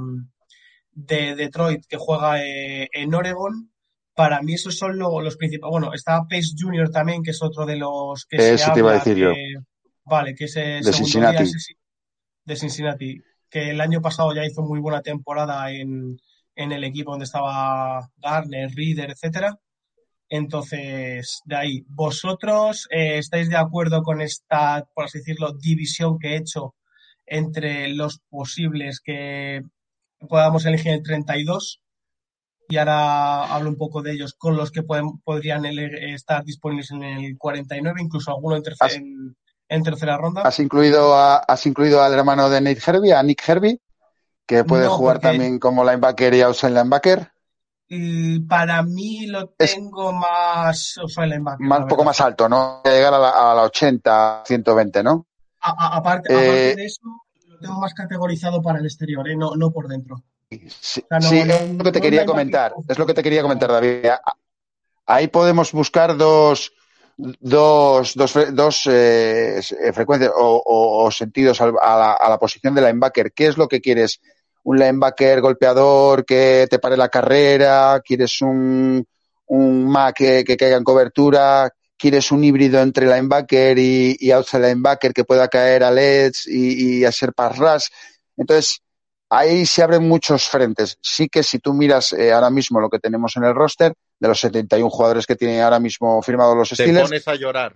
[0.92, 3.70] de, Detroit que juega eh, en Oregon.
[4.14, 5.72] Para mí esos son los principales.
[5.72, 6.90] Bueno, está Pace Jr.
[6.90, 9.32] también, que es otro de los que se habla, te iba a decir yo.
[10.04, 11.50] Vale, que es de Cincinnati.
[12.44, 13.22] de Cincinnati,
[13.52, 16.18] que el año pasado ya hizo muy buena temporada en,
[16.56, 19.60] en el equipo donde estaba Garner, Reader, etcétera.
[20.30, 26.30] Entonces, de ahí, ¿vosotros eh, estáis de acuerdo con esta, por así decirlo, división que
[26.30, 26.76] he hecho
[27.26, 29.62] entre los posibles que
[30.30, 31.82] podamos elegir en 32?
[32.70, 37.04] Y ahora hablo un poco de ellos, con los que pueden, podrían estar disponibles en
[37.04, 39.36] el 49, incluso alguno en,
[39.72, 40.42] en, tercera ronda.
[40.44, 43.80] ¿Has incluido, ¿Has incluido al hermano de Nate Herbie, a Nick Herbie?
[44.52, 47.32] que puede jugar también como linebacker y outside linebacker.
[48.48, 51.66] Para mí lo tengo más outside linebacker.
[51.66, 52.82] Más, un poco más alto, ¿no?
[52.84, 55.26] Llegar a la, a la 80, 120, ¿no?
[55.64, 57.02] aparte, eh, de eso,
[57.46, 59.36] lo tengo más categorizado para el exterior, ¿eh?
[59.36, 60.24] no, no por dentro.
[60.80, 62.74] Sí, es lo que te quería comentar.
[62.88, 64.08] Es lo que te quería comentar, David.
[65.06, 66.74] Ahí podemos buscar dos,
[67.40, 69.62] dos, dos, dos eh,
[69.94, 73.32] frecuencias o, sentidos a la, a la, posición de linebacker.
[73.34, 74.20] ¿Qué es lo que quieres?
[74.64, 79.06] un linebacker golpeador que te pare la carrera, quieres un,
[79.48, 85.14] un Mac que, caiga en cobertura, quieres un híbrido entre linebacker y, y outside linebacker
[85.14, 87.88] que pueda caer a LEDs y, y a ser pass rush.
[88.38, 88.82] Entonces,
[89.30, 90.98] ahí se abren muchos frentes.
[91.02, 94.28] Sí que si tú miras eh, ahora mismo lo que tenemos en el roster, de
[94.28, 97.10] los 71 jugadores que tienen ahora mismo firmados los Steelers.
[97.10, 97.76] Te pones a llorar.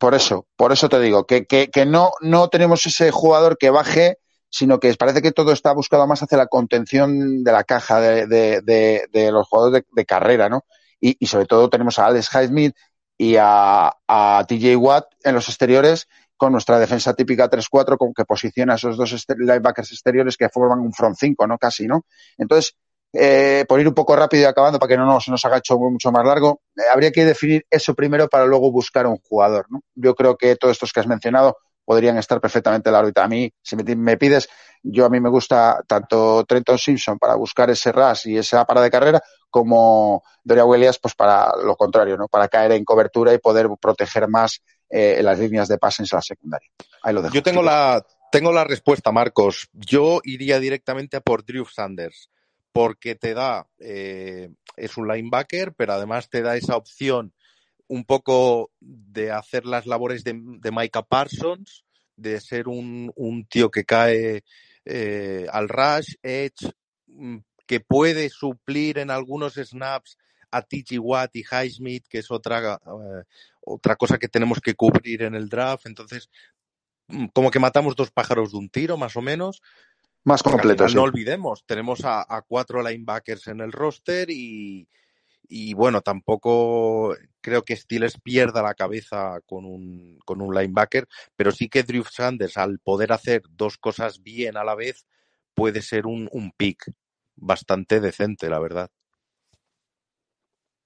[0.00, 3.70] Por eso, por eso te digo, que, que, que no, no tenemos ese jugador que
[3.70, 4.18] baje
[4.54, 8.26] sino que parece que todo está buscado más hacia la contención de la caja de,
[8.26, 10.66] de, de, los jugadores de, carrera, ¿no?
[11.00, 12.76] Y, y, sobre todo tenemos a Alex Highsmith
[13.16, 16.06] y a, a TJ Watt en los exteriores
[16.36, 20.80] con nuestra defensa típica 3-4 con que posiciona a esos dos linebackers exteriores que forman
[20.80, 21.56] un front 5, ¿no?
[21.56, 22.04] Casi, ¿no?
[22.36, 22.76] Entonces,
[23.12, 25.78] eh, por ir un poco rápido y acabando para que no se nos haga hecho
[25.78, 29.82] mucho más largo, eh, habría que definir eso primero para luego buscar un jugador, ¿no?
[29.94, 33.24] Yo creo que todos estos que has mencionado podrían estar perfectamente en la órbita.
[33.24, 34.48] A mí, si me, pides,
[34.82, 38.84] yo a mí me gusta tanto Trenton Simpson para buscar ese ras y esa parada
[38.84, 42.28] de carrera, como Doria Williams, pues para lo contrario, ¿no?
[42.28, 46.22] Para caer en cobertura y poder proteger más eh, las líneas de pase en la
[46.22, 46.70] secundaria.
[47.02, 47.34] Ahí lo dejo.
[47.34, 49.68] Yo tengo la, tengo la respuesta, Marcos.
[49.72, 52.30] Yo iría directamente a por Drew Sanders,
[52.72, 57.32] porque te da, eh, es un linebacker, pero además te da esa opción
[57.88, 61.84] un poco de hacer las labores de, de Micah Parsons,
[62.16, 64.44] de ser un, un tío que cae
[64.84, 66.72] eh, al rush, edge,
[67.06, 70.16] mm, que puede suplir en algunos snaps
[70.50, 73.22] a TG Watt y Highsmith, que es otra, uh,
[73.62, 75.86] otra cosa que tenemos que cubrir en el draft.
[75.86, 76.30] Entonces,
[77.08, 79.62] mm, como que matamos dos pájaros de un tiro, más o menos.
[80.24, 80.88] Más completo.
[80.88, 80.94] Sí.
[80.94, 84.88] No olvidemos, tenemos a, a, cuatro linebackers en el roster y,
[85.48, 91.50] y bueno, tampoco creo que Steelers pierda la cabeza con un, con un linebacker, pero
[91.50, 95.06] sí que Drew Sanders, al poder hacer dos cosas bien a la vez,
[95.54, 96.90] puede ser un, un pick
[97.34, 98.90] bastante decente, la verdad.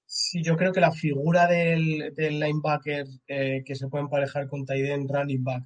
[0.06, 4.64] Sí, yo creo que la figura del, del linebacker eh, que se puede emparejar con
[4.64, 5.64] Tyden running back,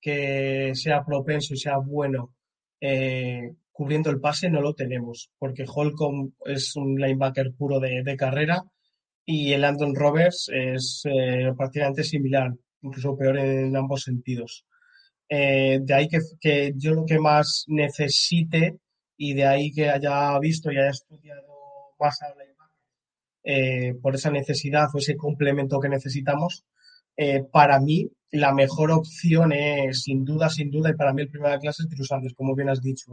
[0.00, 2.34] que sea propenso y sea bueno,
[2.82, 8.16] eh, cubriendo el pase no lo tenemos, porque Holcomb es un linebacker puro de, de
[8.16, 8.64] carrera
[9.24, 12.52] y el Andon Roberts es eh, prácticamente similar,
[12.82, 14.66] incluso peor en ambos sentidos.
[15.28, 18.78] Eh, de ahí que, que, yo lo que más necesite
[19.16, 21.46] y de ahí que haya visto y haya estudiado
[22.00, 22.34] más a
[23.44, 26.64] eh, por esa necesidad o ese complemento que necesitamos,
[27.16, 31.28] eh, para mí la mejor opción es sin duda, sin duda, y para mí el
[31.28, 33.12] primera clase es True como bien has dicho.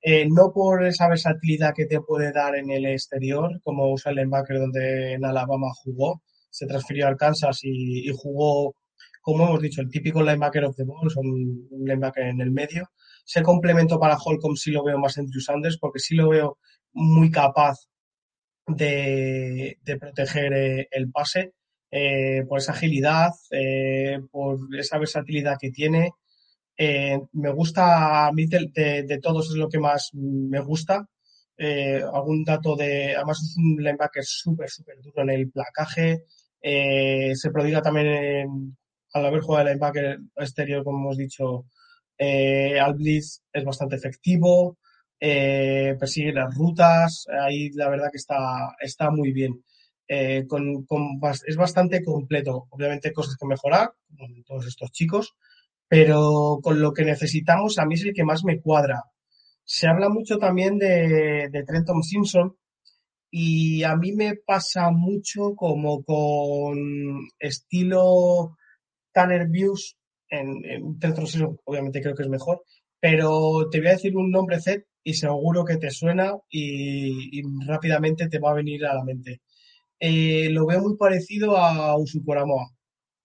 [0.00, 4.16] Eh, no por esa versatilidad que te puede dar en el exterior, como usa el
[4.16, 8.76] linebacker donde en Alabama jugó, se transfirió a Kansas y, y, jugó,
[9.22, 12.90] como hemos dicho, el típico linebacker of the ball, son un linebacker en el medio,
[13.26, 16.58] Ese complemento para Holcomb sí lo veo más en Drew Sanders porque sí lo veo
[16.92, 17.76] muy capaz
[18.66, 21.52] de, proteger eh, el pase
[21.96, 26.12] eh, por esa agilidad, eh, por esa versatilidad que tiene.
[27.32, 31.06] me gusta, a mí de, todos es lo que más me gusta.
[32.12, 36.24] algún dato de, además es un linebacker súper, súper duro en el placaje.
[36.60, 38.76] se prodiga también
[39.14, 41.66] al haber jugado el linebacker exterior, como hemos dicho,
[42.18, 44.78] al blitz es bastante efectivo
[45.26, 49.64] eh, persigue las rutas, ahí la verdad que está, está muy bien.
[50.06, 50.86] Eh, con,
[51.46, 55.34] es bastante completo, obviamente cosas que mejorar, como todos estos chicos,
[55.88, 59.04] pero con lo que necesitamos a mí es el que más me cuadra.
[59.64, 62.56] Se habla mucho también de, de Trenton Simpson
[63.30, 66.76] y a mí me pasa mucho como con
[67.38, 68.56] estilo
[69.12, 69.96] Tanner Views
[70.28, 72.62] en, en Trenton Simpson, obviamente creo que es mejor,
[73.00, 78.28] pero te voy a decir un nombre Z y seguro que te suena y, rápidamente
[78.28, 79.42] te va a venir a la mente.
[79.98, 82.70] Eh, lo veo muy parecido a Usuporamoa.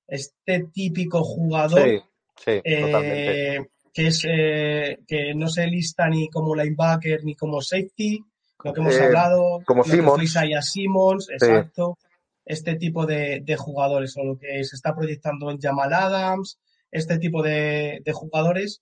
[0.08, 2.04] Este típico jugador
[2.46, 3.60] eh,
[3.94, 8.24] que es eh, que no se lista ni como linebacker ni como safety,
[8.64, 10.34] lo que hemos hablado, como Simmons.
[10.62, 11.98] Simmons, exacto.
[12.46, 16.60] Este tipo de, jugadores, o lo que se está proyectando en Jamal Adams,
[16.91, 18.82] este tipo de jugadores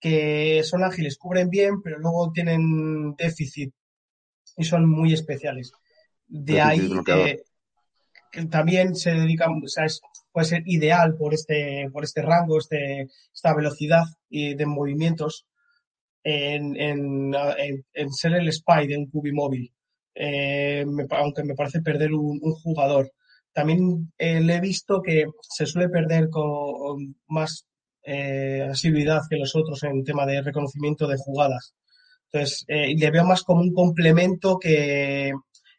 [0.00, 3.72] que son ágiles, cubren bien, pero luego tienen déficit
[4.56, 5.72] y son muy especiales.
[6.28, 7.42] De ahí que,
[8.50, 9.86] también se dedican, o sea,
[10.30, 15.46] puede ser ideal por este, por este rango, este, esta velocidad y de movimientos
[16.22, 17.34] en, en,
[17.94, 19.72] en, ser el spy de un cubi móvil,
[20.14, 23.10] eh, aunque me parece perder un, jugador.
[23.52, 27.66] También eh, le he visto que se suele perder con más
[28.04, 31.74] eh, asiduidad que los otros en tema de reconocimiento de jugadas.
[32.30, 35.32] Entonces, eh, le veo más como un complemento que,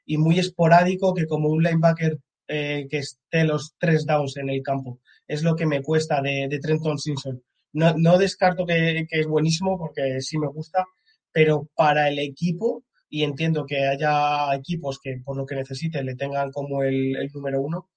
[0.09, 2.17] y muy esporádico que como un linebacker
[2.47, 4.99] eh, que esté los tres downs en el campo.
[5.27, 7.43] Es lo que me cuesta de, Trenton Simpson.
[7.73, 10.83] No, descarto que, es buenísimo porque sí me gusta,
[11.31, 16.15] pero para el equipo, y entiendo que haya equipos que por lo que necesiten le
[16.15, 17.87] tengan como el número uno,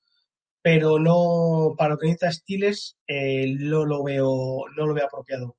[0.61, 5.57] pero no, para lo que necesita Stiles, eh, no, lo veo, no lo veo apropiado.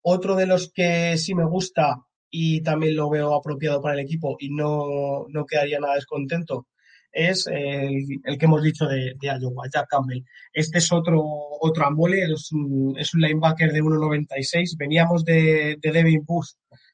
[0.00, 1.98] Otro de los que sí me gusta
[2.38, 6.66] y también lo veo apropiado para el equipo y no, no quedaría nada descontento
[7.10, 10.22] es el, que hemos dicho de, de, Iowa, Jack Campbell.
[10.52, 14.76] Este es otro, otro ambole, es un, es un linebacker de 1,96.
[14.76, 16.50] Veníamos de, de Devin Bush,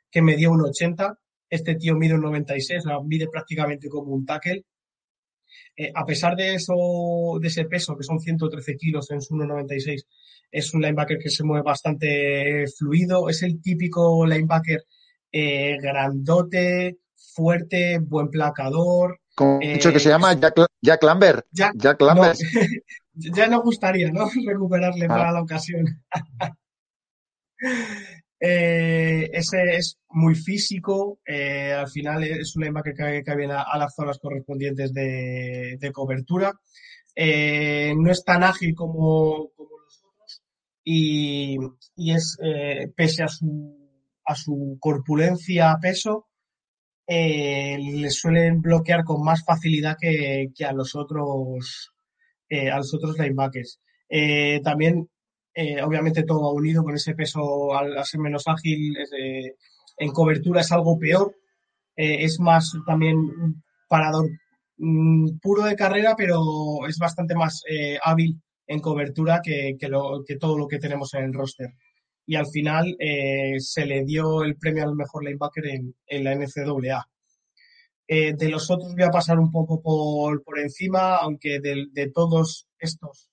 [0.08, 1.16] que medía 1,80.
[1.50, 4.64] Este tío mide 1,96, o mide prácticamente como un tackle.
[5.76, 6.74] Eh, a pesar de eso,
[7.40, 10.04] de ese peso, que son 113 kilos en su 1,96,
[10.52, 14.84] es un linebacker que se mueve bastante fluido, es el típico linebacker
[15.32, 16.98] eh, grandote,
[17.34, 19.20] fuerte, buen placador.
[19.34, 21.46] Como dicho que se llama Jack, Jack Lambert.
[21.50, 22.38] Jack, Lambert.
[23.14, 24.28] ya nos gustaría, ¿no?
[24.46, 25.32] Recuperarle para ah.
[25.32, 25.86] la ocasión.
[28.44, 33.78] Eh, ese es muy físico, eh, al final es un linebacker que cae bien a,
[33.78, 36.52] las zonas correspondientes de, cobertura.
[37.14, 40.42] Eh, no es tan ágil como, los otros
[40.82, 41.56] y,
[41.96, 42.36] es,
[42.96, 43.81] pese a su,
[44.24, 46.28] a su corpulencia, peso,
[47.06, 51.92] le suelen bloquear con más facilidad que, que a los otros
[52.50, 53.80] a los otros linebackers.
[54.62, 55.08] también
[55.54, 58.96] eh, obviamente todo va unido con ese peso al, ser menos ágil.
[59.98, 61.36] en cobertura es algo peor.
[61.96, 64.30] Eh, es más también un parador
[64.78, 69.76] mm, puro de carrera, pero es bastante más eh, hábil en cobertura que,
[70.40, 71.74] todo lo que tenemos en el roster.
[72.26, 72.96] Y al final
[73.58, 77.08] se le dio el premio al mejor linebacker en, la NCAA.
[78.08, 83.32] de los otros voy a pasar un poco por, encima, aunque de todos estos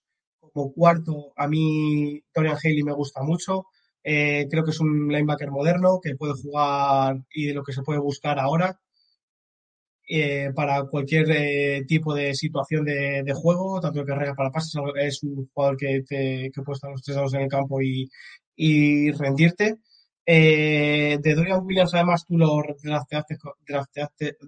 [0.52, 3.66] como cuarto, a mí Torian Haley me gusta mucho.
[4.04, 7.82] Eh, creo que es un linebacker moderno que puede jugar y de lo que se
[7.84, 8.80] puede buscar ahora
[10.08, 14.74] eh, para cualquier eh, tipo de situación de, juego, tanto de carrera para pases.
[14.96, 18.10] Es un jugador que, te, que puede estar los tres en el campo y,
[18.62, 19.78] y rendirte.
[20.26, 23.38] de Dorian Williams, además, tú lo drafteaste,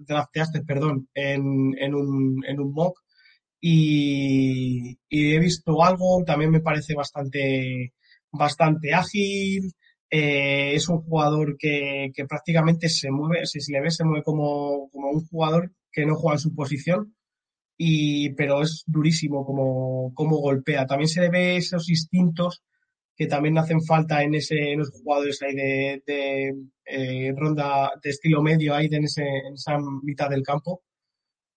[0.06, 2.98] drafteaste, perdón, en, en, un, en un mock
[3.64, 7.94] y, he visto algo, también me parece bastante,
[8.32, 9.72] bastante ágil.
[10.10, 14.24] Eh, es un jugador que, que, prácticamente se mueve, si se le ve, se mueve
[14.24, 17.14] como, como, un jugador que no juega en su posición,
[17.78, 20.86] y, pero es durísimo como, como golpea.
[20.86, 22.62] También se le ve esos instintos
[23.22, 26.54] que también hacen falta en, ese, en los jugadores ahí de, de
[26.84, 30.82] eh, ronda de estilo medio ahí en, ese, en esa mitad del campo.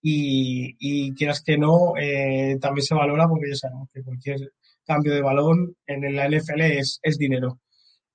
[0.02, 4.52] Y, y quieras que no, eh, también se valora porque ya sabemos que cualquier
[4.86, 7.60] cambio de balón en la NFL es, es dinero.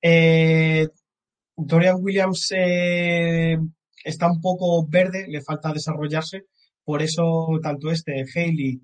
[0.01, 0.86] Eh,
[1.56, 3.59] Dorian Williams eh,
[4.05, 6.44] está un poco verde, le falta desarrollarse,
[6.85, 8.81] por eso tanto este, Haley,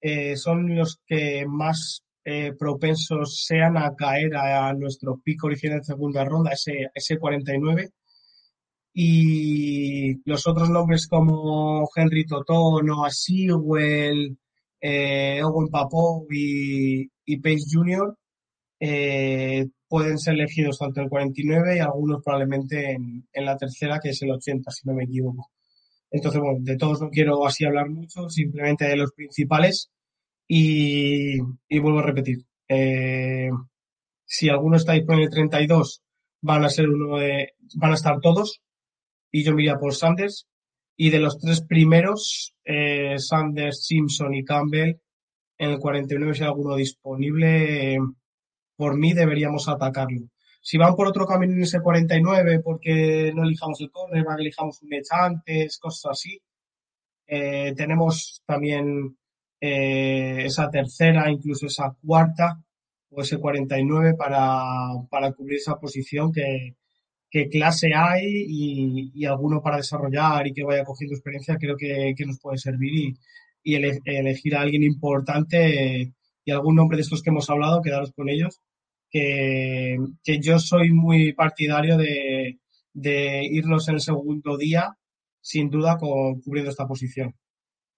[0.00, 5.84] eh, son los que más eh, propensos sean a caer a, nuestro pico original de
[5.84, 7.90] segunda ronda, ese, ese 49.
[8.94, 14.36] Y los otros nombres como Henry Totó, Noah Sewell,
[14.80, 18.16] eh, Owen Papov y, y Pace Jr.
[18.80, 23.98] Eh, pueden ser elegidos tanto en el 49 y algunos probablemente en, en, la tercera,
[24.00, 25.50] que es el 80, si no me equivoco.
[26.10, 29.90] Entonces, bueno, de todos no quiero así hablar mucho, simplemente de los principales.
[30.50, 31.38] Y,
[31.80, 32.38] vuelvo a repetir,
[32.68, 33.50] eh,
[34.24, 36.02] si alguno está disponible en el 32,
[36.40, 38.62] van a ser uno de, van a estar todos.
[39.30, 40.48] Y yo miraría por Sanders.
[40.96, 44.98] Y de los tres primeros, eh, Sanders, Simpson y Campbell,
[45.58, 47.98] en el 49 si hay alguno disponible, eh,
[48.74, 50.28] por mí deberíamos atacarlo.
[50.60, 54.92] Si van por otro camino en ese 49 porque no elijamos el cornerback, elijamos un
[54.92, 56.40] edge antes, cosas así,
[57.26, 59.16] tenemos también
[59.60, 62.62] eh, esa tercera, incluso esa cuarta
[63.10, 64.40] o ese 49 para,
[65.10, 66.74] para cubrir esa posición que,
[67.50, 72.26] clase hay y, y, alguno para desarrollar y que vaya cogiendo experiencia creo que, que
[72.26, 73.14] nos puede servir y,
[73.62, 76.12] y ele elegir a alguien importante
[76.44, 78.62] y algún nombre de estos que hemos hablado, quedaros con ellos,
[79.10, 82.58] que, que yo soy muy partidario de,
[82.94, 84.96] de, irnos en el segundo día,
[85.42, 87.34] sin duda, con, cubriendo esta posición.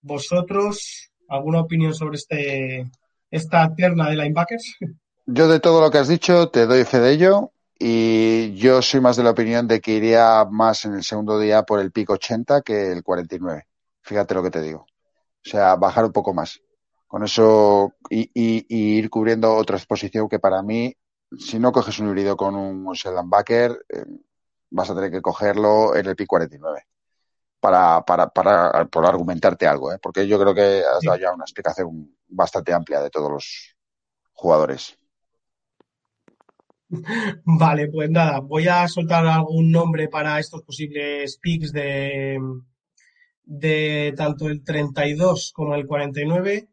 [0.02, 2.90] ¿Vosotros, alguna opinión sobre este,
[3.30, 4.76] esta terna de linebackers?
[5.26, 9.00] Yo de todo lo que has dicho te doy fe de ello y yo soy
[9.00, 12.14] más de la opinión de que iría más en el segundo día por el pico
[12.14, 13.66] 80 que el 49.
[14.02, 14.80] Fíjate lo que te digo.
[14.80, 16.60] O sea, bajar un poco más.
[17.06, 18.64] Con eso y, y,
[18.98, 20.94] ir cubriendo otra exposición que para mí,
[21.38, 22.92] si no coges un híbrido con un
[23.26, 24.04] Backer, eh,
[24.70, 26.84] vas a tener que cogerlo en el PIC 49
[27.60, 29.98] para, para, para, para argumentarte algo, ¿eh?
[30.02, 33.76] porque yo creo que has dado ya una explicación bastante amplia de todos los
[34.32, 34.96] jugadores.
[37.44, 42.38] Vale, pues nada, voy a soltar algún nombre para estos posibles picks de,
[43.44, 46.68] de tanto el 32 como el 49,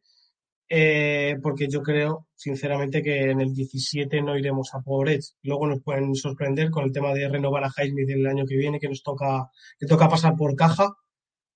[0.70, 5.34] eh, porque yo creo, sinceramente, que en el 17 no iremos a por Edge.
[5.44, 8.80] Luego nos pueden sorprender con el tema de renovar a Highsmith el año que viene,
[8.80, 9.50] que nos toca,
[9.80, 10.94] que toca pasar por caja,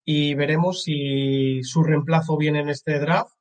[0.05, 3.33] y veremos si su reemplazo viene en este draft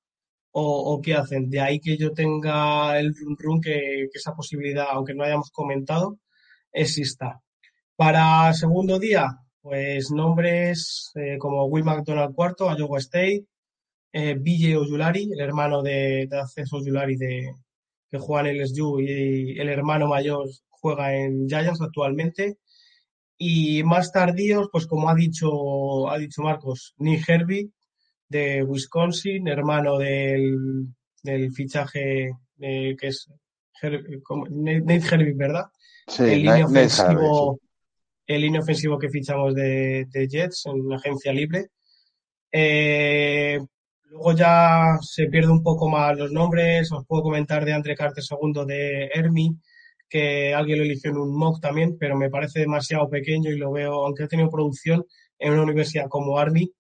[0.53, 1.51] o, o qué hacen.
[1.51, 5.51] De ahí que yo tenga el run run que, que esa posibilidad, aunque no hayamos
[5.51, 6.19] comentado,
[6.73, 7.41] exista.
[7.97, 13.47] Para segundo día, pues nombres eh, como Will McDonald cuarto, Iowa State,
[14.13, 17.55] eh, Ville Oyulari, el hermano de, de Acceso Oyulari de,
[18.11, 22.59] que juega en el SU y el hermano mayor juega en Giants actualmente.
[23.39, 27.71] Y más tardíos, pues como ha dicho, ha dicho Marcos, Nick Herbie
[28.29, 30.87] de Wisconsin, hermano del,
[31.23, 33.29] del fichaje eh, que es
[33.81, 34.03] Her
[34.51, 35.67] Nate Herbie, ¿verdad?
[36.07, 37.59] Sí, el línea ofensivo,
[38.27, 41.71] línea ofensivo que fichamos de, de Jets en agencia libre.
[42.53, 43.20] Eh,
[44.21, 46.93] luego ya se pierde un poco más los nombres.
[46.93, 49.59] Os puedo comentar de Andre Carter II de Hermi,
[50.09, 53.73] que alguien lo eligió en un mock también, pero me parece demasiado pequeño y lo
[53.73, 55.07] veo, aunque ha tenido producción
[55.39, 56.71] en una universidad como Army,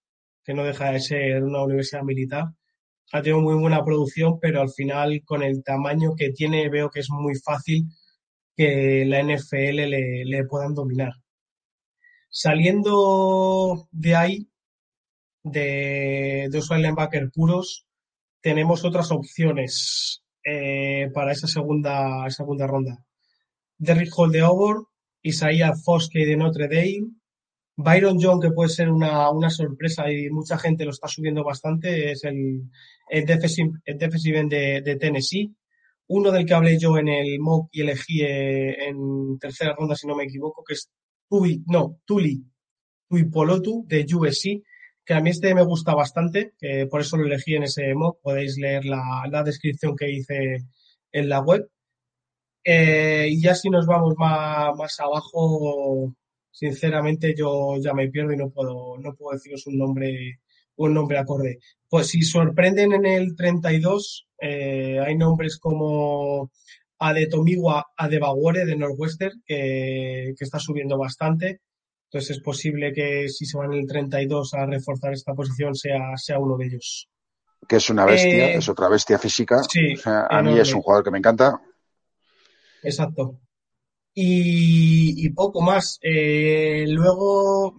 [0.44, 2.44] que no deja de ser una universidad militar.
[3.12, 7.00] Ha tenido muy buena producción, pero al final, con el tamaño que tiene, veo que
[7.00, 7.86] es muy fácil
[8.54, 11.12] que la NFL le, le puedan dominar.
[12.28, 14.49] Saliendo de ahí,
[15.42, 17.86] de, de los linebacker puros,
[18.40, 23.04] tenemos otras opciones eh, para esa segunda, segunda ronda.
[23.78, 24.84] Derrick Hall de Auburn,
[25.22, 27.12] Isaiah Foskey de Notre Dame,
[27.76, 32.12] Byron John, que puede ser una, una, sorpresa y mucha gente lo está subiendo bastante,
[32.12, 32.62] es el,
[33.08, 35.54] el defensive, defensive de, de, Tennessee.
[36.08, 40.06] Uno del que hablé yo en el mock y elegí eh, en tercera ronda, si
[40.06, 40.90] no me equivoco, que es
[41.28, 42.44] Tui, no, Tuli
[43.08, 44.62] Tuipolotu de USC,
[45.10, 48.20] que a mí este me gusta bastante, que por eso lo elegí en ese mock.
[48.22, 50.58] Podéis leer la, descripción que hice
[51.10, 51.68] en la web.
[52.62, 56.14] Eh, y ya si nos vamos más, más abajo,
[56.52, 60.38] sinceramente yo ya me pierdo y no puedo, no puedo deciros un nombre,
[60.76, 61.58] un nombre acorde.
[61.88, 66.52] Pues si sorprenden en el 32, eh, hay nombres como
[67.00, 71.62] a de Tomiwa a de Baguore de Northwestern, que, que está subiendo bastante.
[72.10, 76.40] Entonces es posible que si se van el 32 a reforzar esta posición sea, sea
[76.40, 77.08] uno de ellos.
[77.68, 79.62] Que es una bestia, Eh, es otra bestia física.
[79.62, 81.60] sí, O sea, a mí es un jugador que me encanta.
[82.82, 83.38] Exacto.
[84.12, 86.00] Y, y poco más.
[86.02, 87.76] Eh, luego,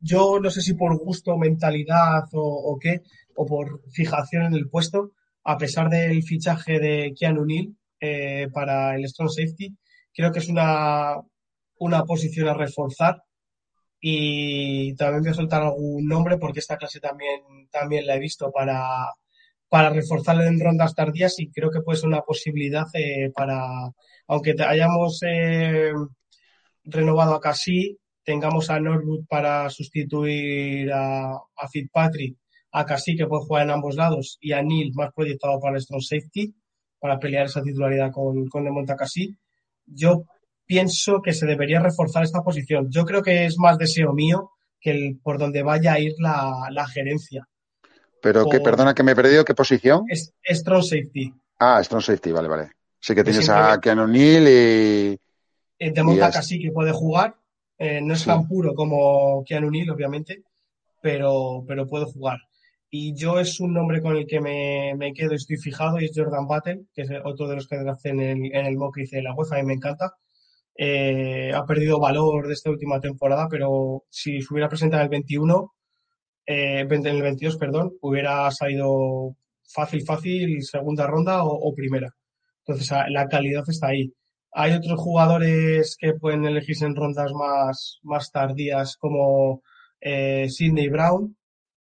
[0.00, 2.40] yo no sé si por gusto, mentalidad o,
[2.72, 3.02] o qué,
[3.34, 5.12] o por fijación en el puesto,
[5.44, 9.76] a pesar del fichaje de Keanu Neal eh, para el Strong Safety,
[10.14, 11.16] creo que es una,
[11.78, 13.22] una posición a reforzar.
[14.06, 17.40] Y también voy a soltar algún nombre porque esta clase también,
[17.70, 19.14] también la he visto para,
[19.70, 23.64] para reforzarle en rondas tardías y creo que puede ser una posibilidad eh, para,
[24.28, 25.94] aunque hayamos eh,
[26.84, 31.40] renovado a Cassie, tengamos a Norwood para sustituir a,
[31.72, 32.36] Fitzpatrick,
[32.72, 35.82] a Cassie que puede jugar en ambos lados y a Neil más proyectado para el
[35.82, 36.54] Strong Safety
[36.98, 39.34] para pelear esa titularidad con, con Demonta Cassie.
[39.86, 40.26] Yo
[40.66, 42.90] pienso que se debería reforzar esta posición.
[42.90, 44.50] Yo creo que es más deseo mío
[44.80, 47.46] que el, por donde vaya a ir la, la gerencia.
[48.22, 50.04] Pero que, perdona que me he perdido, ¿qué posición?
[50.08, 51.32] Es, Strong Safety.
[51.58, 52.70] Ah, Strong Safety, vale, vale.
[52.98, 55.18] Sí que tienes a Keanu Neal y...
[55.90, 57.34] Demonta Y es- Cassie que puede jugar.
[57.76, 58.26] Eh, no es Sí.
[58.26, 60.42] tan puro como Keanu Neal, obviamente,
[61.02, 62.38] pero, pero puede jugar.
[62.88, 66.04] Y yo es un nombre con el que me, me quedo y estoy fijado y
[66.06, 68.94] es Jordan Battle, que es otro de los que hacen en el, en el mock
[68.94, 70.14] que hice de la UEFA y me encanta.
[70.76, 75.10] Eh, ha perdido valor de esta última temporada, pero si se hubiera presentado en el
[75.10, 75.74] 21,
[76.46, 79.36] eh, en el 22, perdón, hubiera salido
[79.74, 82.10] fácil, fácil, segunda ronda o, primera.
[82.66, 84.12] Entonces, la calidad está ahí.
[84.52, 89.62] Hay otros jugadores que pueden elegirse en rondas más, más tardías, como
[90.00, 91.36] eh, Sidney Brown,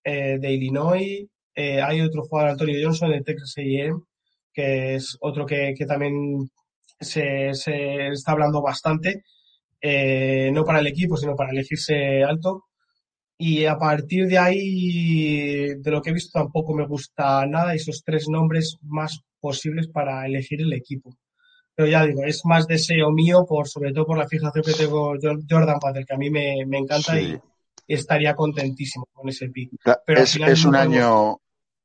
[0.04, 1.28] eh, de Illinois.
[1.56, 4.00] Eh, hay otro jugador, Antonio Johnson, de Texas A&M,
[4.54, 6.50] que es otro que, que también
[7.00, 9.24] se, se está hablando bastante,
[9.82, 12.66] eh, no para el equipo, sino para elegirse alto.
[13.38, 18.04] Y a partir de ahí, de lo que he visto, tampoco me gusta nada esos
[18.04, 21.16] tres nombres más posibles para elegir el equipo.
[21.76, 25.14] Pero ya digo, es más deseo mío, por sobre todo por la fijación que tengo
[25.22, 27.38] Jo- Jordan Patel, que a mí me, me encanta Sí.
[27.88, 29.72] y estaría contentísimo con ese pick.
[30.06, 31.40] Pero al Es, final es un año...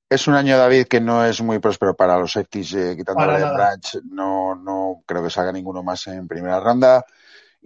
[0.09, 3.55] Es un año, David, que no es muy próspero para los safeties, eh, Brian nada.
[3.55, 7.05] Branch, no, no creo que salga ninguno más en primera ronda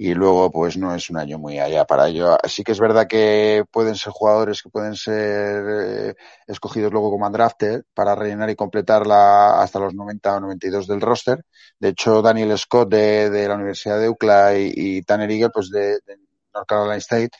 [0.01, 2.39] y luego pues no es un año muy allá para ello.
[2.43, 6.15] Así que es verdad que pueden ser jugadores que pueden ser eh,
[6.47, 11.01] escogidos luego como undrafted para rellenar y completar la, hasta los 90 o 92 del
[11.01, 11.45] roster.
[11.81, 15.69] De hecho, Daniel Scott de, de la Universidad de UCLA y, y Tanner Eagle pues
[15.71, 16.17] de, de
[16.55, 17.31] North Carolina State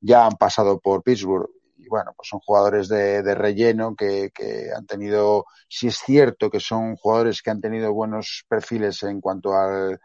[0.00, 1.50] ya han pasado por Pittsburgh.
[1.86, 6.50] Y bueno, pues son jugadores de, de relleno que, que han tenido, si es cierto
[6.50, 10.00] que son jugadores que han tenido buenos perfiles en cuanto al,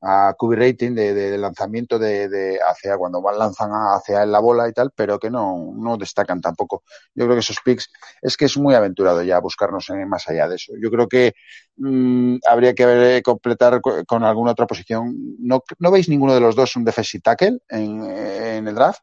[0.00, 4.38] a QB rating de, de lanzamiento de, de hacia cuando van lanzan hacia él la
[4.40, 6.84] bola y tal, pero que no, no destacan tampoco.
[7.14, 7.90] Yo creo que esos picks
[8.22, 10.72] es que es muy aventurado ya buscarnos en, más allá de eso.
[10.80, 11.34] Yo creo que
[11.76, 15.14] mmm, habría que ver, completar con, con, alguna otra posición.
[15.38, 19.00] ¿No, ¿No veis ninguno de los dos un defensive tackle en, en el draft?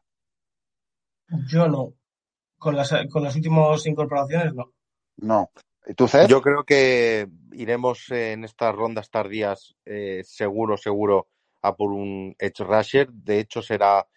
[1.48, 1.94] Yo no.
[2.64, 4.72] Con las, con las últimas incorporaciones, no.
[5.18, 5.50] No.
[5.86, 6.28] ¿Y tú, Ced?
[6.28, 11.28] Yo creo que iremos en estas rondas tardías eh, seguro, seguro
[11.60, 13.12] a por un edge rusher.
[13.12, 14.08] De hecho, será,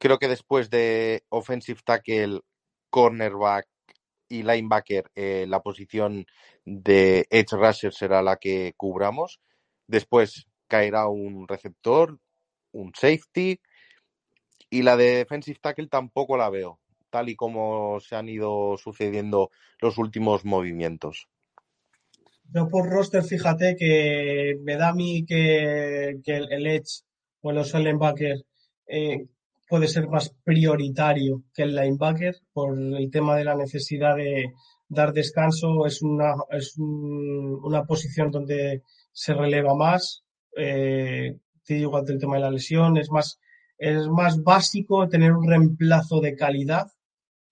[0.00, 2.40] creo que después de offensive tackle,
[2.90, 3.68] cornerback
[4.28, 6.26] y linebacker, eh, la posición
[6.64, 9.40] de edge rusher será la que cubramos.
[9.86, 12.18] Después caerá un receptor,
[12.72, 13.60] un safety
[14.70, 16.80] y la de defensive tackle tampoco la veo
[17.28, 21.28] y como se han ido sucediendo los últimos movimientos.
[22.52, 27.02] Yo por roster, fíjate que me da a mí que, que el, Edge
[27.40, 28.44] o el linebacker
[28.86, 29.26] eh,
[29.68, 34.52] puede ser más prioritario que el linebacker por el tema de la necesidad de
[34.88, 35.86] dar descanso.
[35.86, 38.82] Es una, es un, una posición donde
[39.12, 40.22] se releva más.
[40.56, 43.40] Eh, te digo el tema de la lesión, es más,
[43.76, 46.86] es más básico tener un reemplazo de calidad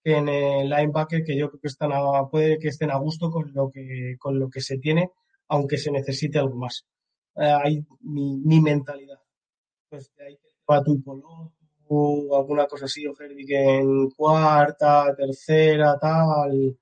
[0.05, 3.51] en el linebacker que yo creo que están a, puede que estén a gusto con
[3.53, 5.11] lo que con lo que se tiene,
[5.49, 6.85] aunque se necesite algo más.
[7.35, 9.19] Eh, hay mi, mi, mentalidad.
[9.89, 11.01] Pues de ahí va tu
[11.87, 13.25] o alguna cosa así, o que
[13.77, 16.77] en cuarta, tercera, tal,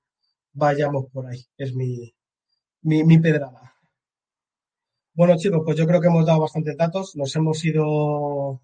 [0.52, 1.40] vayamos por ahí.
[1.56, 2.14] Es mi,
[2.82, 3.74] mi, mi pedrada.
[5.14, 7.16] Bueno, chicos, pues yo creo que hemos dado bastantes datos.
[7.16, 8.60] Nos hemos ido,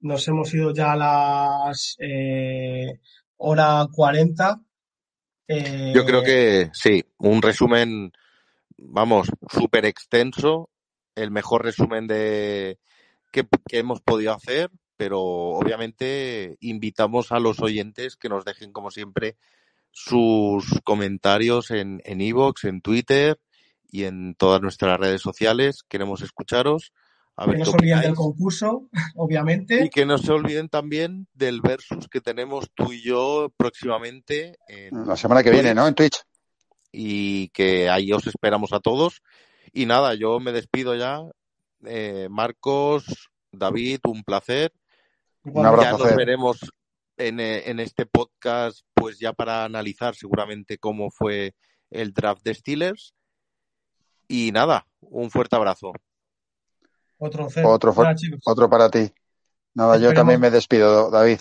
[0.00, 3.00] nos hemos ido ya a las eh,
[3.44, 4.60] hora 40.
[5.48, 5.92] Eh...
[5.94, 8.12] Yo creo que sí, un resumen,
[8.76, 10.70] vamos, súper extenso
[11.14, 12.78] el mejor resumen de
[13.30, 19.36] que, hemos podido hacer, pero obviamente invitamos a los oyentes que nos dejen, como siempre,
[19.90, 23.38] sus comentarios en en, iVoox, en Twitter
[23.90, 25.84] y en todas nuestras redes sociales.
[25.88, 26.92] Queremos escucharos.
[27.36, 29.84] A ver que no se olviden del concurso, obviamente.
[29.84, 34.56] Y que no se olviden también del versus que tenemos tú y yo próximamente.
[34.68, 35.62] En la semana que Twitch.
[35.62, 35.86] viene, ¿no?
[35.86, 36.22] En Twitch.
[36.92, 39.20] Y que ahí os esperamos a todos.
[39.72, 41.22] Y nada, yo me despido ya.
[41.84, 43.04] Eh, Marcos,
[43.50, 44.72] David, un placer.
[45.42, 45.98] Un abrazo.
[45.98, 46.58] Ya nos veremos
[47.16, 51.54] en, eh, en, este podcast, pues ya para analizar seguramente cómo fue
[51.90, 53.12] el draft de Steelers.
[54.28, 55.92] Y nada, un fuerte abrazo.
[57.18, 57.70] Otro, cero.
[57.70, 57.94] otro,
[58.44, 59.10] otro para ti.
[59.74, 61.40] Nada, yo también me despido, David.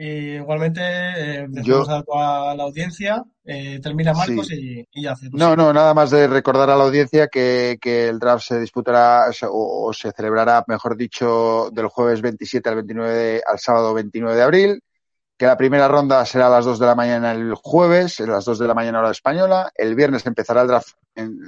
[0.00, 1.82] Y igualmente, eh, yo...
[1.90, 3.24] a toda la audiencia.
[3.44, 4.86] Eh, termina Marcos sí.
[4.92, 5.28] y, y, ya hace.
[5.32, 9.28] No, no, nada más de recordar a la audiencia que, que el draft se disputará
[9.50, 14.36] o, o, se celebrará, mejor dicho, del jueves 27 al 29 de, al sábado 29
[14.36, 14.82] de abril.
[15.36, 18.44] Que la primera ronda será a las 2 de la mañana el jueves, a las
[18.44, 19.72] 2 de la mañana hora española.
[19.74, 21.40] El viernes empezará el draft en,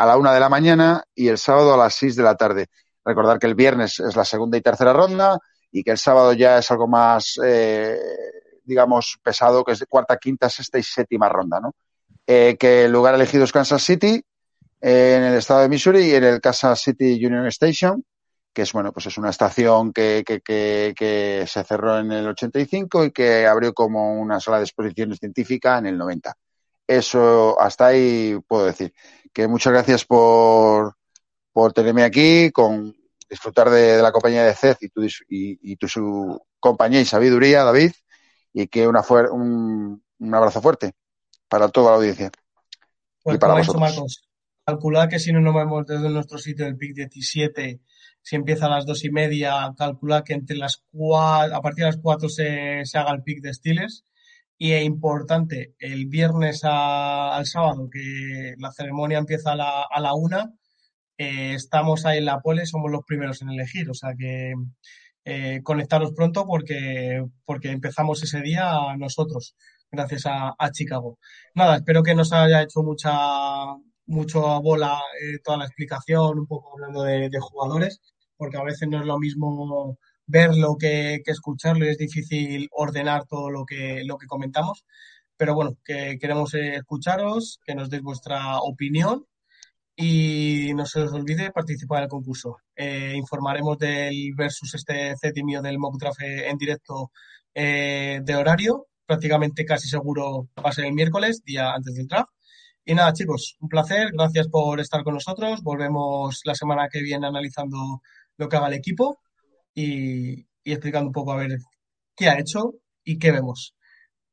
[0.00, 2.68] a la 1 de la mañana y el sábado a las 6 de la tarde.
[3.04, 5.38] Recordar que el viernes es la segunda y tercera ronda
[5.70, 7.98] y que el sábado ya es algo más, eh,
[8.64, 11.74] digamos, pesado, que es de cuarta, quinta, sexta y séptima ronda, ¿no?
[12.26, 14.24] Eh, que el lugar elegido es Kansas City,
[14.80, 18.02] eh, en el estado de Missouri y en el Kansas City Union Station,
[18.54, 22.26] que es, bueno, pues es una estación que, que, que, que se cerró en el
[22.26, 26.34] 85 y que abrió como una sala de exposiciones científica en el 90.
[26.90, 28.92] Eso, hasta ahí puedo decir.
[29.32, 30.96] Que muchas gracias por,
[31.52, 32.94] por tenerme aquí, con
[33.28, 37.04] disfrutar de, de la compañía de CED y tu, y, y tu su compañía y
[37.04, 37.92] sabiduría, David,
[38.52, 40.92] y que una fuer, un, un, abrazo fuerte
[41.48, 42.30] para toda la audiencia.
[43.22, 43.80] Pues y para vosotros.
[43.80, 44.28] Marcos,
[44.66, 47.80] calcular que si no nos vemos desde nuestro sitio del PIC 17,
[48.22, 51.92] si empieza a las dos y media, calcular que entre las cuatro, a partir de
[51.92, 54.04] las cuatro se, se haga el PIC de estiles.
[54.62, 60.00] Y es importante, el viernes a, al sábado, que la ceremonia empieza a la, a
[60.00, 60.52] la una,
[61.16, 64.52] eh, estamos ahí en la pole, somos los primeros en elegir, o sea que
[65.24, 69.56] eh, conectaros pronto porque, porque empezamos ese día nosotros,
[69.90, 71.18] gracias a, Chicago.
[71.54, 73.10] Nada, espero que nos haya hecho mucha
[74.06, 78.00] mucho bola eh, toda la explicación, un poco hablando de, jugadores,
[78.36, 79.98] porque a veces no es lo mismo
[80.30, 84.84] verlo que, que escucharlo y es difícil ordenar todo lo que, lo que comentamos.
[85.36, 89.26] Pero bueno, que queremos escucharos, que nos deis vuestra opinión
[89.96, 92.58] y no se os olvide participar en el concurso.
[92.76, 97.10] Eh, informaremos del versus este cétimio del mock draft en directo
[97.54, 98.86] eh, de horario.
[99.06, 102.30] Prácticamente casi seguro va a ser el miércoles, día antes del draft.
[102.84, 104.10] Y nada, chicos, un placer.
[104.12, 105.62] Gracias por estar con nosotros.
[105.62, 108.02] Volvemos la semana que viene analizando
[108.36, 109.20] lo que haga el equipo
[109.74, 111.58] y, y explicando un poco a ver
[112.16, 112.74] qué ha hecho
[113.04, 113.74] y qué vemos.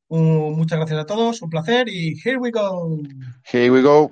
[0.09, 2.97] Muchas gracias a todos, un placer y here we go.
[3.51, 4.09] Here we go.